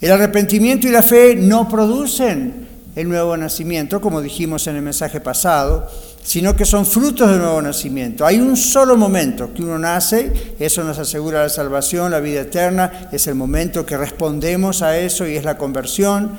El 0.00 0.12
arrepentimiento 0.12 0.86
y 0.88 0.90
la 0.90 1.02
fe 1.02 1.36
no 1.36 1.68
producen 1.68 2.68
el 2.96 3.08
nuevo 3.08 3.36
nacimiento, 3.36 4.00
como 4.00 4.20
dijimos 4.20 4.66
en 4.66 4.76
el 4.76 4.82
mensaje 4.82 5.20
pasado, 5.20 5.86
sino 6.22 6.56
que 6.56 6.64
son 6.64 6.84
frutos 6.84 7.30
del 7.30 7.38
nuevo 7.38 7.62
nacimiento. 7.62 8.26
Hay 8.26 8.40
un 8.40 8.56
solo 8.56 8.96
momento 8.96 9.52
que 9.54 9.62
uno 9.62 9.78
nace, 9.78 10.54
eso 10.58 10.82
nos 10.84 10.98
asegura 10.98 11.42
la 11.42 11.48
salvación, 11.48 12.10
la 12.10 12.20
vida 12.20 12.42
eterna, 12.42 13.08
es 13.12 13.26
el 13.26 13.36
momento 13.36 13.86
que 13.86 13.96
respondemos 13.96 14.82
a 14.82 14.98
eso 14.98 15.26
y 15.26 15.36
es 15.36 15.44
la 15.44 15.56
conversión. 15.56 16.32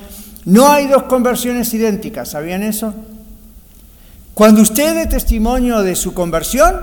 No 0.44 0.70
hay 0.70 0.88
dos 0.88 1.04
conversiones 1.04 1.72
idénticas, 1.72 2.30
¿sabían 2.30 2.62
eso? 2.62 2.94
Cuando 4.34 4.62
usted 4.62 4.94
dé 4.94 5.06
testimonio 5.06 5.82
de 5.82 5.94
su 5.94 6.14
conversión, 6.14 6.74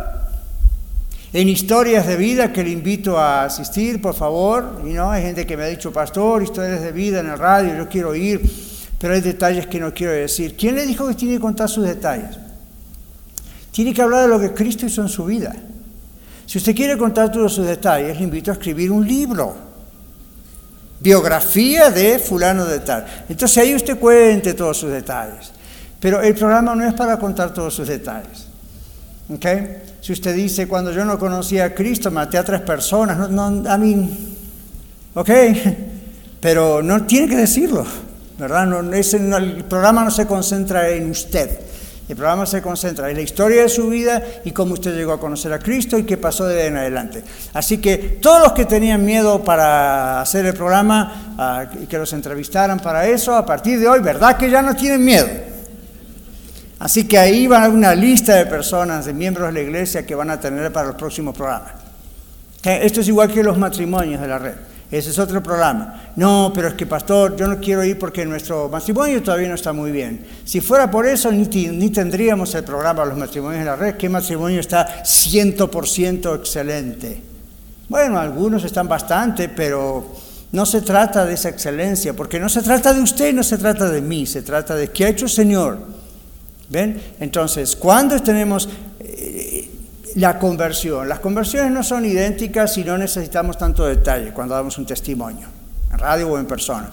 en 1.31 1.47
historias 1.47 2.07
de 2.07 2.15
vida 2.15 2.51
que 2.51 2.63
le 2.63 2.71
invito 2.71 3.17
a 3.17 3.45
asistir, 3.45 4.01
por 4.01 4.15
favor. 4.15 4.81
Y 4.85 4.93
no, 4.93 5.11
hay 5.11 5.23
gente 5.23 5.45
que 5.45 5.55
me 5.55 5.63
ha 5.63 5.67
dicho, 5.67 5.91
pastor, 5.91 6.41
historias 6.41 6.81
de 6.81 6.91
vida 6.91 7.19
en 7.19 7.27
el 7.27 7.37
radio, 7.37 7.75
yo 7.75 7.87
quiero 7.87 8.15
ir, 8.15 8.41
pero 8.97 9.13
hay 9.13 9.21
detalles 9.21 9.67
que 9.67 9.79
no 9.79 9.93
quiero 9.93 10.13
decir. 10.13 10.55
¿Quién 10.57 10.75
le 10.75 10.85
dijo 10.85 11.07
que 11.07 11.13
tiene 11.13 11.35
que 11.35 11.39
contar 11.39 11.69
sus 11.69 11.85
detalles? 11.85 12.37
Tiene 13.71 13.93
que 13.93 14.01
hablar 14.01 14.23
de 14.23 14.27
lo 14.27 14.39
que 14.39 14.53
Cristo 14.53 14.85
hizo 14.85 15.01
en 15.01 15.09
su 15.09 15.25
vida. 15.25 15.55
Si 16.45 16.57
usted 16.57 16.75
quiere 16.75 16.97
contar 16.97 17.31
todos 17.31 17.53
sus 17.53 17.65
detalles, 17.67 18.17
le 18.17 18.23
invito 18.23 18.49
a 18.49 18.55
escribir 18.55 18.91
un 18.91 19.07
libro. 19.07 19.68
Biografía 20.99 21.89
de 21.89 22.19
fulano 22.19 22.65
de 22.65 22.79
tal. 22.79 23.05
Entonces 23.29 23.57
ahí 23.57 23.75
usted 23.75 23.97
cuente 23.97 24.53
todos 24.53 24.77
sus 24.77 24.91
detalles. 24.91 25.51
Pero 25.99 26.21
el 26.21 26.33
programa 26.35 26.75
no 26.75 26.87
es 26.87 26.93
para 26.93 27.17
contar 27.17 27.53
todos 27.53 27.73
sus 27.73 27.87
detalles. 27.87 28.47
¿ok?, 29.29 29.45
si 30.01 30.13
usted 30.13 30.35
dice, 30.35 30.67
cuando 30.67 30.91
yo 30.91 31.03
no 31.05 31.19
conocía 31.19 31.65
a 31.65 31.73
Cristo, 31.75 32.09
maté 32.09 32.37
a 32.37 32.43
tres 32.43 32.61
personas, 32.61 33.17
no, 33.17 33.27
no, 33.27 33.69
a 33.69 33.77
mí, 33.77 34.35
ok, 35.13 35.29
pero 36.39 36.81
no 36.81 37.05
tiene 37.05 37.27
que 37.27 37.35
decirlo, 37.35 37.85
¿verdad? 38.37 38.65
No, 38.65 38.79
el 38.79 39.65
programa 39.65 40.05
no 40.05 40.11
se 40.11 40.25
concentra 40.25 40.89
en 40.89 41.11
usted, 41.11 41.59
el 42.09 42.15
programa 42.15 42.47
se 42.47 42.59
concentra 42.59 43.07
en 43.11 43.17
la 43.17 43.21
historia 43.21 43.61
de 43.61 43.69
su 43.69 43.87
vida 43.87 44.21
y 44.43 44.51
cómo 44.51 44.73
usted 44.73 44.95
llegó 44.95 45.13
a 45.13 45.19
conocer 45.19 45.53
a 45.53 45.59
Cristo 45.59 45.95
y 45.95 46.05
qué 46.05 46.17
pasó 46.17 46.47
de 46.47 46.63
ahí 46.63 46.67
en 46.69 46.77
adelante. 46.77 47.23
Así 47.53 47.77
que 47.77 47.97
todos 48.19 48.41
los 48.41 48.53
que 48.53 48.65
tenían 48.65 49.05
miedo 49.05 49.43
para 49.43 50.19
hacer 50.19 50.43
el 50.47 50.55
programa 50.55 51.69
y 51.79 51.85
que 51.85 51.99
los 51.99 52.11
entrevistaran 52.13 52.79
para 52.79 53.07
eso, 53.07 53.35
a 53.35 53.45
partir 53.45 53.79
de 53.79 53.87
hoy, 53.87 53.99
¿verdad 53.99 54.37
que 54.37 54.49
ya 54.49 54.63
no 54.63 54.75
tienen 54.75 55.05
miedo? 55.05 55.27
Así 56.79 57.07
que 57.07 57.19
ahí 57.19 57.45
va 57.45 57.69
una 57.69 57.93
lista 57.93 58.35
de 58.35 58.47
personas, 58.47 59.05
de 59.05 59.13
miembros 59.13 59.47
de 59.47 59.53
la 59.53 59.59
iglesia 59.59 60.03
que 60.03 60.15
van 60.15 60.31
a 60.31 60.39
tener 60.39 60.73
para 60.73 60.87
los 60.87 60.95
próximos 60.95 61.35
programas. 61.35 61.73
Esto 62.63 63.01
es 63.01 63.07
igual 63.07 63.31
que 63.31 63.43
los 63.43 63.57
matrimonios 63.57 64.19
de 64.19 64.27
la 64.27 64.39
red. 64.39 64.55
Ese 64.91 65.11
es 65.11 65.19
otro 65.19 65.41
programa. 65.43 66.11
No, 66.15 66.51
pero 66.53 66.69
es 66.69 66.73
que 66.73 66.85
pastor, 66.85 67.35
yo 67.35 67.47
no 67.47 67.59
quiero 67.59 67.83
ir 67.83 67.99
porque 67.99 68.25
nuestro 68.25 68.69
matrimonio 68.69 69.21
todavía 69.21 69.47
no 69.47 69.55
está 69.55 69.71
muy 69.71 69.91
bien. 69.91 70.25
Si 70.43 70.61
fuera 70.61 70.89
por 70.89 71.05
eso, 71.05 71.31
ni, 71.31 71.45
ni 71.45 71.89
tendríamos 71.89 72.55
el 72.55 72.63
programa 72.63 73.05
los 73.05 73.17
matrimonios 73.17 73.59
de 73.59 73.65
la 73.65 73.75
red. 73.75 73.95
¿Qué 73.95 74.09
matrimonio 74.09 74.59
está 74.59 75.03
100% 75.03 76.35
excelente? 76.35 77.21
Bueno, 77.87 78.19
algunos 78.19 78.63
están 78.63 78.87
bastante, 78.87 79.49
pero 79.49 80.05
no 80.51 80.65
se 80.65 80.81
trata 80.81 81.25
de 81.25 81.35
esa 81.35 81.49
excelencia, 81.49 82.13
porque 82.13 82.39
no 82.39 82.49
se 82.49 82.61
trata 82.61 82.93
de 82.93 83.01
usted, 83.01 83.33
no 83.33 83.43
se 83.43 83.57
trata 83.57 83.89
de 83.89 84.01
mí, 84.01 84.25
se 84.25 84.41
trata 84.41 84.75
de 84.75 84.87
qué 84.89 85.05
ha 85.05 85.09
hecho 85.09 85.25
el 85.25 85.31
Señor 85.31 85.99
¿Ven? 86.69 87.01
Entonces, 87.19 87.75
cuando 87.75 88.21
tenemos 88.21 88.69
eh, 88.99 89.58
la 90.15 90.39
conversión? 90.39 91.07
Las 91.07 91.19
conversiones 91.19 91.71
no 91.71 91.83
son 91.83 92.05
idénticas 92.05 92.77
y 92.77 92.83
no 92.83 92.97
necesitamos 92.97 93.57
tanto 93.57 93.85
detalle 93.85 94.31
cuando 94.31 94.55
damos 94.55 94.77
un 94.77 94.85
testimonio, 94.85 95.47
en 95.91 95.97
radio 95.97 96.29
o 96.29 96.37
en 96.37 96.45
persona. 96.45 96.89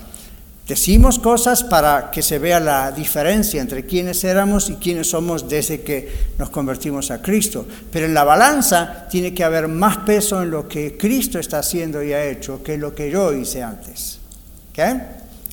Decimos 0.66 1.20
cosas 1.20 1.62
para 1.62 2.10
que 2.10 2.22
se 2.22 2.40
vea 2.40 2.58
la 2.58 2.90
diferencia 2.90 3.60
entre 3.60 3.86
quiénes 3.86 4.24
éramos 4.24 4.68
y 4.68 4.74
quiénes 4.74 5.10
somos 5.10 5.48
desde 5.48 5.82
que 5.82 6.08
nos 6.38 6.50
convertimos 6.50 7.12
a 7.12 7.22
Cristo. 7.22 7.64
Pero 7.92 8.06
en 8.06 8.14
la 8.14 8.24
balanza 8.24 9.06
tiene 9.08 9.32
que 9.32 9.44
haber 9.44 9.68
más 9.68 9.98
peso 9.98 10.42
en 10.42 10.50
lo 10.50 10.66
que 10.66 10.96
Cristo 10.96 11.38
está 11.38 11.60
haciendo 11.60 12.02
y 12.02 12.12
ha 12.12 12.24
hecho 12.24 12.64
que 12.64 12.76
lo 12.78 12.92
que 12.92 13.10
yo 13.10 13.32
hice 13.32 13.62
antes. 13.62 14.18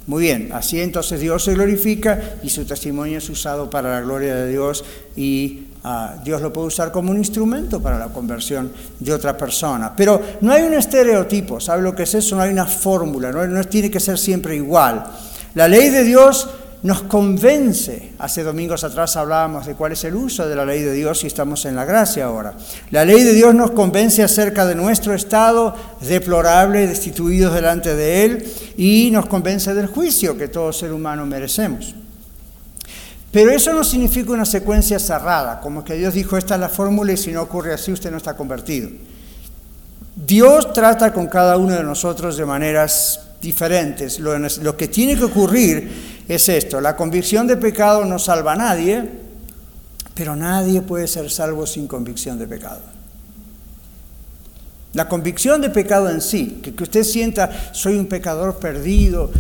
Muy 0.06 0.24
bien, 0.24 0.50
así 0.52 0.82
entonces 0.82 1.22
Dios 1.22 1.46
se 1.46 1.54
glorifica 1.54 2.38
y 2.44 2.50
su 2.50 2.66
testimonio 2.66 3.20
es 3.20 3.30
usado 3.30 3.70
para 3.70 3.92
la 3.92 4.02
gloria 4.02 4.36
de 4.36 4.50
Dios 4.50 4.84
y 5.16 5.63
ah, 5.84 6.16
Dios 6.24 6.42
lo 6.42 6.52
puede 6.52 6.68
usar 6.68 6.92
como 6.92 7.12
un 7.12 7.18
instrumento 7.18 7.82
para 7.82 7.98
la 7.98 8.08
conversión 8.08 8.72
de 9.00 9.14
otra 9.14 9.38
persona. 9.38 9.94
Pero 9.96 10.22
no 10.42 10.52
hay 10.52 10.64
un 10.64 10.74
estereotipo, 10.74 11.60
¿sabe 11.60 11.82
lo 11.82 11.96
que 11.96 12.04
es 12.04 12.14
eso? 12.16 12.36
No 12.36 12.42
hay 12.42 12.52
una 12.52 12.66
fórmula, 12.66 13.32
no, 13.32 13.46
no 13.46 13.64
tiene 13.66 13.90
que 13.92 14.00
ser 14.00 14.18
siempre 14.18 14.56
igual. 14.56 15.04
La 15.56 15.68
ley 15.68 15.90
de 15.90 16.04
Dios 16.04 16.48
nos 16.84 17.04
convence. 17.04 18.12
Hace 18.20 18.44
domingos 18.44 18.84
atrás 18.84 19.16
hablábamos 19.16 19.66
de 19.66 19.74
cuál 19.74 19.94
es 19.94 20.04
el 20.04 20.16
uso 20.16 20.48
de 20.48 20.56
la 20.56 20.66
ley 20.66 20.82
de 20.82 20.94
Dios 20.94 21.24
y 21.24 21.28
estamos 21.28 21.66
en 21.66 21.76
la 21.76 21.86
gracia 21.86 22.26
ahora. 22.26 22.54
La 22.92 23.06
ley 23.06 23.24
de 23.24 23.34
Dios 23.34 23.56
nos 23.56 23.72
convence 23.72 24.22
acerca 24.22 24.66
de 24.66 24.76
nuestro 24.76 25.14
estado 25.14 25.74
deplorable, 26.02 26.86
destituidos 26.86 27.54
delante 27.54 27.96
de 27.96 28.26
Él, 28.26 28.54
y 28.78 29.10
nos 29.12 29.26
convence 29.28 29.74
del 29.74 29.88
juicio 29.88 30.38
que 30.38 30.50
todo 30.50 30.74
ser 30.74 30.92
humano 30.92 31.26
merecemos. 31.26 31.96
Pero 33.34 33.50
eso 33.50 33.74
no 33.74 33.84
significa 33.84 34.32
una 34.32 34.46
secuencia 34.46 35.00
cerrada, 35.00 35.60
como 35.60 35.84
que 35.84 35.96
Dios 35.96 36.14
dijo, 36.14 36.38
esta 36.38 36.54
es 36.54 36.62
la 36.62 36.70
fórmula 36.70 37.14
y 37.14 37.18
si 37.18 37.32
no 37.32 37.42
ocurre 37.42 37.74
así 37.74 37.92
usted 37.92 38.12
no 38.12 38.18
está 38.18 38.38
convertido. 38.38 38.92
Dios 40.16 40.72
trata 40.72 41.12
con 41.12 41.26
cada 41.26 41.58
uno 41.58 41.74
de 41.74 41.84
nosotros 41.84 42.38
de 42.38 42.46
maneras 42.46 43.22
diferentes. 43.42 44.20
Lo, 44.20 44.78
que 44.78 44.88
tiene 44.88 45.18
que 45.18 45.24
ocurrir 45.24 46.24
es 46.28 46.48
esto, 46.48 46.80
la 46.80 46.96
convicción 46.96 47.48
de 47.48 47.58
pecado 47.58 48.06
no 48.06 48.20
salva 48.20 48.54
a 48.54 48.56
nadie, 48.56 49.10
pero 50.14 50.36
nadie 50.36 50.84
puede 50.84 51.08
ser 51.08 51.32
salvo 51.32 51.66
sin 51.66 51.88
convicción 51.88 52.38
de 52.38 52.46
pecado. 52.46 52.82
La 54.94 55.10
convicción 55.10 55.60
de 55.60 55.72
pecado 55.72 56.08
en 56.08 56.22
sí, 56.22 56.60
que, 56.62 56.76
que 56.76 56.84
usted 56.84 57.04
sienta 57.04 57.50
soy 57.72 57.98
un 57.98 58.06
pecador 58.06 58.58
perdido, 58.58 59.32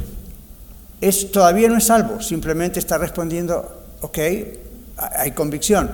es, 0.99 1.31
todavía 1.31 1.69
no 1.69 1.77
es 1.77 1.83
salvo, 1.83 2.21
simplemente 2.21 2.79
está 2.79 2.97
respondiendo, 2.97 3.82
ok, 4.04 4.20
hay 4.97 5.32
convicción. 5.32 5.89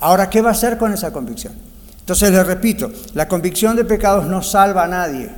Ahora, 0.00 0.28
¿qué 0.28 0.42
va 0.42 0.50
a 0.50 0.52
hacer 0.52 0.76
con 0.76 0.92
esa 0.92 1.12
convicción? 1.12 1.54
Entonces 1.98 2.30
le 2.30 2.44
repito, 2.44 2.92
la 3.14 3.26
convicción 3.26 3.74
de 3.74 3.86
pecados 3.86 4.26
no 4.26 4.42
salva 4.42 4.84
a 4.84 4.88
nadie, 4.88 5.30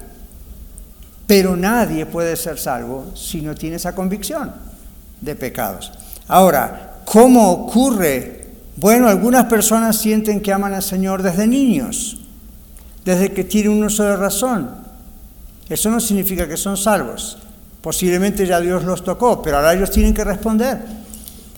pero 1.26 1.56
nadie 1.56 2.04
puede 2.04 2.34
ser 2.36 2.58
salvo 2.58 3.12
si 3.14 3.42
no 3.42 3.54
tiene 3.54 3.76
esa 3.76 3.94
convicción 3.94 4.52
de 5.20 5.36
pecados. 5.36 5.92
Ahora, 6.26 7.02
¿cómo 7.04 7.52
ocurre? 7.52 8.48
Bueno, 8.76 9.08
algunas 9.08 9.44
personas 9.44 9.96
sienten 9.96 10.40
que 10.40 10.52
aman 10.52 10.74
al 10.74 10.82
Señor 10.82 11.22
desde 11.22 11.46
niños, 11.46 12.18
desde 13.04 13.32
que 13.32 13.44
tienen 13.44 13.70
un 13.70 13.84
uso 13.84 14.02
de 14.02 14.16
razón. 14.16 14.70
Eso 15.68 15.90
no 15.90 16.00
significa 16.00 16.48
que 16.48 16.56
son 16.56 16.76
salvos. 16.76 17.38
Posiblemente 17.80 18.44
ya 18.44 18.60
Dios 18.60 18.82
los 18.82 19.04
tocó, 19.04 19.40
pero 19.40 19.58
ahora 19.58 19.74
ellos 19.74 19.92
tienen 19.92 20.12
que 20.12 20.24
responder. 20.24 21.05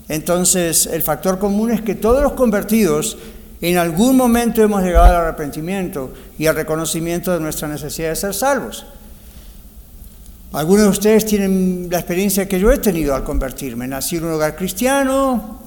Entonces, 0.09 0.87
el 0.87 1.03
factor 1.03 1.39
común 1.39 1.71
es 1.71 1.83
que 1.83 1.95
todos 1.95 2.23
los 2.23 2.33
convertidos 2.33 3.19
en 3.61 3.77
algún 3.77 4.17
momento 4.17 4.63
hemos 4.63 4.83
llegado 4.83 5.07
al 5.07 5.17
arrepentimiento 5.17 6.13
y 6.39 6.47
al 6.47 6.55
reconocimiento 6.55 7.33
de 7.33 7.41
nuestra 7.41 7.69
necesidad 7.69 8.11
de 8.11 8.17
ser 8.17 8.35
salvos. 8.35 8.87
Algunos 10.53 10.85
de 10.85 10.91
ustedes 10.91 11.27
tienen 11.27 11.89
la 11.91 11.99
experiencia 11.99 12.49
que 12.49 12.59
yo 12.59 12.73
he 12.73 12.79
tenido 12.79 13.15
al 13.15 13.23
convertirme. 13.23 13.87
Nací 13.87 14.17
en 14.17 14.25
un 14.25 14.33
hogar 14.33 14.57
cristiano, 14.57 15.58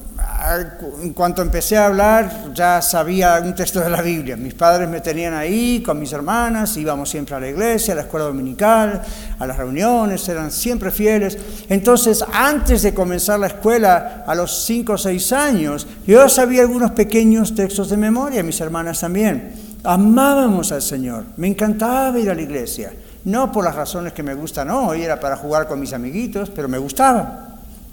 en 1.02 1.14
cuanto 1.14 1.42
empecé 1.42 1.78
a 1.78 1.86
hablar, 1.86 2.52
ya 2.54 2.82
sabía 2.82 3.40
un 3.44 3.54
texto 3.54 3.80
de 3.80 3.90
la 3.90 4.02
Biblia. 4.02 4.36
Mis 4.36 4.54
padres 4.54 4.90
me 4.90 5.00
tenían 5.00 5.34
ahí 5.34 5.84
con 5.86 6.00
mis 6.00 6.12
hermanas, 6.14 6.76
íbamos 6.78 7.10
siempre 7.10 7.36
a 7.36 7.40
la 7.40 7.50
iglesia, 7.50 7.94
a 7.94 7.98
la 7.98 8.02
escuela 8.04 8.26
dominical, 8.26 9.02
a 9.38 9.46
las 9.46 9.58
reuniones, 9.58 10.28
eran 10.30 10.52
siempre 10.52 10.90
fieles. 10.90 11.38
Entonces, 11.70 12.24
antes 12.34 12.82
de 12.82 12.94
comenzar 12.94 13.40
la 13.40 13.48
escuela, 13.48 14.24
a 14.26 14.34
los 14.34 14.64
5 14.66 14.94
o 14.94 14.98
6 14.98 15.32
años, 15.34 15.88
yo 16.08 16.28
sabía 16.28 16.62
algunos 16.62 16.92
pequeños 16.92 17.54
textos 17.54 17.90
de 17.90 17.98
memoria, 17.98 18.44
mis 18.44 18.60
hermanas 18.62 19.00
también. 19.00 19.54
Amábamos 19.84 20.72
al 20.72 20.82
Señor, 20.82 21.26
me 21.38 21.48
encantaba 21.48 22.18
ir 22.20 22.30
a 22.30 22.36
la 22.36 22.42
iglesia. 22.42 22.94
No 23.24 23.52
por 23.52 23.64
las 23.64 23.76
razones 23.76 24.14
que 24.14 24.24
me 24.24 24.34
gustan 24.34 24.72
hoy, 24.72 25.04
era 25.04 25.20
para 25.20 25.38
jugar 25.38 25.68
con 25.68 25.80
mis 25.80 25.94
amiguitos, 25.94 26.50
pero 26.50 26.68
me 26.68 26.80
gustaba 26.80 27.48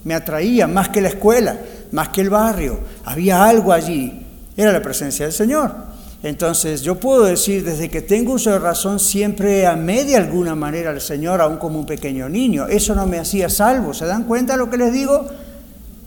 me 0.05 0.15
atraía 0.15 0.67
más 0.67 0.89
que 0.89 1.01
la 1.01 1.09
escuela, 1.09 1.59
más 1.93 2.09
que 2.09 2.21
el 2.21 2.31
barrio. 2.31 2.79
Había 3.05 3.45
algo 3.45 3.73
allí, 3.73 4.27
era 4.57 4.73
la 4.73 4.83
presencia 4.83 5.27
del 5.27 5.33
Señor. 5.33 5.89
Entonces 6.23 6.83
yo 6.83 6.97
puedo 6.97 7.25
decir, 7.25 7.65
desde 7.65 7.89
que 7.89 8.03
tengo 8.03 8.33
uso 8.33 8.51
de 8.51 8.59
razón, 8.59 8.99
siempre 8.99 9.67
amé 9.67 10.05
de 10.05 10.17
alguna 10.17 10.55
manera 10.55 10.91
al 10.91 11.01
Señor, 11.01 11.41
aún 11.41 11.59
como 11.59 11.79
un 11.79 11.87
pequeño 11.87 12.29
niño. 12.29 12.67
Eso 12.67 12.95
no 12.95 13.07
me 13.07 13.19
hacía 13.19 13.49
salvo. 13.49 13.95
¿Se 13.95 14.05
dan 14.05 14.25
cuenta 14.25 14.55
de 14.55 14.59
lo 14.59 14.69
que 14.69 14.77
les 14.77 14.93
digo? 14.93 15.27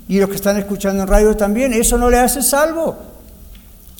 Y 0.09 0.19
los 0.19 0.29
que 0.29 0.36
están 0.36 0.57
escuchando 0.57 1.03
en 1.03 1.07
radio 1.07 1.36
también, 1.38 1.71
eso 1.71 1.97
no 1.97 2.09
le 2.09 2.19
hace 2.19 2.41
salvo. 2.41 2.97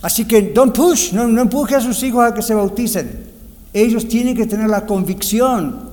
Así 0.02 0.26
que 0.26 0.42
don't 0.42 0.76
push, 0.76 1.14
no, 1.14 1.28
no 1.28 1.42
empuje 1.42 1.76
a 1.76 1.80
sus 1.80 2.04
hijos 2.04 2.26
a 2.26 2.34
que 2.34 2.42
se 2.42 2.54
bauticen. 2.54 3.32
Ellos 3.72 4.08
tienen 4.08 4.36
que 4.36 4.46
tener 4.46 4.68
la 4.70 4.86
convicción 4.86 5.92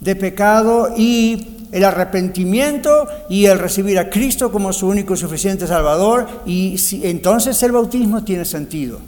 de 0.00 0.16
pecado 0.16 0.92
y 0.96 1.61
el 1.72 1.84
arrepentimiento 1.84 3.08
y 3.28 3.46
el 3.46 3.58
recibir 3.58 3.98
a 3.98 4.10
Cristo 4.10 4.52
como 4.52 4.72
su 4.72 4.86
único 4.86 5.14
y 5.14 5.16
suficiente 5.16 5.66
Salvador, 5.66 6.42
y 6.46 6.76
entonces 7.02 7.60
el 7.62 7.72
bautismo 7.72 8.22
tiene 8.22 8.44
sentido. 8.44 9.00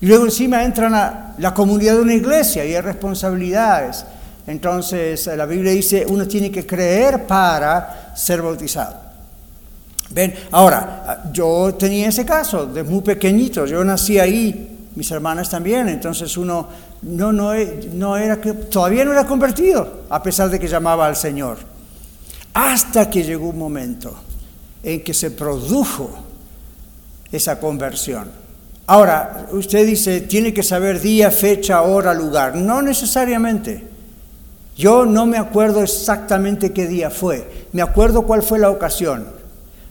Y 0.00 0.06
luego 0.06 0.26
encima 0.26 0.62
entran 0.62 0.94
a 0.94 1.34
la 1.38 1.54
comunidad 1.54 1.94
de 1.94 2.02
una 2.02 2.14
iglesia 2.14 2.64
y 2.64 2.74
hay 2.74 2.80
responsabilidades. 2.82 4.04
Entonces 4.46 5.26
la 5.26 5.46
Biblia 5.46 5.72
dice, 5.72 6.04
uno 6.06 6.28
tiene 6.28 6.50
que 6.50 6.66
creer 6.66 7.26
para 7.26 8.12
ser 8.14 8.42
bautizado. 8.42 9.06
Ven, 10.10 10.34
ahora, 10.52 11.24
yo 11.32 11.74
tenía 11.76 12.08
ese 12.08 12.24
caso, 12.24 12.66
de 12.66 12.84
muy 12.84 13.00
pequeñito, 13.00 13.66
yo 13.66 13.82
nací 13.82 14.20
ahí, 14.20 14.75
mis 14.96 15.10
hermanas 15.10 15.48
también, 15.50 15.88
entonces 15.88 16.36
uno 16.36 16.68
no, 17.02 17.30
no, 17.30 17.52
no 17.92 18.16
era 18.16 18.40
todavía 18.40 19.04
no 19.04 19.12
era 19.12 19.26
convertido, 19.26 20.04
a 20.08 20.22
pesar 20.22 20.50
de 20.50 20.58
que 20.58 20.66
llamaba 20.66 21.06
al 21.06 21.16
Señor. 21.16 21.58
Hasta 22.54 23.08
que 23.10 23.22
llegó 23.22 23.50
un 23.50 23.58
momento 23.58 24.14
en 24.82 25.04
que 25.04 25.12
se 25.12 25.30
produjo 25.30 26.10
esa 27.30 27.60
conversión. 27.60 28.30
Ahora, 28.86 29.48
usted 29.50 29.86
dice, 29.86 30.22
tiene 30.22 30.54
que 30.54 30.62
saber 30.62 31.00
día, 31.00 31.30
fecha, 31.30 31.82
hora, 31.82 32.14
lugar. 32.14 32.54
No 32.54 32.80
necesariamente. 32.80 33.84
Yo 34.76 35.04
no 35.04 35.26
me 35.26 35.38
acuerdo 35.38 35.82
exactamente 35.82 36.72
qué 36.72 36.86
día 36.86 37.10
fue. 37.10 37.66
Me 37.72 37.82
acuerdo 37.82 38.22
cuál 38.22 38.42
fue 38.42 38.58
la 38.58 38.70
ocasión. 38.70 39.26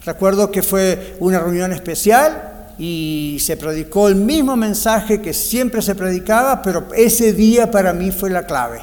Recuerdo 0.06 0.50
que 0.50 0.64
fue 0.64 1.18
una 1.20 1.40
reunión 1.40 1.74
especial 1.74 2.55
y 2.78 3.38
se 3.40 3.58
predicó 3.58 4.08
el 4.08 4.16
mismo 4.16 4.56
mensaje 4.56 5.22
que 5.22 5.34
siempre 5.34 5.82
se 5.82 5.96
predicaba, 5.96 6.62
pero 6.62 6.88
ese 6.96 7.34
día 7.34 7.72
para 7.72 7.94
mí 7.94 8.12
fue 8.12 8.30
la 8.30 8.46
clave. 8.46 8.82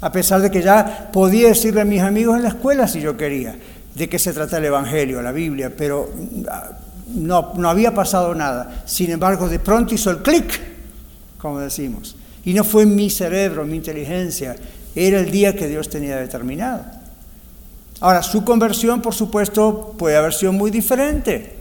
A 0.00 0.12
pesar 0.12 0.40
de 0.40 0.50
que 0.50 0.62
ya 0.62 1.10
podía 1.12 1.48
decirle 1.48 1.80
a 1.80 1.84
mis 1.84 2.00
amigos 2.00 2.36
en 2.36 2.42
la 2.44 2.50
escuela 2.50 2.86
si 2.86 3.00
yo 3.00 3.16
quería 3.16 3.56
de 3.94 4.08
qué 4.08 4.18
se 4.18 4.32
trata 4.32 4.58
el 4.58 4.64
Evangelio, 4.64 5.20
la 5.20 5.32
Biblia, 5.32 5.72
pero 5.76 6.08
ah, 6.48 6.70
no, 7.14 7.52
no 7.56 7.68
había 7.68 7.92
pasado 7.94 8.34
nada. 8.34 8.82
Sin 8.86 9.10
embargo, 9.10 9.48
de 9.48 9.58
pronto 9.58 9.94
hizo 9.94 10.10
el 10.10 10.18
clic, 10.18 10.60
como 11.38 11.58
decimos. 11.58 12.16
Y 12.44 12.54
no 12.54 12.62
fue 12.62 12.86
mi 12.86 13.10
cerebro, 13.10 13.66
mi 13.66 13.76
inteligencia, 13.76 14.54
era 14.94 15.18
el 15.18 15.30
día 15.30 15.56
que 15.56 15.66
Dios 15.66 15.88
tenía 15.88 16.16
determinado. 16.16 16.84
Ahora, 18.00 18.22
su 18.22 18.44
conversión, 18.44 19.02
por 19.02 19.14
supuesto, 19.14 19.96
puede 19.98 20.16
haber 20.16 20.32
sido 20.32 20.52
muy 20.52 20.70
diferente. 20.70 21.57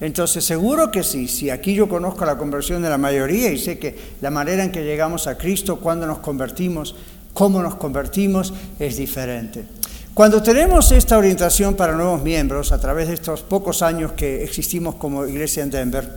Entonces, 0.00 0.44
seguro 0.44 0.90
que 0.90 1.02
sí, 1.02 1.26
si 1.26 1.48
aquí 1.48 1.74
yo 1.74 1.88
conozco 1.88 2.26
la 2.26 2.36
conversión 2.36 2.82
de 2.82 2.90
la 2.90 2.98
mayoría 2.98 3.50
y 3.50 3.58
sé 3.58 3.78
que 3.78 3.96
la 4.20 4.30
manera 4.30 4.62
en 4.62 4.70
que 4.70 4.84
llegamos 4.84 5.26
a 5.26 5.38
Cristo, 5.38 5.76
cuando 5.76 6.06
nos 6.06 6.18
convertimos, 6.18 6.94
cómo 7.32 7.62
nos 7.62 7.76
convertimos, 7.76 8.52
es 8.78 8.96
diferente. 8.96 9.64
Cuando 10.12 10.42
tenemos 10.42 10.92
esta 10.92 11.16
orientación 11.16 11.74
para 11.74 11.94
nuevos 11.94 12.22
miembros, 12.22 12.72
a 12.72 12.80
través 12.80 13.08
de 13.08 13.14
estos 13.14 13.42
pocos 13.42 13.82
años 13.82 14.12
que 14.12 14.42
existimos 14.42 14.96
como 14.96 15.26
iglesia 15.26 15.62
en 15.62 15.70
Denver, 15.70 16.10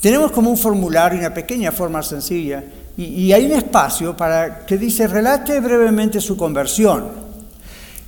tenemos 0.00 0.30
como 0.30 0.50
un 0.50 0.56
formulario, 0.56 1.18
una 1.18 1.34
pequeña 1.34 1.72
forma 1.72 2.02
sencilla, 2.02 2.62
y, 2.96 3.04
y 3.04 3.32
hay 3.32 3.46
un 3.46 3.52
espacio 3.52 4.16
para 4.16 4.64
que 4.66 4.78
dice, 4.78 5.08
relate 5.08 5.58
brevemente 5.60 6.20
su 6.20 6.36
conversión. 6.36 7.06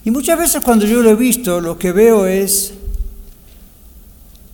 Y 0.04 0.10
muchas 0.10 0.38
veces 0.38 0.62
cuando 0.62 0.86
yo 0.86 1.02
lo 1.02 1.10
he 1.10 1.16
visto, 1.16 1.60
lo 1.60 1.76
que 1.76 1.92
veo 1.92 2.26
es 2.26 2.74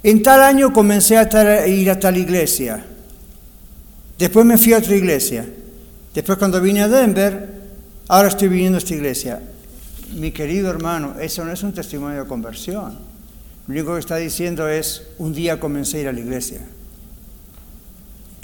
en 0.06 0.22
tal 0.22 0.40
año 0.40 0.72
comencé 0.72 1.18
a, 1.18 1.66
ir 1.66 1.90
a 1.90 1.98
tal 1.98 2.16
iglesia. 2.16 2.86
Después 4.16 4.46
me 4.46 4.56
fui 4.56 4.72
a 4.72 4.78
otra 4.78 4.94
iglesia. 4.94 5.44
Después 6.14 6.38
cuando 6.38 6.60
vine 6.60 6.82
a 6.82 6.88
Denver, 6.88 7.48
ahora 8.06 8.28
estoy 8.28 8.46
viniendo 8.46 8.76
a 8.76 8.78
esta 8.78 8.94
iglesia. 8.94 9.42
Mi 10.14 10.30
querido 10.30 10.70
hermano, 10.70 11.16
eso 11.18 11.44
no 11.44 11.50
es 11.50 11.60
un 11.64 11.72
testimonio 11.72 12.22
de 12.22 12.28
conversión. 12.28 12.96
Lo 13.66 13.74
único 13.74 13.94
que 13.94 13.98
está 13.98 14.14
diciendo 14.14 14.68
es, 14.68 15.02
un 15.18 15.34
día 15.34 15.58
comencé 15.58 15.96
a 15.96 16.00
ir 16.02 16.08
a 16.08 16.12
la 16.12 16.20
iglesia. 16.20 16.60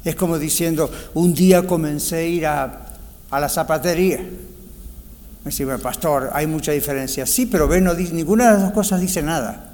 Es 0.02 0.16
como 0.16 0.40
diciendo, 0.40 0.90
un 1.14 1.32
día 1.32 1.64
comencé 1.64 2.16
a 2.16 2.22
ir 2.24 2.44
a, 2.44 2.88
la 3.30 3.48
zapatería. 3.48 4.18
Me 4.18 5.50
dice, 5.52 5.64
pastor, 5.78 6.30
hay 6.32 6.48
mucha 6.48 6.72
diferencia. 6.72 7.24
Sí, 7.24 7.46
pero 7.46 7.68
ve, 7.68 7.80
no, 7.80 7.94
ninguna 7.94 8.46
de 8.46 8.52
las 8.54 8.62
dos 8.62 8.72
cosas 8.72 9.00
dice 9.00 9.22
nada. 9.22 9.71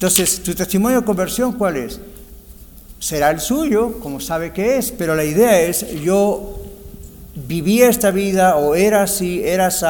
Entonces, 0.00 0.42
¿tu 0.42 0.54
testimonio 0.54 1.00
de 1.00 1.04
conversión 1.04 1.52
cuál 1.52 1.76
es? 1.76 2.00
Será 2.98 3.30
el 3.30 3.38
suyo, 3.38 4.00
como 4.00 4.18
sabe 4.18 4.50
que 4.50 4.78
es, 4.78 4.92
pero 4.92 5.14
la 5.14 5.24
idea 5.24 5.60
es, 5.60 5.84
yo 6.02 6.58
vivía 7.46 7.90
esta 7.90 8.10
vida 8.10 8.56
o 8.56 8.74
era 8.74 9.02
así, 9.02 9.42
era 9.44 9.66
así, 9.66 9.84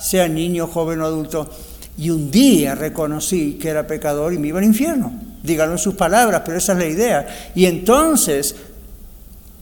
sea 0.00 0.28
niño, 0.28 0.66
joven 0.66 1.00
o 1.00 1.06
adulto, 1.06 1.48
y 1.96 2.10
un 2.10 2.30
día 2.30 2.74
reconocí 2.74 3.54
que 3.54 3.70
era 3.70 3.86
pecador 3.86 4.34
y 4.34 4.38
me 4.38 4.48
iba 4.48 4.58
al 4.58 4.66
infierno. 4.66 5.14
Díganlo 5.42 5.76
en 5.76 5.78
sus 5.78 5.94
palabras, 5.94 6.42
pero 6.44 6.58
esa 6.58 6.74
es 6.74 6.78
la 6.80 6.86
idea. 6.86 7.26
Y 7.54 7.64
entonces 7.64 8.54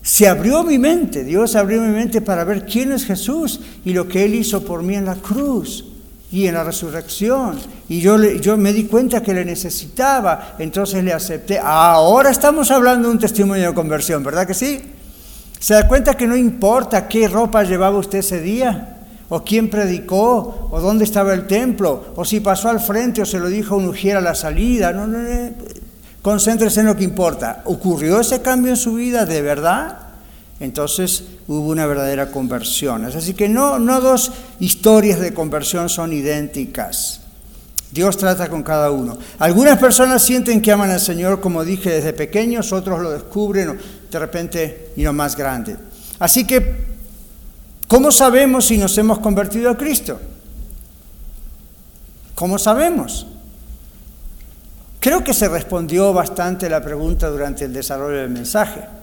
se 0.02 0.26
abrió 0.26 0.64
mi 0.64 0.80
mente, 0.80 1.22
Dios 1.22 1.54
abrió 1.54 1.80
mi 1.80 1.92
mente 1.92 2.20
para 2.20 2.42
ver 2.42 2.66
quién 2.66 2.90
es 2.90 3.04
Jesús 3.04 3.60
y 3.84 3.92
lo 3.92 4.08
que 4.08 4.24
Él 4.24 4.34
hizo 4.34 4.64
por 4.64 4.82
mí 4.82 4.96
en 4.96 5.04
la 5.04 5.14
cruz 5.14 5.91
y 6.32 6.46
en 6.46 6.54
la 6.54 6.64
resurrección. 6.64 7.60
Y 7.88 8.00
yo, 8.00 8.20
yo 8.20 8.56
me 8.56 8.72
di 8.72 8.84
cuenta 8.84 9.22
que 9.22 9.34
le 9.34 9.44
necesitaba, 9.44 10.56
entonces 10.58 11.04
le 11.04 11.12
acepté. 11.12 11.58
Ahora 11.58 12.30
estamos 12.30 12.70
hablando 12.70 13.08
de 13.08 13.14
un 13.14 13.20
testimonio 13.20 13.68
de 13.68 13.74
conversión, 13.74 14.24
¿verdad 14.24 14.46
que 14.46 14.54
sí? 14.54 14.80
¿Se 15.60 15.74
da 15.74 15.86
cuenta 15.86 16.14
que 16.14 16.26
no 16.26 16.34
importa 16.34 17.06
qué 17.06 17.28
ropa 17.28 17.62
llevaba 17.62 17.98
usted 17.98 18.18
ese 18.18 18.40
día? 18.40 18.98
¿O 19.28 19.44
quién 19.44 19.70
predicó? 19.70 20.68
¿O 20.72 20.80
dónde 20.80 21.04
estaba 21.04 21.34
el 21.34 21.46
templo? 21.46 22.06
¿O 22.16 22.24
si 22.24 22.40
pasó 22.40 22.68
al 22.68 22.80
frente 22.80 23.22
o 23.22 23.26
se 23.26 23.38
lo 23.38 23.48
dijo 23.48 23.76
un 23.76 23.88
ujier 23.88 24.16
a 24.16 24.20
la 24.20 24.34
salida? 24.34 24.92
No, 24.92 25.06
no, 25.06 25.18
no. 25.18 25.50
Concéntrese 26.22 26.80
en 26.80 26.86
lo 26.86 26.96
que 26.96 27.04
importa. 27.04 27.62
¿Ocurrió 27.64 28.20
ese 28.20 28.42
cambio 28.42 28.70
en 28.70 28.76
su 28.76 28.94
vida 28.94 29.26
de 29.26 29.42
verdad? 29.42 30.11
Entonces 30.62 31.24
hubo 31.48 31.66
una 31.70 31.86
verdadera 31.86 32.30
conversión. 32.30 33.04
Así 33.04 33.34
que 33.34 33.48
no, 33.48 33.80
no 33.80 34.00
dos 34.00 34.30
historias 34.60 35.18
de 35.18 35.34
conversión 35.34 35.88
son 35.88 36.12
idénticas. 36.12 37.20
Dios 37.90 38.16
trata 38.16 38.48
con 38.48 38.62
cada 38.62 38.92
uno. 38.92 39.18
Algunas 39.40 39.78
personas 39.80 40.22
sienten 40.22 40.62
que 40.62 40.70
aman 40.70 40.90
al 40.90 41.00
Señor, 41.00 41.40
como 41.40 41.64
dije, 41.64 41.90
desde 41.90 42.12
pequeños, 42.12 42.72
otros 42.72 43.00
lo 43.00 43.10
descubren 43.10 43.76
de 44.08 44.18
repente 44.20 44.92
y 44.96 45.02
no 45.02 45.12
más 45.12 45.36
grande. 45.36 45.76
Así 46.20 46.46
que, 46.46 46.86
¿cómo 47.88 48.12
sabemos 48.12 48.66
si 48.66 48.78
nos 48.78 48.96
hemos 48.98 49.18
convertido 49.18 49.68
a 49.68 49.76
Cristo? 49.76 50.20
¿Cómo 52.36 52.56
sabemos? 52.56 53.26
Creo 55.00 55.24
que 55.24 55.34
se 55.34 55.48
respondió 55.48 56.12
bastante 56.12 56.70
la 56.70 56.80
pregunta 56.80 57.28
durante 57.28 57.64
el 57.64 57.72
desarrollo 57.72 58.18
del 58.18 58.30
mensaje. 58.30 59.01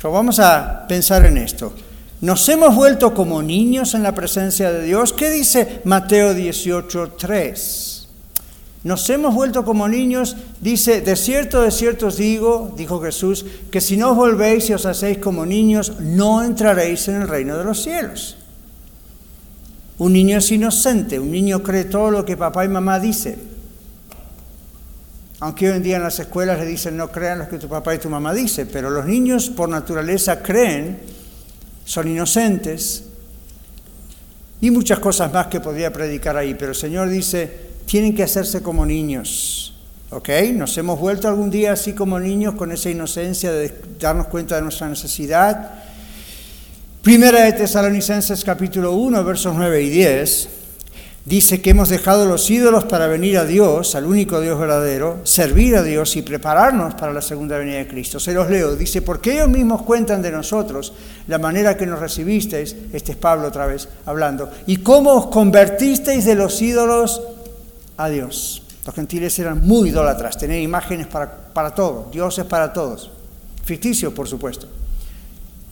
Pero 0.00 0.12
vamos 0.12 0.38
a 0.38 0.86
pensar 0.86 1.26
en 1.26 1.38
esto. 1.38 1.72
¿Nos 2.20 2.48
hemos 2.48 2.74
vuelto 2.74 3.12
como 3.12 3.42
niños 3.42 3.94
en 3.94 4.04
la 4.04 4.14
presencia 4.14 4.70
de 4.70 4.84
Dios? 4.84 5.12
¿Qué 5.12 5.28
dice 5.28 5.80
Mateo 5.84 6.34
18, 6.34 7.14
3? 7.18 8.08
Nos 8.84 9.10
hemos 9.10 9.34
vuelto 9.34 9.64
como 9.64 9.88
niños, 9.88 10.36
dice, 10.60 11.00
de 11.00 11.16
cierto, 11.16 11.62
de 11.62 11.72
cierto 11.72 12.06
os 12.06 12.16
digo, 12.16 12.72
dijo 12.76 13.00
Jesús, 13.00 13.44
que 13.72 13.80
si 13.80 13.96
no 13.96 14.12
os 14.12 14.16
volvéis 14.16 14.70
y 14.70 14.74
os 14.74 14.86
hacéis 14.86 15.18
como 15.18 15.44
niños, 15.44 16.00
no 16.00 16.44
entraréis 16.44 17.08
en 17.08 17.22
el 17.22 17.28
reino 17.28 17.58
de 17.58 17.64
los 17.64 17.82
cielos. 17.82 18.36
Un 19.98 20.12
niño 20.12 20.38
es 20.38 20.52
inocente, 20.52 21.18
un 21.18 21.32
niño 21.32 21.60
cree 21.64 21.84
todo 21.84 22.12
lo 22.12 22.24
que 22.24 22.36
papá 22.36 22.64
y 22.64 22.68
mamá 22.68 23.00
dicen. 23.00 23.57
Aunque 25.40 25.68
hoy 25.68 25.76
en 25.76 25.82
día 25.82 25.96
en 25.96 26.02
las 26.02 26.18
escuelas 26.18 26.58
le 26.58 26.66
dicen 26.66 26.96
no 26.96 27.12
crean 27.12 27.38
lo 27.38 27.48
que 27.48 27.58
tu 27.58 27.68
papá 27.68 27.94
y 27.94 27.98
tu 27.98 28.10
mamá 28.10 28.34
dicen, 28.34 28.68
pero 28.72 28.90
los 28.90 29.06
niños 29.06 29.50
por 29.50 29.68
naturaleza 29.68 30.42
creen, 30.42 30.98
son 31.84 32.08
inocentes 32.08 33.04
y 34.60 34.70
muchas 34.70 34.98
cosas 34.98 35.32
más 35.32 35.46
que 35.46 35.60
podría 35.60 35.92
predicar 35.92 36.36
ahí, 36.36 36.54
pero 36.54 36.72
el 36.72 36.76
Señor 36.76 37.08
dice, 37.08 37.68
tienen 37.86 38.14
que 38.14 38.24
hacerse 38.24 38.62
como 38.62 38.84
niños. 38.84 39.74
¿Ok? 40.10 40.30
Nos 40.54 40.76
hemos 40.78 40.98
vuelto 40.98 41.28
algún 41.28 41.50
día 41.50 41.72
así 41.72 41.92
como 41.92 42.18
niños 42.18 42.54
con 42.54 42.72
esa 42.72 42.90
inocencia 42.90 43.52
de 43.52 43.72
darnos 44.00 44.26
cuenta 44.28 44.56
de 44.56 44.62
nuestra 44.62 44.88
necesidad. 44.88 45.70
Primera 47.02 47.42
de 47.44 47.52
Tesalonicenses 47.52 48.42
capítulo 48.42 48.92
1, 48.92 49.22
versos 49.22 49.54
9 49.54 49.82
y 49.82 49.90
10 49.90 50.48
dice 51.28 51.60
que 51.60 51.70
hemos 51.70 51.90
dejado 51.90 52.24
los 52.24 52.48
ídolos 52.48 52.84
para 52.84 53.06
venir 53.06 53.36
a 53.36 53.44
Dios, 53.44 53.94
al 53.94 54.06
único 54.06 54.40
Dios 54.40 54.58
verdadero, 54.58 55.18
servir 55.24 55.76
a 55.76 55.82
Dios 55.82 56.16
y 56.16 56.22
prepararnos 56.22 56.94
para 56.94 57.12
la 57.12 57.20
segunda 57.20 57.58
venida 57.58 57.76
de 57.76 57.86
Cristo. 57.86 58.18
Se 58.18 58.32
los 58.32 58.48
leo, 58.48 58.74
dice, 58.76 59.02
porque 59.02 59.34
ellos 59.34 59.48
mismos 59.50 59.82
cuentan 59.82 60.22
de 60.22 60.30
nosotros 60.30 60.94
la 61.26 61.38
manera 61.38 61.76
que 61.76 61.84
nos 61.84 62.00
recibisteis, 62.00 62.74
este 62.94 63.12
es 63.12 63.18
Pablo 63.18 63.48
otra 63.48 63.66
vez 63.66 63.88
hablando, 64.06 64.50
y 64.66 64.78
cómo 64.78 65.12
os 65.12 65.26
convertisteis 65.26 66.24
de 66.24 66.34
los 66.34 66.62
ídolos 66.62 67.20
a 67.98 68.08
Dios. 68.08 68.62
Los 68.86 68.94
gentiles 68.94 69.38
eran 69.38 69.60
muy 69.66 69.90
idólatras, 69.90 70.38
tenían 70.38 70.62
imágenes 70.62 71.08
para, 71.08 71.30
para 71.30 71.74
todo, 71.74 72.08
Dios 72.10 72.38
es 72.38 72.46
para 72.46 72.72
todos, 72.72 73.10
ficticio 73.64 74.14
por 74.14 74.26
supuesto. 74.26 74.66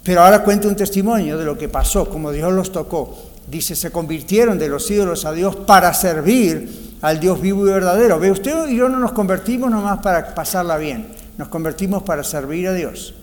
Pero 0.02 0.20
ahora 0.20 0.44
cuenta 0.44 0.68
un 0.68 0.76
testimonio 0.76 1.38
de 1.38 1.46
lo 1.46 1.56
que 1.56 1.70
pasó, 1.70 2.10
como 2.10 2.30
Dios 2.30 2.52
los 2.52 2.70
tocó 2.70 3.35
dice, 3.48 3.76
se 3.76 3.90
convirtieron 3.90 4.58
de 4.58 4.68
los 4.68 4.90
ídolos 4.90 5.24
a 5.24 5.32
Dios 5.32 5.56
para 5.56 5.92
servir 5.94 6.96
al 7.02 7.20
Dios 7.20 7.40
vivo 7.40 7.66
y 7.66 7.70
verdadero. 7.70 8.18
Ve, 8.18 8.30
usted 8.30 8.68
y 8.68 8.76
yo 8.76 8.88
no 8.88 8.98
nos 8.98 9.12
convertimos 9.12 9.70
nomás 9.70 9.98
para 9.98 10.34
pasarla 10.34 10.76
bien, 10.76 11.08
nos 11.38 11.48
convertimos 11.48 12.02
para 12.02 12.24
servir 12.24 12.68
a 12.68 12.74
Dios. 12.74 13.14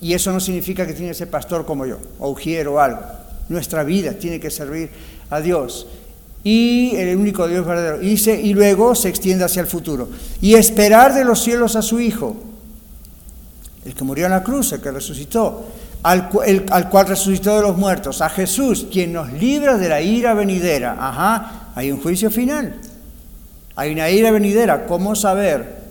Y 0.00 0.12
eso 0.12 0.30
no 0.32 0.40
significa 0.40 0.86
que 0.86 0.92
tiene 0.92 1.08
que 1.08 1.14
ser 1.14 1.30
pastor 1.30 1.64
como 1.64 1.86
yo, 1.86 1.98
o 2.18 2.30
ujier 2.30 2.68
o 2.68 2.80
algo. 2.80 3.00
Nuestra 3.48 3.82
vida 3.82 4.12
tiene 4.12 4.38
que 4.40 4.50
servir 4.50 4.90
a 5.30 5.40
Dios. 5.40 5.86
Y 6.44 6.94
el 6.96 7.16
único 7.16 7.48
Dios 7.48 7.66
verdadero. 7.66 7.98
Dice, 7.98 8.40
y 8.40 8.54
luego 8.54 8.94
se 8.94 9.08
extiende 9.08 9.44
hacia 9.44 9.60
el 9.60 9.66
futuro. 9.66 10.08
Y 10.40 10.54
esperar 10.54 11.14
de 11.14 11.24
los 11.24 11.42
cielos 11.42 11.74
a 11.76 11.82
su 11.82 11.98
Hijo, 11.98 12.36
el 13.84 13.94
que 13.94 14.04
murió 14.04 14.26
en 14.26 14.32
la 14.32 14.42
cruz, 14.42 14.72
el 14.72 14.80
que 14.80 14.90
resucitó 14.90 15.64
al, 16.06 16.88
cual 16.88 17.08
resucitó 17.08 17.56
de 17.56 17.62
los 17.62 17.76
muertos, 17.76 18.22
a 18.22 18.28
Jesús, 18.28 18.86
quien 18.92 19.12
nos 19.12 19.32
libra 19.32 19.76
de 19.76 19.88
la 19.88 20.00
ira 20.00 20.34
venidera. 20.34 20.96
Ajá, 20.96 21.70
hay 21.74 21.90
un 21.90 22.00
juicio 22.00 22.30
final. 22.30 22.76
Hay 23.74 23.92
una 23.92 24.08
ira 24.08 24.30
venidera. 24.30 24.86
¿Cómo 24.86 25.16
saber 25.16 25.84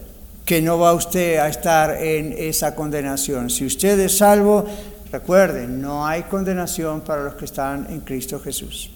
que 0.45 0.61
no 0.61 0.79
va 0.79 0.93
usted 0.93 1.39
a 1.39 1.49
estar 1.49 2.01
en 2.01 2.33
esa 2.37 2.75
condenación? 2.75 3.49
Si 3.49 3.65
usted 3.65 3.99
es 3.99 4.17
salvo, 4.17 4.65
recuerden, 5.11 5.81
no 5.81 6.07
hay 6.07 6.23
condenación 6.23 7.01
para 7.01 7.21
los 7.21 7.35
que 7.35 7.43
están 7.43 7.85
en 7.89 7.99
Cristo 7.99 8.39
Jesús. 8.39 8.91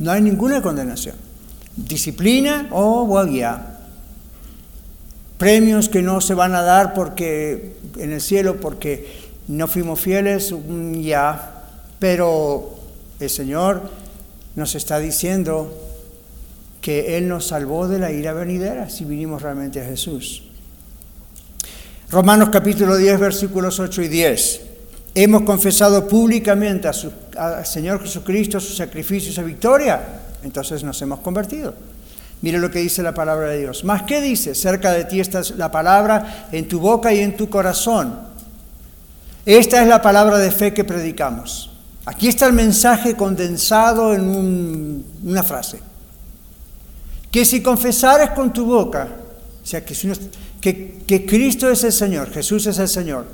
No 0.00 0.10
hay 0.10 0.22
ninguna 0.22 0.60
condenación. 0.60 1.14
Disciplina, 1.76 2.66
oh, 2.72 3.04
well, 3.04 3.32
ya 3.32 3.77
premios 5.38 5.88
que 5.88 6.02
no 6.02 6.20
se 6.20 6.34
van 6.34 6.54
a 6.54 6.62
dar 6.62 6.92
porque 6.92 7.76
en 7.96 8.12
el 8.12 8.20
cielo 8.20 8.60
porque 8.60 9.28
no 9.46 9.66
fuimos 9.66 10.00
fieles, 10.00 10.52
mm, 10.52 11.00
ya, 11.00 11.64
pero 11.98 12.76
el 13.18 13.30
Señor 13.30 13.90
nos 14.56 14.74
está 14.74 14.98
diciendo 14.98 15.72
que 16.80 17.16
Él 17.16 17.28
nos 17.28 17.46
salvó 17.46 17.88
de 17.88 17.98
la 17.98 18.12
ira 18.12 18.32
venidera 18.32 18.90
si 18.90 19.04
vinimos 19.04 19.40
realmente 19.40 19.80
a 19.80 19.84
Jesús. 19.84 20.42
Romanos 22.10 22.48
capítulo 22.50 22.96
10, 22.96 23.20
versículos 23.20 23.78
8 23.78 24.02
y 24.02 24.08
10. 24.08 24.60
Hemos 25.14 25.42
confesado 25.42 26.06
públicamente 26.06 26.88
al 26.88 27.66
Señor 27.66 28.00
Jesucristo 28.02 28.60
su 28.60 28.74
sacrificio 28.74 29.30
y 29.30 29.34
su 29.34 29.42
victoria, 29.42 30.00
entonces 30.42 30.82
nos 30.82 31.00
hemos 31.02 31.20
convertido. 31.20 31.74
Mire 32.40 32.58
lo 32.58 32.70
que 32.70 32.78
dice 32.78 33.02
la 33.02 33.14
palabra 33.14 33.48
de 33.48 33.58
Dios. 33.58 33.84
¿Más 33.84 34.02
qué 34.02 34.20
dice? 34.20 34.54
Cerca 34.54 34.92
de 34.92 35.04
ti 35.04 35.20
está 35.20 35.42
la 35.56 35.70
palabra 35.70 36.48
en 36.52 36.68
tu 36.68 36.78
boca 36.78 37.12
y 37.12 37.18
en 37.18 37.36
tu 37.36 37.48
corazón. 37.48 38.20
Esta 39.44 39.82
es 39.82 39.88
la 39.88 40.00
palabra 40.00 40.38
de 40.38 40.52
fe 40.52 40.72
que 40.72 40.84
predicamos. 40.84 41.70
Aquí 42.04 42.28
está 42.28 42.46
el 42.46 42.52
mensaje 42.52 43.14
condensado 43.16 44.14
en 44.14 45.04
una 45.24 45.42
frase. 45.42 45.80
Que 47.30 47.44
si 47.44 47.60
confesares 47.60 48.30
con 48.30 48.52
tu 48.52 48.64
boca, 48.64 49.08
o 49.62 49.66
sea, 49.66 49.84
que, 49.84 51.02
que, 51.06 51.26
Cristo 51.26 51.68
es 51.70 51.84
el 51.84 51.92
Señor, 51.92 52.30
Jesús 52.30 52.66
es 52.66 52.78
el 52.78 52.88
Señor, 52.88 53.26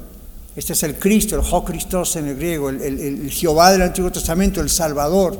este 0.56 0.72
es 0.72 0.82
el 0.82 0.98
Cristo, 0.98 1.36
el 1.36 1.42
Jo 1.42 1.64
Christos 1.64 2.16
en 2.16 2.28
el 2.28 2.36
griego, 2.36 2.70
el 2.70 3.30
Jehová 3.30 3.70
del 3.70 3.82
Antiguo 3.82 4.10
Testamento, 4.10 4.60
el 4.60 4.70
Salvador 4.70 5.38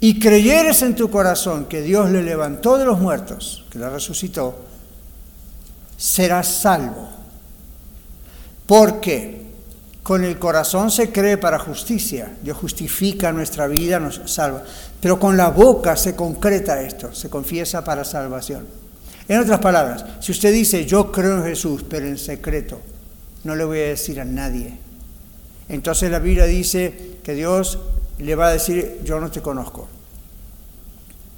y 0.00 0.18
creyeres 0.18 0.80
en 0.82 0.94
tu 0.94 1.10
corazón 1.10 1.66
que 1.66 1.82
Dios 1.82 2.10
le 2.10 2.22
levantó 2.22 2.78
de 2.78 2.86
los 2.86 2.98
muertos, 2.98 3.66
que 3.70 3.78
la 3.78 3.90
resucitó, 3.90 4.58
serás 5.98 6.48
salvo. 6.48 7.10
Porque 8.66 9.42
con 10.02 10.24
el 10.24 10.38
corazón 10.38 10.90
se 10.90 11.12
cree 11.12 11.36
para 11.36 11.58
justicia, 11.58 12.32
Dios 12.42 12.56
justifica 12.56 13.30
nuestra 13.32 13.66
vida, 13.66 14.00
nos 14.00 14.22
salva, 14.24 14.64
pero 15.00 15.20
con 15.20 15.36
la 15.36 15.50
boca 15.50 15.94
se 15.96 16.16
concreta 16.16 16.80
esto, 16.80 17.14
se 17.14 17.28
confiesa 17.28 17.84
para 17.84 18.04
salvación. 18.04 18.66
En 19.28 19.38
otras 19.38 19.60
palabras, 19.60 20.04
si 20.20 20.32
usted 20.32 20.52
dice 20.52 20.86
yo 20.86 21.12
creo 21.12 21.38
en 21.38 21.44
Jesús, 21.44 21.84
pero 21.88 22.06
en 22.06 22.16
secreto, 22.16 22.80
no 23.44 23.54
le 23.54 23.64
voy 23.64 23.80
a 23.80 23.88
decir 23.88 24.18
a 24.18 24.24
nadie, 24.24 24.78
entonces 25.68 26.10
la 26.10 26.18
Biblia 26.18 26.46
dice 26.46 27.18
que 27.22 27.34
Dios 27.34 27.78
le 28.20 28.34
va 28.34 28.48
a 28.48 28.52
decir, 28.52 29.00
yo 29.04 29.20
no 29.20 29.30
te 29.30 29.40
conozco, 29.40 29.88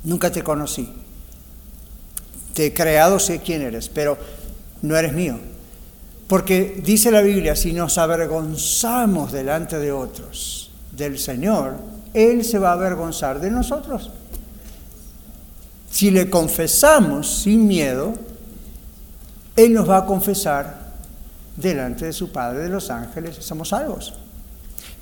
nunca 0.04 0.30
te 0.30 0.42
conocí, 0.42 0.92
te 2.54 2.66
he 2.66 2.74
creado, 2.74 3.18
sé 3.18 3.40
quién 3.40 3.62
eres, 3.62 3.88
pero 3.88 4.18
no 4.82 4.96
eres 4.96 5.12
mío. 5.12 5.38
Porque 6.28 6.80
dice 6.82 7.10
la 7.10 7.20
Biblia, 7.20 7.56
si 7.56 7.72
nos 7.72 7.98
avergonzamos 7.98 9.32
delante 9.32 9.78
de 9.78 9.92
otros 9.92 10.70
del 10.92 11.18
Señor, 11.18 11.76
Él 12.14 12.44
se 12.44 12.58
va 12.58 12.70
a 12.70 12.74
avergonzar 12.74 13.40
de 13.40 13.50
nosotros. 13.50 14.10
Si 15.90 16.10
le 16.10 16.30
confesamos 16.30 17.42
sin 17.42 17.66
miedo, 17.66 18.14
Él 19.56 19.74
nos 19.74 19.88
va 19.88 19.98
a 19.98 20.06
confesar 20.06 20.92
delante 21.56 22.06
de 22.06 22.12
su 22.12 22.32
Padre 22.32 22.60
de 22.60 22.68
los 22.70 22.90
ángeles, 22.90 23.36
somos 23.40 23.68
salvos. 23.68 24.14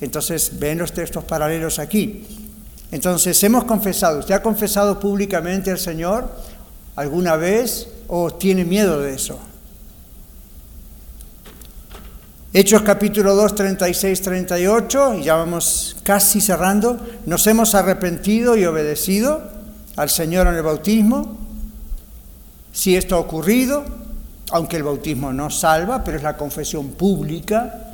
Entonces, 0.01 0.59
ven 0.59 0.79
los 0.79 0.93
textos 0.93 1.25
paralelos 1.25 1.79
aquí. 1.79 2.27
Entonces, 2.91 3.43
hemos 3.45 3.65
confesado, 3.65 4.19
¿usted 4.19 4.35
ha 4.35 4.43
confesado 4.43 4.99
públicamente 4.99 5.71
al 5.71 5.79
Señor 5.79 6.31
alguna 6.97 7.37
vez 7.37 7.89
o 8.09 8.33
tiene 8.33 8.65
miedo 8.65 9.01
de 9.01 9.15
eso? 9.15 9.39
Hechos 12.53 12.83
capítulo 12.83 13.37
2, 13.37 13.55
36, 13.55 14.23
38, 14.23 15.15
y 15.15 15.23
ya 15.23 15.37
vamos 15.37 15.97
casi 16.03 16.41
cerrando, 16.41 16.99
nos 17.25 17.47
hemos 17.47 17.77
arrepentido 17.77 18.57
y 18.57 18.65
obedecido 18.65 19.41
al 19.95 20.11
Señor 20.11 20.49
en 20.49 20.55
el 20.55 20.63
bautismo. 20.63 21.39
Si 22.73 22.97
esto 22.97 23.15
ha 23.15 23.21
ocurrido, 23.21 23.85
aunque 24.51 24.79
el 24.79 24.83
bautismo 24.83 25.33
no 25.33 25.49
salva, 25.51 26.03
pero 26.03 26.17
es 26.17 26.25
la 26.25 26.37
confesión 26.37 26.89
pública, 26.89 27.90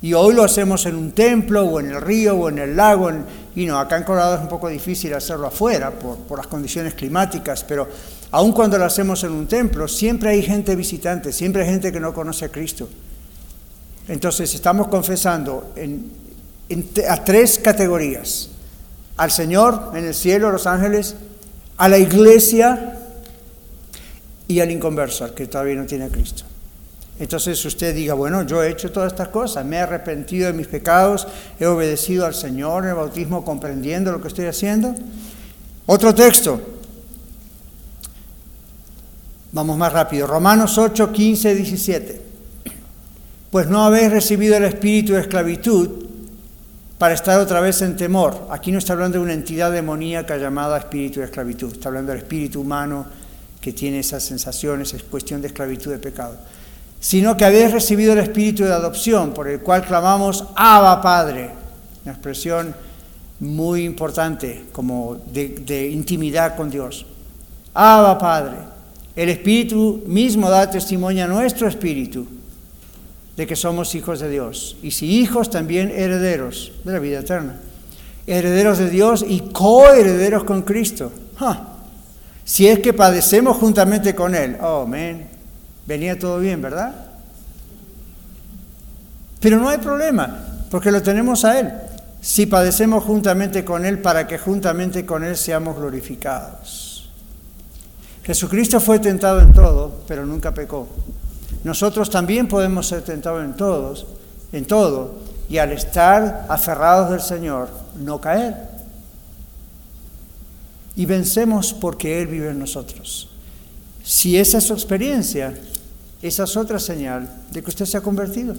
y 0.00 0.14
hoy 0.14 0.34
lo 0.34 0.44
hacemos 0.44 0.86
en 0.86 0.94
un 0.94 1.10
templo 1.12 1.64
o 1.64 1.80
en 1.80 1.90
el 1.90 2.00
río 2.00 2.36
o 2.36 2.48
en 2.48 2.58
el 2.58 2.76
lago. 2.76 3.10
y 3.56 3.66
no, 3.66 3.78
acá 3.78 3.96
en 3.96 4.04
Colorado 4.04 4.36
es 4.36 4.40
un 4.40 4.48
poco 4.48 4.68
difícil 4.68 5.12
hacerlo 5.12 5.48
afuera 5.48 5.90
por, 5.90 6.38
las 6.38 6.46
condiciones 6.46 6.94
climáticas, 6.94 7.64
pero 7.64 7.88
aun 8.30 8.52
cuando 8.52 8.78
lo 8.78 8.84
hacemos 8.84 9.24
en 9.24 9.32
un 9.32 9.48
templo, 9.48 9.88
siempre 9.88 10.30
hay 10.30 10.42
gente 10.42 10.76
visitante, 10.76 11.32
siempre 11.32 11.62
hay 11.62 11.70
gente 11.70 11.90
que 11.90 11.98
no 11.98 12.14
conoce 12.14 12.44
a 12.44 12.48
Cristo. 12.50 12.88
Entonces 14.06 14.54
estamos 14.54 14.86
confesando 14.86 15.72
en, 15.74 16.12
a 17.08 17.24
tres 17.24 17.58
categorías. 17.58 18.50
Al 19.16 19.32
Señor 19.32 19.90
en 19.94 20.04
el 20.04 20.14
cielo, 20.14 20.52
los 20.52 20.68
ángeles, 20.68 21.16
a 21.76 21.88
la 21.88 21.98
iglesia 21.98 23.00
y 24.46 24.60
al 24.60 24.70
inconverso, 24.70 25.24
al 25.24 25.34
que 25.34 25.48
todavía 25.48 25.74
no 25.74 25.86
tiene 25.86 26.04
a 26.04 26.08
Cristo. 26.08 26.44
Entonces 27.18 27.64
usted 27.64 27.94
diga, 27.94 28.14
bueno, 28.14 28.42
yo 28.42 28.62
he 28.62 28.70
hecho 28.70 28.92
todas 28.92 29.12
estas 29.12 29.28
cosas, 29.28 29.64
me 29.64 29.76
he 29.76 29.80
arrepentido 29.80 30.46
de 30.46 30.52
mis 30.52 30.68
pecados, 30.68 31.26
he 31.58 31.66
obedecido 31.66 32.26
al 32.26 32.34
Señor 32.34 32.84
en 32.84 32.90
el 32.90 32.94
bautismo 32.94 33.44
comprendiendo 33.44 34.12
lo 34.12 34.20
que 34.20 34.28
estoy 34.28 34.46
haciendo. 34.46 34.94
Otro 35.86 36.14
texto, 36.14 36.60
vamos 39.52 39.76
más 39.76 39.92
rápido, 39.92 40.26
Romanos 40.26 40.78
8, 40.78 41.12
15, 41.12 41.54
17. 41.54 42.22
Pues 43.50 43.66
no 43.66 43.82
habéis 43.82 44.10
recibido 44.10 44.56
el 44.56 44.64
espíritu 44.64 45.14
de 45.14 45.20
esclavitud 45.20 46.08
para 46.98 47.14
estar 47.14 47.40
otra 47.40 47.60
vez 47.60 47.80
en 47.82 47.96
temor. 47.96 48.48
Aquí 48.50 48.70
no 48.70 48.78
está 48.78 48.92
hablando 48.92 49.18
de 49.18 49.24
una 49.24 49.32
entidad 49.32 49.72
demoníaca 49.72 50.36
llamada 50.36 50.78
espíritu 50.78 51.20
de 51.20 51.26
esclavitud, 51.26 51.72
está 51.72 51.88
hablando 51.88 52.12
del 52.12 52.22
espíritu 52.22 52.60
humano 52.60 53.06
que 53.60 53.72
tiene 53.72 54.00
esas 54.00 54.22
sensaciones, 54.22 54.92
es 54.94 55.02
cuestión 55.04 55.40
de 55.40 55.48
esclavitud 55.48 55.90
de 55.90 55.98
pecado, 55.98 56.36
sino 57.00 57.36
que 57.36 57.44
habéis 57.44 57.72
recibido 57.72 58.12
el 58.12 58.18
espíritu 58.18 58.64
de 58.64 58.72
adopción, 58.72 59.32
por 59.32 59.48
el 59.48 59.60
cual 59.60 59.84
clamamos, 59.84 60.44
Abba 60.56 61.00
Padre, 61.00 61.50
una 62.04 62.12
expresión 62.12 62.74
muy 63.40 63.84
importante 63.84 64.64
como 64.72 65.16
de, 65.32 65.90
intimidad 65.90 66.56
con 66.56 66.70
Dios. 66.70 67.06
Abba 67.72 68.18
Padre, 68.18 68.56
el 69.14 69.28
Espíritu 69.28 70.02
mismo 70.06 70.50
da 70.50 70.70
testimonio 70.70 71.24
a 71.24 71.28
nuestro 71.28 71.68
espíritu 71.68 72.26
de 73.36 73.46
que 73.46 73.54
somos 73.54 73.94
hijos 73.94 74.18
de 74.18 74.30
Dios. 74.30 74.76
Y 74.82 74.90
si 74.90 75.20
hijos, 75.20 75.50
también 75.50 75.90
herederos 75.90 76.72
de 76.82 76.92
la 76.92 76.98
vida 76.98 77.20
eterna. 77.20 77.56
Herederos 78.26 78.78
de 78.78 78.90
Dios 78.90 79.24
y 79.26 79.40
coherederos 79.52 80.44
con 80.44 80.62
Cristo. 80.62 81.12
Si 82.44 82.66
es 82.66 82.80
que 82.80 82.92
padecemos 82.92 83.56
juntamente 83.56 84.14
con 84.14 84.34
Él. 84.34 84.56
Amén. 84.60 85.27
Venía 85.88 86.18
todo 86.18 86.38
bien, 86.38 86.60
¿verdad? 86.60 86.94
Pero 89.40 89.58
no 89.58 89.70
hay 89.70 89.78
problema, 89.78 90.66
porque 90.70 90.92
lo 90.92 91.02
tenemos 91.02 91.46
a 91.46 91.58
Él. 91.58 91.72
Si 92.20 92.44
padecemos 92.44 93.04
juntamente 93.04 93.64
con 93.64 93.86
Él, 93.86 94.00
para 94.00 94.26
que 94.26 94.36
juntamente 94.36 95.06
con 95.06 95.24
Él 95.24 95.34
seamos 95.34 95.78
glorificados. 95.78 97.08
Jesucristo 98.22 98.80
fue 98.80 98.98
tentado 98.98 99.40
en 99.40 99.54
todo, 99.54 100.02
pero 100.06 100.26
nunca 100.26 100.52
pecó. 100.52 100.86
Nosotros 101.64 102.10
también 102.10 102.48
podemos 102.48 102.86
ser 102.86 103.00
tentados 103.00 103.42
en 103.42 103.54
todos, 103.54 104.06
en 104.52 104.66
todo, 104.66 105.14
y 105.48 105.56
al 105.56 105.72
estar 105.72 106.44
aferrados 106.50 107.10
del 107.10 107.22
Señor, 107.22 107.70
no 107.98 108.20
caer. 108.20 108.54
Y 110.96 111.06
vencemos 111.06 111.72
porque 111.72 112.20
Él 112.20 112.26
vive 112.26 112.50
en 112.50 112.58
nosotros. 112.58 113.30
Si 114.04 114.38
esa 114.38 114.58
es 114.58 114.64
su 114.64 114.74
experiencia, 114.74 115.54
esa 116.22 116.44
es 116.44 116.56
otra 116.56 116.78
señal 116.78 117.28
de 117.50 117.62
que 117.62 117.70
usted 117.70 117.86
se 117.86 117.96
ha 117.96 118.00
convertido 118.00 118.54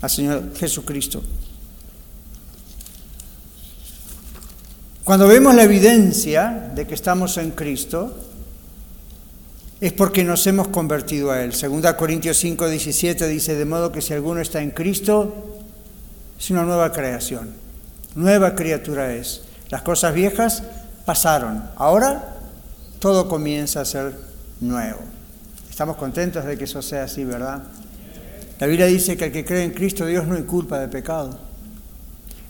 al 0.00 0.10
Señor 0.10 0.54
Jesucristo. 0.56 1.22
Cuando 5.04 5.26
vemos 5.26 5.54
la 5.54 5.64
evidencia 5.64 6.70
de 6.74 6.86
que 6.86 6.94
estamos 6.94 7.36
en 7.36 7.50
Cristo, 7.52 8.14
es 9.80 9.92
porque 9.92 10.24
nos 10.24 10.46
hemos 10.46 10.68
convertido 10.68 11.30
a 11.30 11.42
Él. 11.42 11.54
Segunda 11.54 11.96
Corintios 11.96 12.36
5, 12.38 12.68
17 12.68 13.28
dice, 13.28 13.54
de 13.54 13.64
modo 13.64 13.92
que 13.92 14.02
si 14.02 14.12
alguno 14.12 14.40
está 14.40 14.60
en 14.60 14.70
Cristo, 14.70 15.58
es 16.38 16.50
una 16.50 16.64
nueva 16.64 16.92
creación, 16.92 17.50
nueva 18.14 18.54
criatura 18.54 19.14
es. 19.14 19.42
Las 19.70 19.82
cosas 19.82 20.14
viejas 20.14 20.62
pasaron, 21.04 21.62
ahora 21.76 22.36
todo 22.98 23.28
comienza 23.28 23.80
a 23.80 23.84
ser 23.84 24.14
nuevo. 24.60 25.00
Estamos 25.80 25.96
contentos 25.96 26.44
de 26.44 26.58
que 26.58 26.64
eso 26.64 26.82
sea 26.82 27.04
así, 27.04 27.24
¿verdad? 27.24 27.62
La 28.58 28.66
Biblia 28.66 28.84
dice 28.84 29.16
que 29.16 29.24
el 29.24 29.32
que 29.32 29.46
cree 29.46 29.64
en 29.64 29.70
Cristo, 29.70 30.04
Dios 30.04 30.26
no 30.26 30.34
hay 30.36 30.42
culpa 30.42 30.78
de 30.78 30.88
pecado. 30.88 31.38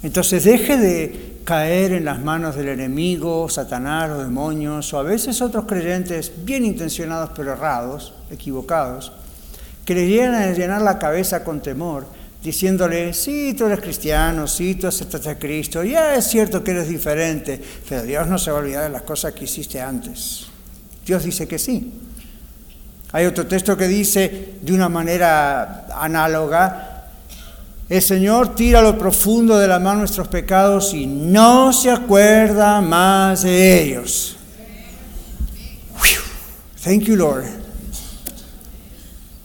Entonces 0.03 0.43
deje 0.43 0.77
de 0.77 1.37
caer 1.45 1.93
en 1.93 2.07
las 2.07 2.19
manos 2.19 2.57
del 2.57 2.71
enemigo, 2.71 3.49
Satanás, 3.49 4.11
los 4.11 4.25
demonios, 4.25 4.93
o 4.93 4.99
a 4.99 5.05
veces 5.05 5.41
otros 5.43 5.67
creyentes 5.67 6.33
bien 6.45 6.65
intencionados 6.65 7.31
pero 7.37 7.53
errados, 7.53 8.15
equivocados, 8.33 9.13
que 9.85 9.95
le 9.95 10.09
llegan 10.09 10.35
a 10.35 10.51
llenar 10.51 10.83
la 10.83 10.99
cabeza 10.99 11.45
con 11.45 11.63
temor, 11.63 12.09
diciéndole, 12.43 13.15
sí, 13.15 13.55
tú 13.57 13.67
eres 13.67 13.79
cristiano, 13.79 14.49
sí, 14.49 14.75
tú 14.75 14.89
aceptaste 14.89 15.31
a 15.31 15.39
Cristo, 15.39 15.85
ya 15.85 16.17
es 16.17 16.27
cierto 16.27 16.65
que 16.65 16.73
eres 16.73 16.89
diferente, 16.89 17.63
pero 17.89 18.03
Dios 18.03 18.27
no 18.27 18.39
se 18.39 18.51
va 18.51 18.59
a 18.59 18.61
olvidar 18.61 18.83
de 18.83 18.91
las 18.91 19.03
cosas 19.03 19.35
que 19.35 19.45
hiciste 19.45 19.81
antes. 19.81 20.49
Dios 21.07 21.23
dice 21.23 21.47
que 21.47 21.61
sí. 21.61 21.93
Hay 23.13 23.27
otro 23.27 23.47
texto 23.47 23.77
que 23.77 23.89
dice 23.89 24.55
de 24.61 24.73
una 24.73 24.89
manera 24.89 25.87
análoga, 26.01 26.91
el 27.89 28.01
Señor 28.01 28.55
tira 28.55 28.79
a 28.79 28.83
lo 28.83 28.97
profundo 28.97 29.59
de 29.59 29.67
la 29.67 29.81
mano 29.81 29.99
nuestros 29.99 30.29
pecados 30.29 30.95
y 30.95 31.07
no 31.07 31.73
se 31.73 31.91
acuerda 31.91 32.81
más 32.81 33.43
de 33.43 33.83
ellos. 33.83 34.37
Thank 36.85 37.03
you, 37.03 37.17
Lord. 37.17 37.45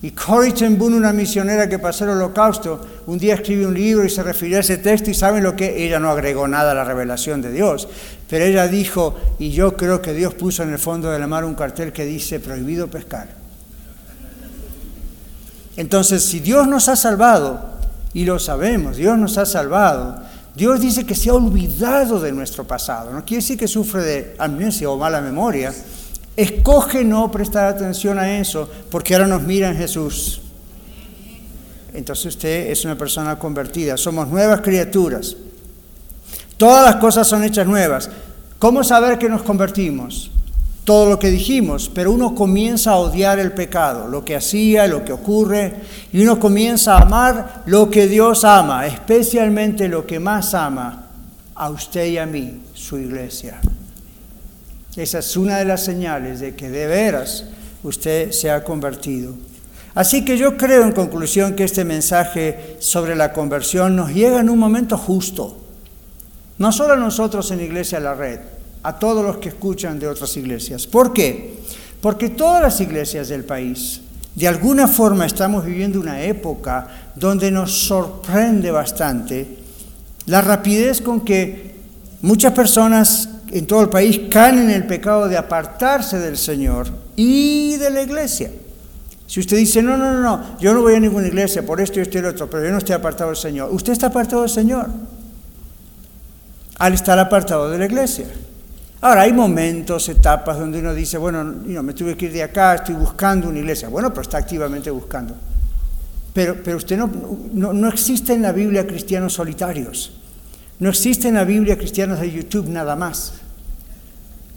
Y 0.02 0.12
Corrie 0.12 0.54
ten 0.54 0.78
Boom, 0.78 0.94
una 0.94 1.12
misionera 1.12 1.68
que 1.68 1.80
pasó 1.80 2.04
el 2.04 2.12
holocausto, 2.12 2.80
un 3.08 3.18
día 3.18 3.34
escribió 3.34 3.68
un 3.68 3.74
libro 3.74 4.06
y 4.06 4.10
se 4.12 4.22
refirió 4.22 4.58
a 4.58 4.60
ese 4.60 4.78
texto 4.78 5.10
y 5.10 5.16
saben 5.16 5.44
lo 5.44 5.56
que 5.56 5.84
ella 5.84 6.00
no 6.00 6.12
agregó 6.12 6.48
nada 6.48 6.72
a 6.72 6.76
la 6.76 6.84
revelación 6.84 7.42
de 7.42 7.52
Dios, 7.52 7.88
pero 8.30 8.46
ella 8.46 8.68
dijo, 8.68 9.16
y 9.40 9.50
yo 9.50 9.76
creo 9.76 10.04
que 10.04 10.14
Dios 10.14 10.36
puso 10.36 10.62
en 10.62 10.72
el 10.72 10.78
fondo 10.78 11.10
de 11.10 11.18
la 11.18 11.26
mar 11.26 11.44
un 11.44 11.56
cartel 11.56 11.92
que 11.92 12.06
dice 12.06 12.40
prohibido 12.40 12.88
pescar. 12.88 13.45
Entonces, 15.78 16.24
si 16.24 16.40
Dios 16.40 16.68
nos 16.68 16.88
ha 16.90 16.96
salvado, 16.96 17.76
y 18.16 18.24
lo 18.24 18.40
sabemos, 18.40 18.96
Dios 18.96 19.18
nos 19.18 19.38
ha 19.38 19.46
salvado. 19.46 20.16
Dios 20.56 20.80
dice 20.80 21.06
que 21.06 21.16
se 21.16 21.30
ha 21.30 21.34
olvidado 21.34 22.18
de 22.18 22.32
nuestro 22.32 22.66
pasado. 22.66 23.12
No 23.12 23.26
quiere 23.26 23.42
decir 23.42 23.60
que 23.60 23.68
sufre 23.68 24.02
de 24.04 24.36
amnesia 24.40 24.90
o 24.90 24.98
mala 24.98 25.20
memoria. 25.20 25.74
Escoge 26.38 27.04
no 27.04 27.30
prestar 27.30 27.66
atención 27.66 28.18
a 28.18 28.40
eso 28.40 28.70
porque 28.90 29.14
ahora 29.14 29.28
nos 29.28 29.44
mira 29.44 29.70
en 29.70 29.76
Jesús. 29.76 30.42
Entonces 31.94 32.28
usted 32.28 32.72
es 32.72 32.86
una 32.86 32.98
persona 32.98 33.38
convertida. 33.38 33.98
Somos 33.98 34.30
nuevas 34.30 34.62
criaturas. 34.62 35.36
Todas 36.56 36.86
las 36.86 36.96
cosas 37.02 37.28
son 37.28 37.44
hechas 37.44 37.68
nuevas. 37.68 38.10
¿Cómo 38.60 38.82
saber 38.82 39.20
que 39.20 39.28
nos 39.28 39.44
convertimos? 39.44 40.32
Todo 40.86 41.10
lo 41.10 41.20
que 41.20 41.32
dijimos, 41.32 41.90
pero 41.94 42.12
uno 42.12 42.36
comienza 42.36 42.92
a 42.92 42.98
odiar 42.98 43.40
el 43.40 43.54
pecado, 43.54 44.08
lo 44.08 44.24
que 44.24 44.36
hacía, 44.36 44.86
lo 44.86 45.04
que 45.04 45.12
ocurre, 45.12 45.74
y 46.14 46.22
uno 46.22 46.40
comienza 46.40 46.94
a 46.94 47.02
amar 47.02 47.64
lo 47.66 47.90
que 47.90 48.08
Dios 48.08 48.44
ama, 48.44 48.86
especialmente 48.86 49.88
lo 49.88 50.06
que 50.06 50.20
más 50.20 50.54
ama 50.54 51.08
a 51.56 51.70
usted 51.72 52.06
y 52.06 52.20
a 52.20 52.28
mí, 52.28 52.62
su 52.76 53.00
iglesia. 53.00 53.60
Esa 54.96 55.20
es 55.20 55.36
una 55.36 55.58
de 55.58 55.66
las 55.66 55.84
señales 55.84 56.40
de 56.40 56.56
que 56.56 56.70
de 56.70 56.86
veras 56.86 57.46
usted 57.84 58.32
se 58.32 58.52
ha 58.52 58.64
convertido. 58.64 59.34
Así 59.96 60.24
que 60.24 60.38
yo 60.38 60.56
creo 60.56 60.84
en 60.84 60.92
conclusión 60.92 61.56
que 61.56 61.64
este 61.64 61.84
mensaje 61.84 62.78
sobre 62.80 63.16
la 63.16 63.34
conversión 63.34 63.96
nos 63.96 64.14
llega 64.14 64.40
en 64.40 64.52
un 64.52 64.60
momento 64.60 65.00
justo, 65.00 65.58
no 66.60 66.72
solo 66.72 66.94
a 66.94 66.98
nosotros 66.98 67.50
en 67.50 67.62
Iglesia 67.62 68.00
La 68.00 68.14
Red, 68.14 68.40
a 68.86 69.00
todos 69.00 69.26
los 69.26 69.38
que 69.38 69.50
escuchan 69.50 69.98
de 69.98 70.08
otras 70.08 70.38
iglesias. 70.38 70.86
¿Por 70.86 71.12
qué? 71.12 71.58
Porque 72.02 72.30
todas 72.30 72.62
las 72.62 72.80
iglesias 72.80 73.30
del 73.30 73.44
país, 73.44 74.02
de 74.36 74.48
alguna 74.48 74.88
forma 74.88 75.26
estamos 75.26 75.66
viviendo 75.66 76.00
una 76.00 76.22
época 76.22 76.88
donde 77.16 77.50
nos 77.50 77.72
sorprende 77.88 78.70
bastante 78.70 79.58
la 80.28 80.40
rapidez 80.42 81.02
con 81.02 81.22
que 81.22 81.76
muchas 82.22 82.54
personas 82.54 83.30
en 83.52 83.66
todo 83.66 83.82
el 83.82 83.90
país 83.90 84.22
caen 84.30 84.60
en 84.60 84.70
el 84.70 84.86
pecado 84.86 85.28
de 85.28 85.38
apartarse 85.38 86.20
del 86.20 86.38
Señor 86.38 86.88
y 87.16 87.78
de 87.78 87.90
la 87.90 88.04
iglesia. 88.04 88.52
Si 89.26 89.40
usted 89.40 89.58
dice, 89.58 89.82
no, 89.82 89.98
no, 89.98 90.14
no, 90.14 90.22
no, 90.22 90.60
yo 90.60 90.76
no 90.76 90.84
voy 90.84 90.94
a 90.94 91.00
ninguna 91.00 91.26
iglesia 91.26 91.66
por 91.66 91.82
esto 91.82 91.98
y 91.98 92.04
esto 92.04 92.20
y 92.20 92.22
lo 92.22 92.30
otro, 92.30 92.48
pero 92.48 92.66
yo 92.66 92.72
no 92.72 92.78
estoy 92.78 92.94
apartado 92.94 93.32
del 93.32 93.38
Señor. 93.38 93.70
Usted 93.72 93.94
está 93.94 94.08
apartado 94.08 94.44
del 94.44 94.52
Señor 94.52 94.90
al 96.78 96.94
estar 96.94 97.18
apartado 97.18 97.72
de 97.72 97.80
la 97.80 97.86
iglesia. 97.86 98.28
Ahora, 99.02 99.22
hay 99.22 99.34
momentos, 99.34 100.10
etapas 100.10 100.58
donde 100.58 100.80
uno 100.80 100.94
dice, 100.94 101.18
bueno, 101.18 101.44
me 101.44 101.94
tuve 101.94 102.16
que 102.16 102.26
ir 102.26 102.34
de 102.34 102.44
acá, 102.44 102.76
estoy 102.76 102.96
buscando 102.96 103.50
una 103.50 103.60
iglesia. 103.60 103.90
Bueno, 103.90 104.10
pero 104.10 104.22
está 104.22 104.38
activamente 104.38 104.90
buscando. 104.90 105.36
Pero, 106.34 106.58
pero 106.64 106.78
usted 106.78 106.98
no, 106.98 107.10
no, 107.54 107.74
no 107.74 107.88
existe 107.88 108.34
en 108.34 108.42
la 108.42 108.52
Biblia 108.52 108.88
cristianos 108.88 109.34
solitarios. 109.34 110.14
No 110.80 110.90
existe 110.90 111.28
en 111.28 111.36
la 111.36 111.44
Biblia 111.44 111.78
cristianos 111.78 112.20
de 112.20 112.32
YouTube 112.32 112.68
nada 112.68 112.96
más. 112.96 113.34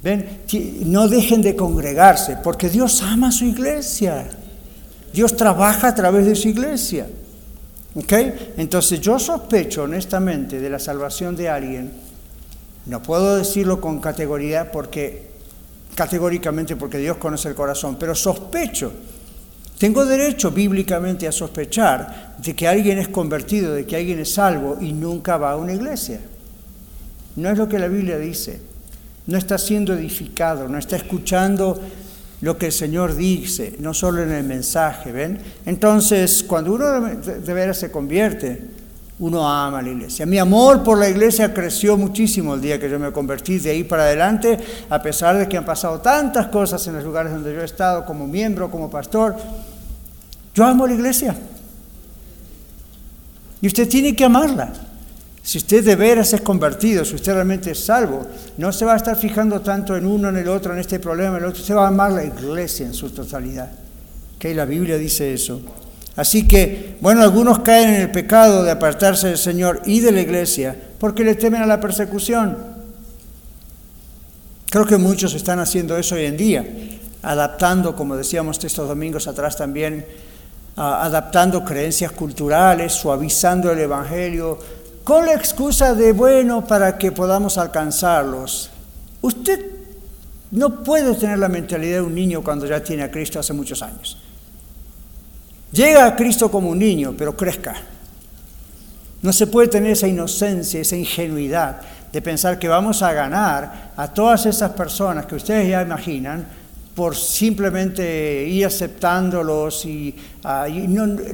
¿Ven? 0.02 0.40
No 0.84 1.08
dejen 1.08 1.42
de 1.42 1.56
congregarse, 1.56 2.38
porque 2.42 2.68
Dios 2.68 3.02
ama 3.02 3.28
a 3.28 3.32
su 3.32 3.44
iglesia. 3.44 4.28
Dios 5.12 5.36
trabaja 5.36 5.88
a 5.88 5.94
través 5.94 6.26
de 6.26 6.34
su 6.34 6.48
iglesia. 6.48 7.06
¿Ok? 7.94 8.12
Entonces 8.56 9.00
yo 9.00 9.18
sospecho 9.18 9.84
honestamente 9.84 10.60
de 10.60 10.70
la 10.70 10.78
salvación 10.78 11.34
de 11.34 11.48
alguien 11.48 12.07
no 12.88 13.02
puedo 13.02 13.36
decirlo 13.36 13.80
con 13.80 14.00
categoría 14.00 14.72
porque 14.72 15.28
categóricamente 15.94 16.76
porque 16.76 16.98
Dios 16.98 17.18
conoce 17.18 17.48
el 17.48 17.54
corazón, 17.54 17.96
pero 17.98 18.14
sospecho. 18.14 18.92
Tengo 19.78 20.04
derecho 20.04 20.50
bíblicamente 20.50 21.28
a 21.28 21.32
sospechar 21.32 22.36
de 22.38 22.56
que 22.56 22.66
alguien 22.66 22.98
es 22.98 23.08
convertido, 23.08 23.74
de 23.74 23.86
que 23.86 23.96
alguien 23.96 24.18
es 24.18 24.32
salvo 24.32 24.78
y 24.80 24.92
nunca 24.92 25.36
va 25.36 25.52
a 25.52 25.56
una 25.56 25.72
iglesia. 25.72 26.20
No 27.36 27.50
es 27.50 27.58
lo 27.58 27.68
que 27.68 27.78
la 27.78 27.88
Biblia 27.88 28.18
dice. 28.18 28.60
No 29.26 29.36
está 29.36 29.58
siendo 29.58 29.92
edificado, 29.92 30.68
no 30.68 30.78
está 30.78 30.96
escuchando 30.96 31.78
lo 32.40 32.56
que 32.56 32.66
el 32.66 32.72
Señor 32.72 33.14
dice, 33.14 33.74
no 33.80 33.92
solo 33.92 34.22
en 34.22 34.30
el 34.30 34.44
mensaje, 34.44 35.12
¿ven? 35.12 35.38
Entonces, 35.66 36.44
cuando 36.44 36.72
uno 36.72 37.00
de 37.00 37.54
veras 37.54 37.78
se 37.78 37.90
convierte, 37.90 38.77
uno 39.20 39.48
ama 39.48 39.82
la 39.82 39.90
iglesia. 39.90 40.26
Mi 40.26 40.38
amor 40.38 40.84
por 40.84 40.98
la 40.98 41.08
iglesia 41.08 41.52
creció 41.52 41.96
muchísimo 41.96 42.54
el 42.54 42.60
día 42.60 42.78
que 42.78 42.88
yo 42.88 42.98
me 42.98 43.10
convertí 43.10 43.58
de 43.58 43.70
ahí 43.70 43.84
para 43.84 44.04
adelante, 44.04 44.58
a 44.88 45.02
pesar 45.02 45.36
de 45.36 45.48
que 45.48 45.56
han 45.56 45.64
pasado 45.64 46.00
tantas 46.00 46.46
cosas 46.48 46.86
en 46.86 46.94
los 46.94 47.04
lugares 47.04 47.32
donde 47.32 47.52
yo 47.52 47.60
he 47.60 47.64
estado 47.64 48.04
como 48.04 48.26
miembro, 48.26 48.70
como 48.70 48.88
pastor. 48.88 49.36
Yo 50.54 50.64
amo 50.64 50.86
la 50.86 50.94
iglesia. 50.94 51.36
Y 53.60 53.66
usted 53.66 53.88
tiene 53.88 54.14
que 54.14 54.24
amarla. 54.24 54.72
Si 55.42 55.58
usted 55.58 55.84
de 55.84 55.96
veras 55.96 56.32
es 56.32 56.42
convertido, 56.42 57.04
si 57.04 57.14
usted 57.14 57.32
realmente 57.32 57.70
es 57.70 57.84
salvo, 57.84 58.26
no 58.56 58.70
se 58.70 58.84
va 58.84 58.92
a 58.92 58.96
estar 58.96 59.16
fijando 59.16 59.60
tanto 59.62 59.96
en 59.96 60.06
uno, 60.06 60.28
en 60.28 60.36
el 60.36 60.48
otro, 60.48 60.74
en 60.74 60.78
este 60.78 61.00
problema, 61.00 61.38
en 61.38 61.44
el 61.44 61.48
otro. 61.48 61.62
Usted 61.62 61.74
va 61.74 61.86
a 61.86 61.88
amar 61.88 62.12
la 62.12 62.24
iglesia 62.24 62.86
en 62.86 62.94
su 62.94 63.10
totalidad. 63.10 63.70
Que 64.38 64.54
la 64.54 64.64
Biblia 64.64 64.96
dice 64.96 65.32
eso. 65.32 65.60
Así 66.18 66.48
que, 66.48 66.96
bueno, 67.00 67.22
algunos 67.22 67.60
caen 67.60 67.90
en 67.90 68.00
el 68.00 68.10
pecado 68.10 68.64
de 68.64 68.72
apartarse 68.72 69.28
del 69.28 69.38
Señor 69.38 69.82
y 69.86 70.00
de 70.00 70.10
la 70.10 70.20
iglesia 70.20 70.76
porque 70.98 71.22
le 71.22 71.36
temen 71.36 71.62
a 71.62 71.66
la 71.66 71.78
persecución. 71.78 72.58
Creo 74.68 74.84
que 74.84 74.96
muchos 74.96 75.32
están 75.34 75.60
haciendo 75.60 75.96
eso 75.96 76.16
hoy 76.16 76.24
en 76.24 76.36
día, 76.36 76.66
adaptando, 77.22 77.94
como 77.94 78.16
decíamos 78.16 78.58
estos 78.64 78.88
domingos 78.88 79.28
atrás 79.28 79.56
también, 79.56 80.04
adaptando 80.74 81.64
creencias 81.64 82.10
culturales, 82.10 82.94
suavizando 82.94 83.70
el 83.70 83.78
Evangelio, 83.78 84.58
con 85.04 85.24
la 85.24 85.34
excusa 85.34 85.94
de, 85.94 86.10
bueno, 86.10 86.66
para 86.66 86.98
que 86.98 87.12
podamos 87.12 87.58
alcanzarlos. 87.58 88.70
Usted 89.20 89.66
no 90.50 90.82
puede 90.82 91.14
tener 91.14 91.38
la 91.38 91.48
mentalidad 91.48 91.98
de 91.98 92.02
un 92.02 92.14
niño 92.16 92.42
cuando 92.42 92.66
ya 92.66 92.82
tiene 92.82 93.04
a 93.04 93.10
Cristo 93.12 93.38
hace 93.38 93.52
muchos 93.52 93.82
años. 93.82 94.18
Llega 95.72 96.06
a 96.06 96.16
Cristo 96.16 96.50
como 96.50 96.70
un 96.70 96.78
niño, 96.78 97.14
pero 97.16 97.36
crezca. 97.36 97.74
No 99.20 99.32
se 99.32 99.46
puede 99.46 99.68
tener 99.68 99.92
esa 99.92 100.08
inocencia, 100.08 100.80
esa 100.80 100.96
ingenuidad 100.96 101.80
de 102.12 102.22
pensar 102.22 102.58
que 102.58 102.68
vamos 102.68 103.02
a 103.02 103.12
ganar 103.12 103.92
a 103.96 104.08
todas 104.08 104.46
esas 104.46 104.72
personas 104.72 105.26
que 105.26 105.34
ustedes 105.34 105.68
ya 105.68 105.82
imaginan 105.82 106.46
por 106.94 107.14
simplemente 107.14 108.46
ir 108.48 108.66
aceptándolos 108.66 109.84
y, 109.84 110.14
ah, 110.44 110.66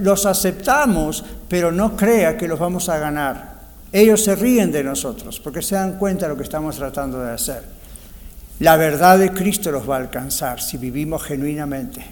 los 0.00 0.26
aceptamos, 0.26 1.24
pero 1.48 1.72
no 1.72 1.96
crea 1.96 2.36
que 2.36 2.48
los 2.48 2.58
vamos 2.58 2.88
a 2.88 2.98
ganar. 2.98 3.54
Ellos 3.92 4.24
se 4.24 4.34
ríen 4.34 4.72
de 4.72 4.82
nosotros 4.82 5.40
porque 5.40 5.62
se 5.62 5.76
dan 5.76 5.98
cuenta 5.98 6.26
de 6.26 6.32
lo 6.32 6.36
que 6.36 6.42
estamos 6.42 6.76
tratando 6.76 7.20
de 7.20 7.32
hacer. 7.32 7.62
La 8.58 8.76
verdad 8.76 9.18
de 9.18 9.32
Cristo 9.32 9.70
los 9.70 9.88
va 9.88 9.96
a 9.96 10.00
alcanzar 10.00 10.60
si 10.60 10.76
vivimos 10.76 11.22
genuinamente. 11.22 12.04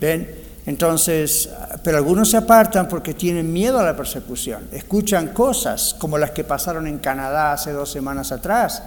¿Ven? 0.00 0.47
Entonces, 0.68 1.48
pero 1.82 1.96
algunos 1.96 2.28
se 2.28 2.36
apartan 2.36 2.88
porque 2.88 3.14
tienen 3.14 3.50
miedo 3.50 3.78
a 3.78 3.82
la 3.82 3.96
persecución. 3.96 4.64
Escuchan 4.70 5.28
cosas 5.28 5.96
como 5.98 6.18
las 6.18 6.32
que 6.32 6.44
pasaron 6.44 6.86
en 6.86 6.98
Canadá 6.98 7.54
hace 7.54 7.72
dos 7.72 7.90
semanas 7.90 8.32
atrás, 8.32 8.82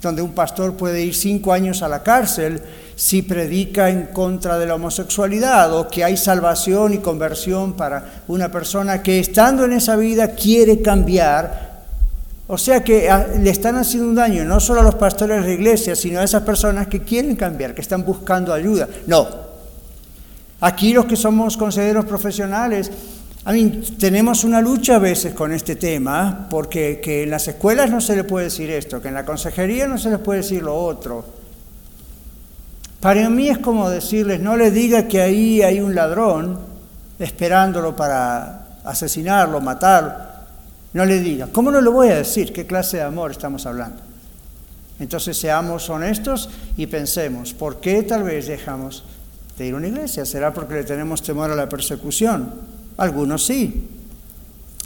donde 0.00 0.22
un 0.22 0.34
pastor 0.34 0.74
puede 0.76 1.02
ir 1.02 1.16
cinco 1.16 1.52
años 1.52 1.82
a 1.82 1.88
la 1.88 2.04
cárcel 2.04 2.62
si 2.94 3.22
predica 3.22 3.90
en 3.90 4.06
contra 4.06 4.56
de 4.56 4.66
la 4.66 4.76
homosexualidad 4.76 5.76
o 5.76 5.88
que 5.88 6.04
hay 6.04 6.16
salvación 6.16 6.94
y 6.94 6.98
conversión 6.98 7.72
para 7.72 8.22
una 8.28 8.48
persona 8.52 9.02
que 9.02 9.18
estando 9.18 9.64
en 9.64 9.72
esa 9.72 9.96
vida 9.96 10.28
quiere 10.28 10.80
cambiar. 10.80 11.82
O 12.46 12.56
sea 12.56 12.84
que 12.84 13.10
ah, 13.10 13.26
le 13.36 13.50
están 13.50 13.74
haciendo 13.74 14.08
un 14.08 14.14
daño 14.14 14.44
no 14.44 14.60
solo 14.60 14.78
a 14.78 14.84
los 14.84 14.94
pastores 14.94 15.42
de 15.42 15.48
la 15.48 15.54
iglesia, 15.54 15.96
sino 15.96 16.20
a 16.20 16.22
esas 16.22 16.44
personas 16.44 16.86
que 16.86 17.02
quieren 17.02 17.34
cambiar, 17.34 17.74
que 17.74 17.80
están 17.80 18.04
buscando 18.04 18.54
ayuda. 18.54 18.88
No, 19.08 19.45
Aquí 20.60 20.92
los 20.92 21.06
que 21.06 21.16
somos 21.16 21.56
consejeros 21.56 22.04
profesionales, 22.06 22.90
tenemos 23.98 24.42
una 24.44 24.60
lucha 24.60 24.96
a 24.96 24.98
veces 24.98 25.34
con 25.34 25.52
este 25.52 25.76
tema, 25.76 26.46
porque 26.50 27.00
que 27.02 27.24
en 27.24 27.30
las 27.30 27.46
escuelas 27.46 27.90
no 27.90 28.00
se 28.00 28.16
le 28.16 28.24
puede 28.24 28.46
decir 28.46 28.70
esto, 28.70 29.00
que 29.00 29.08
en 29.08 29.14
la 29.14 29.24
consejería 29.24 29.86
no 29.86 29.98
se 29.98 30.10
les 30.10 30.18
puede 30.18 30.40
decir 30.40 30.62
lo 30.62 30.74
otro. 30.74 31.24
Para 33.00 33.28
mí 33.30 33.48
es 33.48 33.58
como 33.58 33.88
decirles, 33.90 34.40
no 34.40 34.56
le 34.56 34.70
diga 34.70 35.06
que 35.06 35.20
ahí 35.20 35.62
hay 35.62 35.80
un 35.80 35.94
ladrón 35.94 36.58
esperándolo 37.18 37.94
para 37.94 38.80
asesinarlo, 38.84 39.60
matarlo. 39.60 40.12
No 40.92 41.04
le 41.04 41.20
diga. 41.20 41.48
¿Cómo 41.52 41.70
no 41.70 41.80
le 41.80 41.90
voy 41.90 42.08
a 42.08 42.16
decir 42.16 42.52
qué 42.52 42.66
clase 42.66 42.96
de 42.96 43.02
amor 43.02 43.30
estamos 43.30 43.66
hablando? 43.66 44.00
Entonces 44.98 45.36
seamos 45.36 45.90
honestos 45.90 46.48
y 46.76 46.86
pensemos, 46.86 47.52
¿por 47.52 47.80
qué 47.80 48.02
tal 48.02 48.22
vez 48.22 48.46
dejamos 48.46 49.04
de 49.56 49.66
ir 49.66 49.74
a 49.74 49.76
una 49.76 49.88
iglesia. 49.88 50.24
¿Será 50.24 50.52
porque 50.52 50.74
le 50.74 50.84
tenemos 50.84 51.22
temor 51.22 51.50
a 51.50 51.56
la 51.56 51.68
persecución? 51.68 52.52
Algunos 52.96 53.44
sí. 53.44 53.88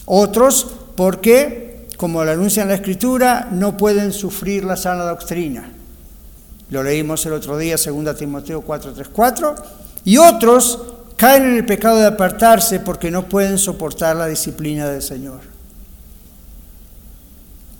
Otros 0.06 0.66
porque, 0.96 1.88
como 1.96 2.24
lo 2.24 2.30
anuncia 2.30 2.62
en 2.62 2.68
la 2.68 2.74
Escritura, 2.74 3.48
no 3.50 3.76
pueden 3.76 4.12
sufrir 4.12 4.64
la 4.64 4.76
sana 4.76 5.04
doctrina. 5.04 5.70
Lo 6.70 6.82
leímos 6.82 7.24
el 7.26 7.32
otro 7.32 7.58
día, 7.58 7.76
2 7.76 8.16
Timoteo 8.16 8.62
4:34. 8.64 9.54
Y 10.04 10.16
otros 10.16 10.78
caen 11.16 11.44
en 11.44 11.56
el 11.56 11.66
pecado 11.66 11.98
de 11.98 12.06
apartarse 12.06 12.80
porque 12.80 13.10
no 13.10 13.28
pueden 13.28 13.58
soportar 13.58 14.16
la 14.16 14.26
disciplina 14.26 14.88
del 14.88 15.02
Señor. 15.02 15.40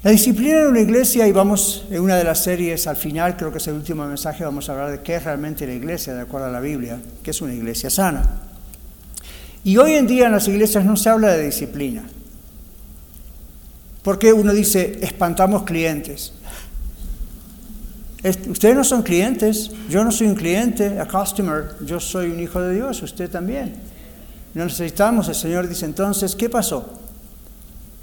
La 0.03 0.13
disciplina 0.13 0.63
en 0.63 0.69
una 0.69 0.81
iglesia, 0.81 1.29
y 1.29 1.33
vamos 1.33 1.85
en 1.91 2.01
una 2.01 2.17
de 2.17 2.25
las 2.25 2.43
series 2.43 2.87
al 2.87 2.97
final, 2.97 3.37
creo 3.37 3.53
que 3.53 3.59
es 3.59 3.67
el 3.69 3.75
último 3.75 4.07
mensaje, 4.07 4.45
vamos 4.45 4.67
a 4.69 4.73
hablar 4.73 4.91
de 4.93 5.01
qué 5.01 5.17
es 5.17 5.25
realmente 5.25 5.67
la 5.67 5.75
iglesia, 5.75 6.15
de 6.15 6.23
acuerdo 6.23 6.47
a 6.47 6.51
la 6.51 6.61
Biblia, 6.61 6.99
que 7.23 7.33
es 7.33 7.43
una 7.43 7.53
iglesia 7.53 7.91
sana. 7.91 8.23
Y 9.63 9.77
hoy 9.77 9.93
en 9.93 10.07
día 10.07 10.27
en 10.27 10.33
las 10.33 10.49
iglesias 10.49 10.87
no 10.87 10.97
se 10.97 11.11
habla 11.11 11.33
de 11.33 11.45
disciplina. 11.45 12.05
Porque 14.03 14.33
uno 14.33 14.55
dice, 14.55 15.01
espantamos 15.03 15.65
clientes. 15.65 16.33
Ustedes 18.49 18.75
no 18.75 18.85
son 18.85 19.03
clientes, 19.03 19.71
yo 19.91 20.03
no 20.03 20.13
soy 20.13 20.29
un 20.29 20.35
cliente, 20.35 20.99
a 20.99 21.07
customer, 21.07 21.77
yo 21.85 22.01
soy 22.01 22.31
un 22.31 22.41
hijo 22.41 22.59
de 22.63 22.75
Dios, 22.75 23.03
usted 23.03 23.29
también. 23.29 23.75
No 24.55 24.65
necesitamos, 24.65 25.29
el 25.29 25.35
Señor 25.35 25.69
dice 25.69 25.85
entonces, 25.85 26.35
¿qué 26.35 26.49
pasó? 26.49 27.01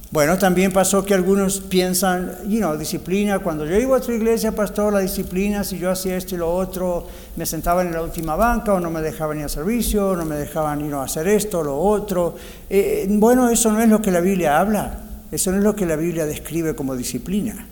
Bueno, 0.09 0.37
también 0.37 0.71
pasó 0.71 1.03
que 1.03 1.13
algunos 1.13 1.59
piensan, 1.59 2.31
you 2.47 2.59
know, 2.59 2.77
disciplina, 2.77 3.39
cuando 3.39 3.65
yo 3.65 3.75
iba 3.75 3.97
a 3.97 3.99
otra 3.99 4.15
iglesia, 4.15 4.53
pastor, 4.53 4.93
la 4.93 4.99
disciplina, 4.99 5.65
si 5.65 5.77
yo 5.77 5.91
hacía 5.91 6.15
esto 6.15 6.35
y 6.35 6.37
lo 6.37 6.49
otro, 6.49 7.05
me 7.35 7.45
sentaba 7.45 7.81
en 7.81 7.91
la 7.91 8.01
última 8.01 8.37
banca 8.37 8.73
o 8.73 8.79
no 8.79 8.89
me 8.89 9.01
dejaban 9.01 9.39
ir 9.39 9.43
a 9.43 9.49
servicio, 9.49 10.15
no 10.15 10.23
me 10.23 10.37
dejaban 10.37 10.79
ir 10.85 10.93
a 10.93 11.03
hacer 11.03 11.27
esto, 11.27 11.61
lo 11.61 11.77
otro. 11.77 12.35
Eh, 12.69 13.05
bueno, 13.09 13.49
eso 13.49 13.69
no 13.73 13.81
es 13.81 13.89
lo 13.89 14.01
que 14.01 14.11
la 14.11 14.21
Biblia 14.21 14.59
habla, 14.59 14.97
eso 15.29 15.51
no 15.51 15.57
es 15.57 15.63
lo 15.63 15.75
que 15.75 15.85
la 15.85 15.97
Biblia 15.97 16.25
describe 16.25 16.73
como 16.73 16.95
disciplina. 16.95 17.67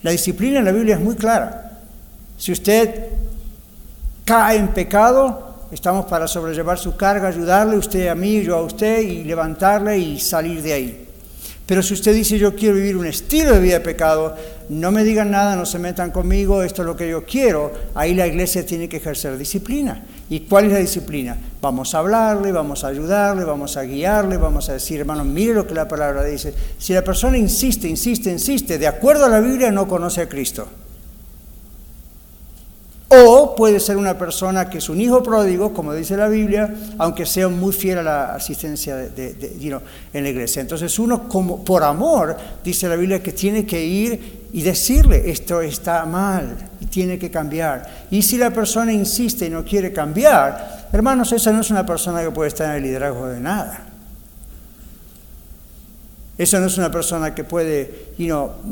La 0.00 0.10
disciplina 0.10 0.60
en 0.60 0.64
la 0.64 0.72
Biblia 0.72 0.94
es 0.94 1.02
muy 1.02 1.16
clara. 1.16 1.80
Si 2.38 2.50
usted 2.50 3.08
cae 4.24 4.56
en 4.56 4.68
pecado, 4.68 5.53
Estamos 5.74 6.06
para 6.06 6.28
sobrellevar 6.28 6.78
su 6.78 6.94
carga, 6.94 7.26
ayudarle, 7.26 7.76
usted 7.76 8.06
a 8.06 8.14
mí, 8.14 8.44
yo 8.44 8.54
a 8.54 8.62
usted, 8.62 9.00
y 9.00 9.24
levantarle 9.24 9.98
y 9.98 10.20
salir 10.20 10.62
de 10.62 10.72
ahí. 10.72 11.08
Pero 11.66 11.82
si 11.82 11.94
usted 11.94 12.14
dice 12.14 12.38
yo 12.38 12.54
quiero 12.54 12.76
vivir 12.76 12.96
un 12.96 13.06
estilo 13.06 13.54
de 13.54 13.58
vida 13.58 13.78
de 13.80 13.84
pecado, 13.84 14.36
no 14.68 14.92
me 14.92 15.02
digan 15.02 15.32
nada, 15.32 15.56
no 15.56 15.66
se 15.66 15.80
metan 15.80 16.12
conmigo, 16.12 16.62
esto 16.62 16.82
es 16.82 16.86
lo 16.86 16.94
que 16.94 17.08
yo 17.08 17.24
quiero, 17.24 17.72
ahí 17.96 18.14
la 18.14 18.28
iglesia 18.28 18.64
tiene 18.64 18.88
que 18.88 18.98
ejercer 18.98 19.36
disciplina. 19.36 20.00
¿Y 20.30 20.40
cuál 20.42 20.66
es 20.66 20.72
la 20.74 20.78
disciplina? 20.78 21.36
Vamos 21.60 21.92
a 21.96 21.98
hablarle, 21.98 22.52
vamos 22.52 22.84
a 22.84 22.88
ayudarle, 22.88 23.42
vamos 23.42 23.76
a 23.76 23.82
guiarle, 23.82 24.36
vamos 24.36 24.68
a 24.68 24.74
decir, 24.74 25.00
hermano, 25.00 25.24
mire 25.24 25.54
lo 25.54 25.66
que 25.66 25.74
la 25.74 25.88
palabra 25.88 26.22
dice. 26.22 26.54
Si 26.78 26.92
la 26.92 27.02
persona 27.02 27.36
insiste, 27.36 27.88
insiste, 27.88 28.30
insiste, 28.30 28.78
de 28.78 28.86
acuerdo 28.86 29.24
a 29.24 29.28
la 29.28 29.40
Biblia 29.40 29.72
no 29.72 29.88
conoce 29.88 30.20
a 30.20 30.28
Cristo. 30.28 30.68
O 33.08 33.43
puede 33.54 33.80
ser 33.80 33.96
una 33.96 34.18
persona 34.18 34.68
que 34.68 34.78
es 34.78 34.88
un 34.88 35.00
hijo 35.00 35.22
pródigo, 35.22 35.72
como 35.72 35.94
dice 35.94 36.16
la 36.16 36.28
Biblia, 36.28 36.74
aunque 36.98 37.26
sea 37.26 37.48
muy 37.48 37.72
fiel 37.72 37.98
a 37.98 38.02
la 38.02 38.34
asistencia 38.34 38.96
de, 38.96 39.80
en 40.12 40.22
la 40.22 40.28
iglesia. 40.28 40.62
Entonces 40.62 40.98
uno, 40.98 41.28
como, 41.28 41.64
por 41.64 41.82
amor, 41.82 42.36
dice 42.62 42.88
la 42.88 42.96
Biblia 42.96 43.22
que 43.22 43.32
tiene 43.32 43.64
que 43.66 43.84
ir 43.84 44.44
y 44.52 44.62
decirle, 44.62 45.30
esto 45.30 45.60
está 45.60 46.04
mal 46.04 46.56
y 46.80 46.86
tiene 46.86 47.18
que 47.18 47.30
cambiar. 47.30 48.06
Y 48.10 48.22
si 48.22 48.38
la 48.38 48.50
persona 48.50 48.92
insiste 48.92 49.46
y 49.46 49.50
no 49.50 49.64
quiere 49.64 49.92
cambiar, 49.92 50.86
hermanos, 50.92 51.32
esa 51.32 51.52
no 51.52 51.60
es 51.60 51.70
una 51.70 51.84
persona 51.84 52.22
que 52.22 52.30
puede 52.30 52.48
estar 52.48 52.70
en 52.70 52.76
el 52.76 52.82
liderazgo 52.82 53.26
de 53.26 53.40
nada. 53.40 53.83
Eso 56.36 56.58
no 56.58 56.66
es 56.66 56.76
una 56.78 56.90
persona 56.90 57.32
que 57.32 57.44
puede 57.44 58.08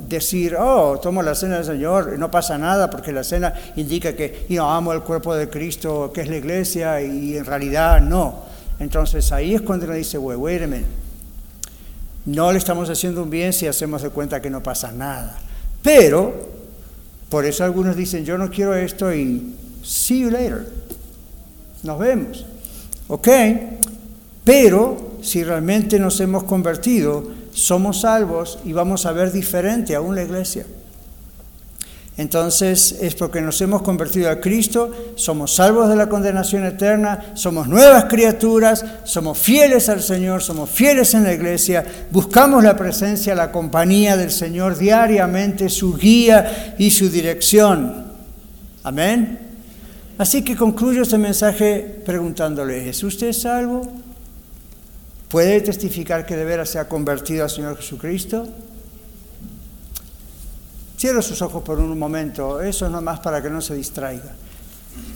decir, 0.09 0.57
oh, 0.59 0.99
tomo 1.01 1.23
la 1.23 1.35
cena 1.35 1.57
del 1.57 1.65
Señor, 1.65 2.19
no 2.19 2.29
pasa 2.29 2.59
nada, 2.59 2.91
porque 2.91 3.13
la 3.13 3.23
cena 3.23 3.55
indica 3.77 4.15
que 4.15 4.47
amo 4.61 4.93
el 4.93 5.03
cuerpo 5.03 5.35
de 5.35 5.49
Cristo, 5.49 6.11
que 6.13 6.23
es 6.23 6.29
la 6.29 6.37
iglesia, 6.37 7.01
y 7.01 7.37
en 7.37 7.45
realidad 7.45 8.01
no. 8.01 8.41
Entonces 8.81 9.31
ahí 9.31 9.55
es 9.55 9.63
cuando 9.63 9.87
uno 9.87 9.95
dice, 9.95 10.19
wait, 10.19 10.39
wait 10.39 10.63
a 10.63 10.67
minute. 10.67 10.89
No 12.25 12.51
le 12.51 12.59
estamos 12.59 12.91
haciendo 12.91 13.23
un 13.23 13.31
bien 13.31 13.53
si 13.53 13.69
hacemos 13.69 14.03
de 14.03 14.11
cuenta 14.11 14.43
que 14.43 14.51
no 14.51 14.61
pasa 14.61 14.91
nada. 14.91 15.39
Pero, 15.83 16.33
por 17.29 17.45
eso 17.45 17.63
algunos 17.63 17.97
dicen, 17.97 18.25
yo 18.25 18.39
no 18.39 18.51
quiero 18.51 18.75
esto 18.75 19.15
y 19.15 19.55
see 19.85 20.21
you 20.21 20.31
later. 20.31 20.67
Nos 21.85 21.99
vemos. 21.99 22.45
¿Ok? 23.09 23.29
Pero 24.45 25.13
si 25.23 25.45
realmente 25.45 25.99
nos 25.99 26.21
hemos 26.21 26.45
convertido, 26.45 27.41
somos 27.53 28.01
salvos 28.01 28.59
y 28.65 28.73
vamos 28.73 29.07
a 29.07 29.13
ver 29.13 29.33
diferente 29.33 29.95
aún 29.95 30.15
la 30.15 30.23
iglesia. 30.23 30.67
Entonces 32.19 32.99
es 33.01 33.15
porque 33.15 33.41
nos 33.41 33.59
hemos 33.63 33.81
convertido 33.81 34.31
a 34.31 34.39
Cristo, 34.39 34.91
somos 35.15 35.55
salvos 35.55 35.89
de 35.89 35.97
la 35.97 36.11
condenación 36.11 36.67
eterna, 36.67 37.33
somos 37.35 37.69
nuevas 37.69 38.05
criaturas, 38.05 38.85
somos 39.05 39.39
fieles 39.39 39.89
al 39.89 40.03
Señor, 40.03 40.43
somos 40.43 40.69
fieles 40.69 41.15
en 41.15 41.25
la 41.25 41.33
iglesia, 41.33 41.85
buscamos 42.11 42.63
la 42.63 42.77
presencia, 42.77 43.35
la 43.35 43.51
compañía 43.51 44.19
del 44.19 44.31
Señor 44.31 44.77
diariamente, 44.77 45.71
su 45.71 45.97
guía 45.97 46.75
y 46.79 46.91
su 46.91 47.09
dirección. 47.09 48.13
Amén. 48.83 49.39
Así 50.19 50.45
que 50.45 50.55
concluyo 50.55 51.03
este 51.03 51.17
mensaje 51.17 52.03
preguntándole, 52.05 52.91
¿es 52.91 53.03
usted 53.03 53.33
salvo? 53.33 54.02
¿Puede 55.33 55.62
testificar 55.62 56.26
que 56.26 56.37
de 56.37 56.45
veras 56.45 56.68
se 56.68 56.78
ha 56.78 56.87
convertido 56.87 57.45
al 57.45 57.49
Señor 57.49 57.78
Jesucristo? 57.78 58.47
Cierra 60.99 61.22
sus 61.22 61.41
ojos 61.41 61.62
por 61.62 61.78
un 61.78 61.99
momento, 61.99 62.61
eso 62.61 62.85
es 62.85 62.93
nomás 62.93 63.20
para 63.20 63.41
que 63.43 63.49
no 63.49 63.62
se 63.62 63.74
distraiga. 63.74 64.35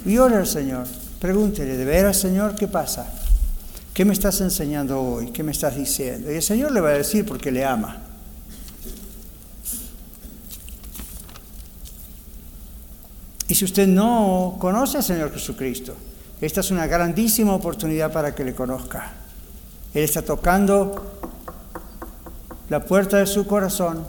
Y 0.07 0.17
ore 0.17 0.37
al 0.37 0.47
Señor, 0.47 0.87
pregúntele, 1.21 1.77
¿de 1.77 1.85
veras 1.85 2.17
Señor 2.17 2.55
qué 2.55 2.67
pasa? 2.67 3.13
¿Qué 3.93 4.07
me 4.07 4.15
estás 4.15 4.41
enseñando 4.41 4.99
hoy? 5.03 5.33
¿Qué 5.33 5.43
me 5.43 5.53
estás 5.53 5.77
diciendo? 5.77 6.33
Y 6.33 6.37
el 6.37 6.43
Señor 6.43 6.73
le 6.73 6.81
va 6.81 6.89
a 6.89 6.93
decir 6.93 7.27
porque 7.27 7.53
le 7.53 7.67
ama. 7.67 7.99
Y 13.49 13.55
si 13.55 13.67
usted 13.67 13.87
no 13.87 14.57
conoce 14.59 14.97
al 14.97 15.05
Señor 15.05 15.31
Jesucristo, 15.31 15.95
esta 16.41 16.61
es 16.61 16.71
una 16.71 16.87
grandísima 16.87 17.55
oportunidad 17.55 18.11
para 18.11 18.35
que 18.35 18.45
le 18.45 18.55
conozca. 18.55 19.26
Él 19.97 20.05
está 20.05 20.21
tocando 20.21 21.07
la 22.69 22.85
puerta 22.85 23.17
de 23.17 23.25
su 23.25 23.47
corazón 23.47 24.07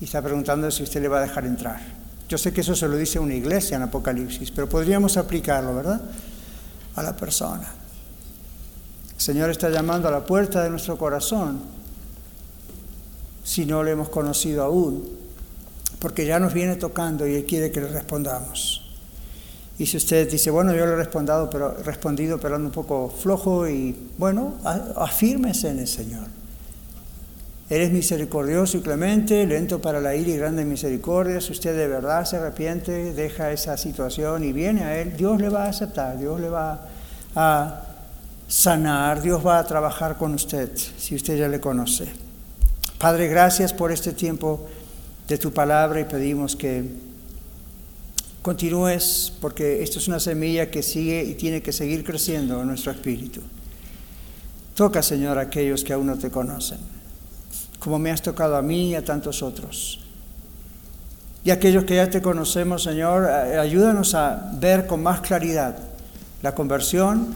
y 0.00 0.04
está 0.04 0.22
preguntando 0.22 0.70
si 0.70 0.84
usted 0.84 1.02
le 1.02 1.08
va 1.08 1.18
a 1.18 1.22
dejar 1.22 1.44
entrar. 1.44 1.80
Yo 2.28 2.38
sé 2.38 2.52
que 2.52 2.60
eso 2.60 2.76
se 2.76 2.86
lo 2.86 2.96
dice 2.96 3.18
una 3.18 3.34
iglesia 3.34 3.78
en 3.78 3.82
Apocalipsis, 3.82 4.52
pero 4.52 4.68
podríamos 4.68 5.16
aplicarlo, 5.16 5.74
¿verdad? 5.74 6.02
A 6.94 7.02
la 7.02 7.16
persona. 7.16 7.66
El 9.12 9.20
Señor 9.20 9.50
está 9.50 9.70
llamando 9.70 10.06
a 10.06 10.12
la 10.12 10.24
puerta 10.24 10.62
de 10.62 10.70
nuestro 10.70 10.96
corazón 10.96 11.62
si 13.42 13.66
no 13.66 13.82
le 13.82 13.90
hemos 13.90 14.08
conocido 14.08 14.62
aún, 14.62 15.02
porque 15.98 16.26
ya 16.26 16.38
nos 16.38 16.54
viene 16.54 16.76
tocando 16.76 17.26
y 17.26 17.34
Él 17.34 17.44
quiere 17.44 17.72
que 17.72 17.80
le 17.80 17.88
respondamos. 17.88 18.83
Y 19.78 19.86
si 19.86 19.96
usted 19.96 20.30
dice, 20.30 20.50
bueno, 20.50 20.72
yo 20.74 20.86
le 20.86 20.92
he 20.92 20.96
respondido, 20.96 21.50
pero, 21.50 21.74
respondido, 21.82 22.38
pero 22.38 22.56
ando 22.56 22.68
un 22.68 22.72
poco 22.72 23.08
flojo 23.10 23.68
y 23.68 23.96
bueno, 24.18 24.54
afírmese 24.96 25.70
en 25.70 25.80
el 25.80 25.88
Señor. 25.88 26.26
Eres 27.68 27.90
misericordioso 27.90 28.76
y 28.76 28.80
clemente, 28.82 29.46
lento 29.46 29.80
para 29.80 30.00
la 30.00 30.14
ira 30.14 30.30
y 30.30 30.36
grande 30.36 30.64
misericordia. 30.64 31.40
Si 31.40 31.52
usted 31.52 31.76
de 31.76 31.88
verdad 31.88 32.24
se 32.24 32.36
arrepiente, 32.36 33.14
deja 33.14 33.50
esa 33.52 33.76
situación 33.76 34.44
y 34.44 34.52
viene 34.52 34.84
a 34.84 35.00
Él, 35.00 35.16
Dios 35.16 35.40
le 35.40 35.48
va 35.48 35.64
a 35.64 35.68
aceptar, 35.70 36.18
Dios 36.18 36.38
le 36.40 36.50
va 36.50 36.86
a 37.34 37.82
sanar, 38.46 39.22
Dios 39.22 39.44
va 39.44 39.58
a 39.58 39.66
trabajar 39.66 40.18
con 40.18 40.34
usted, 40.34 40.70
si 40.76 41.14
usted 41.16 41.36
ya 41.36 41.48
le 41.48 41.58
conoce. 41.58 42.06
Padre, 42.98 43.28
gracias 43.28 43.72
por 43.72 43.90
este 43.90 44.12
tiempo 44.12 44.68
de 45.26 45.38
tu 45.38 45.52
palabra 45.52 46.00
y 46.00 46.04
pedimos 46.04 46.54
que 46.54 46.84
continúes, 48.44 49.32
porque 49.40 49.82
esto 49.82 49.98
es 49.98 50.06
una 50.06 50.20
semilla 50.20 50.70
que 50.70 50.84
sigue 50.84 51.24
y 51.24 51.34
tiene 51.34 51.62
que 51.62 51.72
seguir 51.72 52.04
creciendo 52.04 52.60
en 52.60 52.68
nuestro 52.68 52.92
espíritu. 52.92 53.40
Toca, 54.76 55.02
Señor, 55.02 55.38
a 55.38 55.42
aquellos 55.42 55.82
que 55.82 55.92
aún 55.92 56.06
no 56.06 56.16
te 56.16 56.30
conocen 56.30 56.78
como 57.84 57.98
me 57.98 58.10
has 58.10 58.22
tocado 58.22 58.56
a 58.56 58.62
mí 58.62 58.90
y 58.90 58.94
a 58.94 59.04
tantos 59.04 59.42
otros. 59.42 60.00
Y 61.44 61.50
aquellos 61.50 61.84
que 61.84 61.96
ya 61.96 62.08
te 62.08 62.22
conocemos, 62.22 62.82
Señor, 62.82 63.28
eh, 63.30 63.58
ayúdanos 63.58 64.14
a 64.14 64.50
ver 64.54 64.86
con 64.86 65.02
más 65.02 65.20
claridad 65.20 65.76
la 66.40 66.54
conversión, 66.54 67.34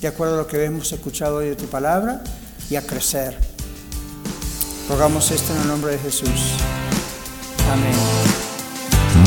de 0.00 0.08
acuerdo 0.08 0.34
a 0.34 0.38
lo 0.38 0.46
que 0.48 0.64
hemos 0.64 0.92
escuchado 0.92 1.36
hoy 1.36 1.50
de 1.50 1.56
tu 1.56 1.66
palabra, 1.66 2.22
y 2.68 2.74
a 2.74 2.82
crecer. 2.84 3.36
Rogamos 4.88 5.30
esto 5.30 5.54
en 5.54 5.62
el 5.62 5.68
nombre 5.68 5.92
de 5.92 5.98
Jesús. 5.98 6.56
Amén. 7.70 8.53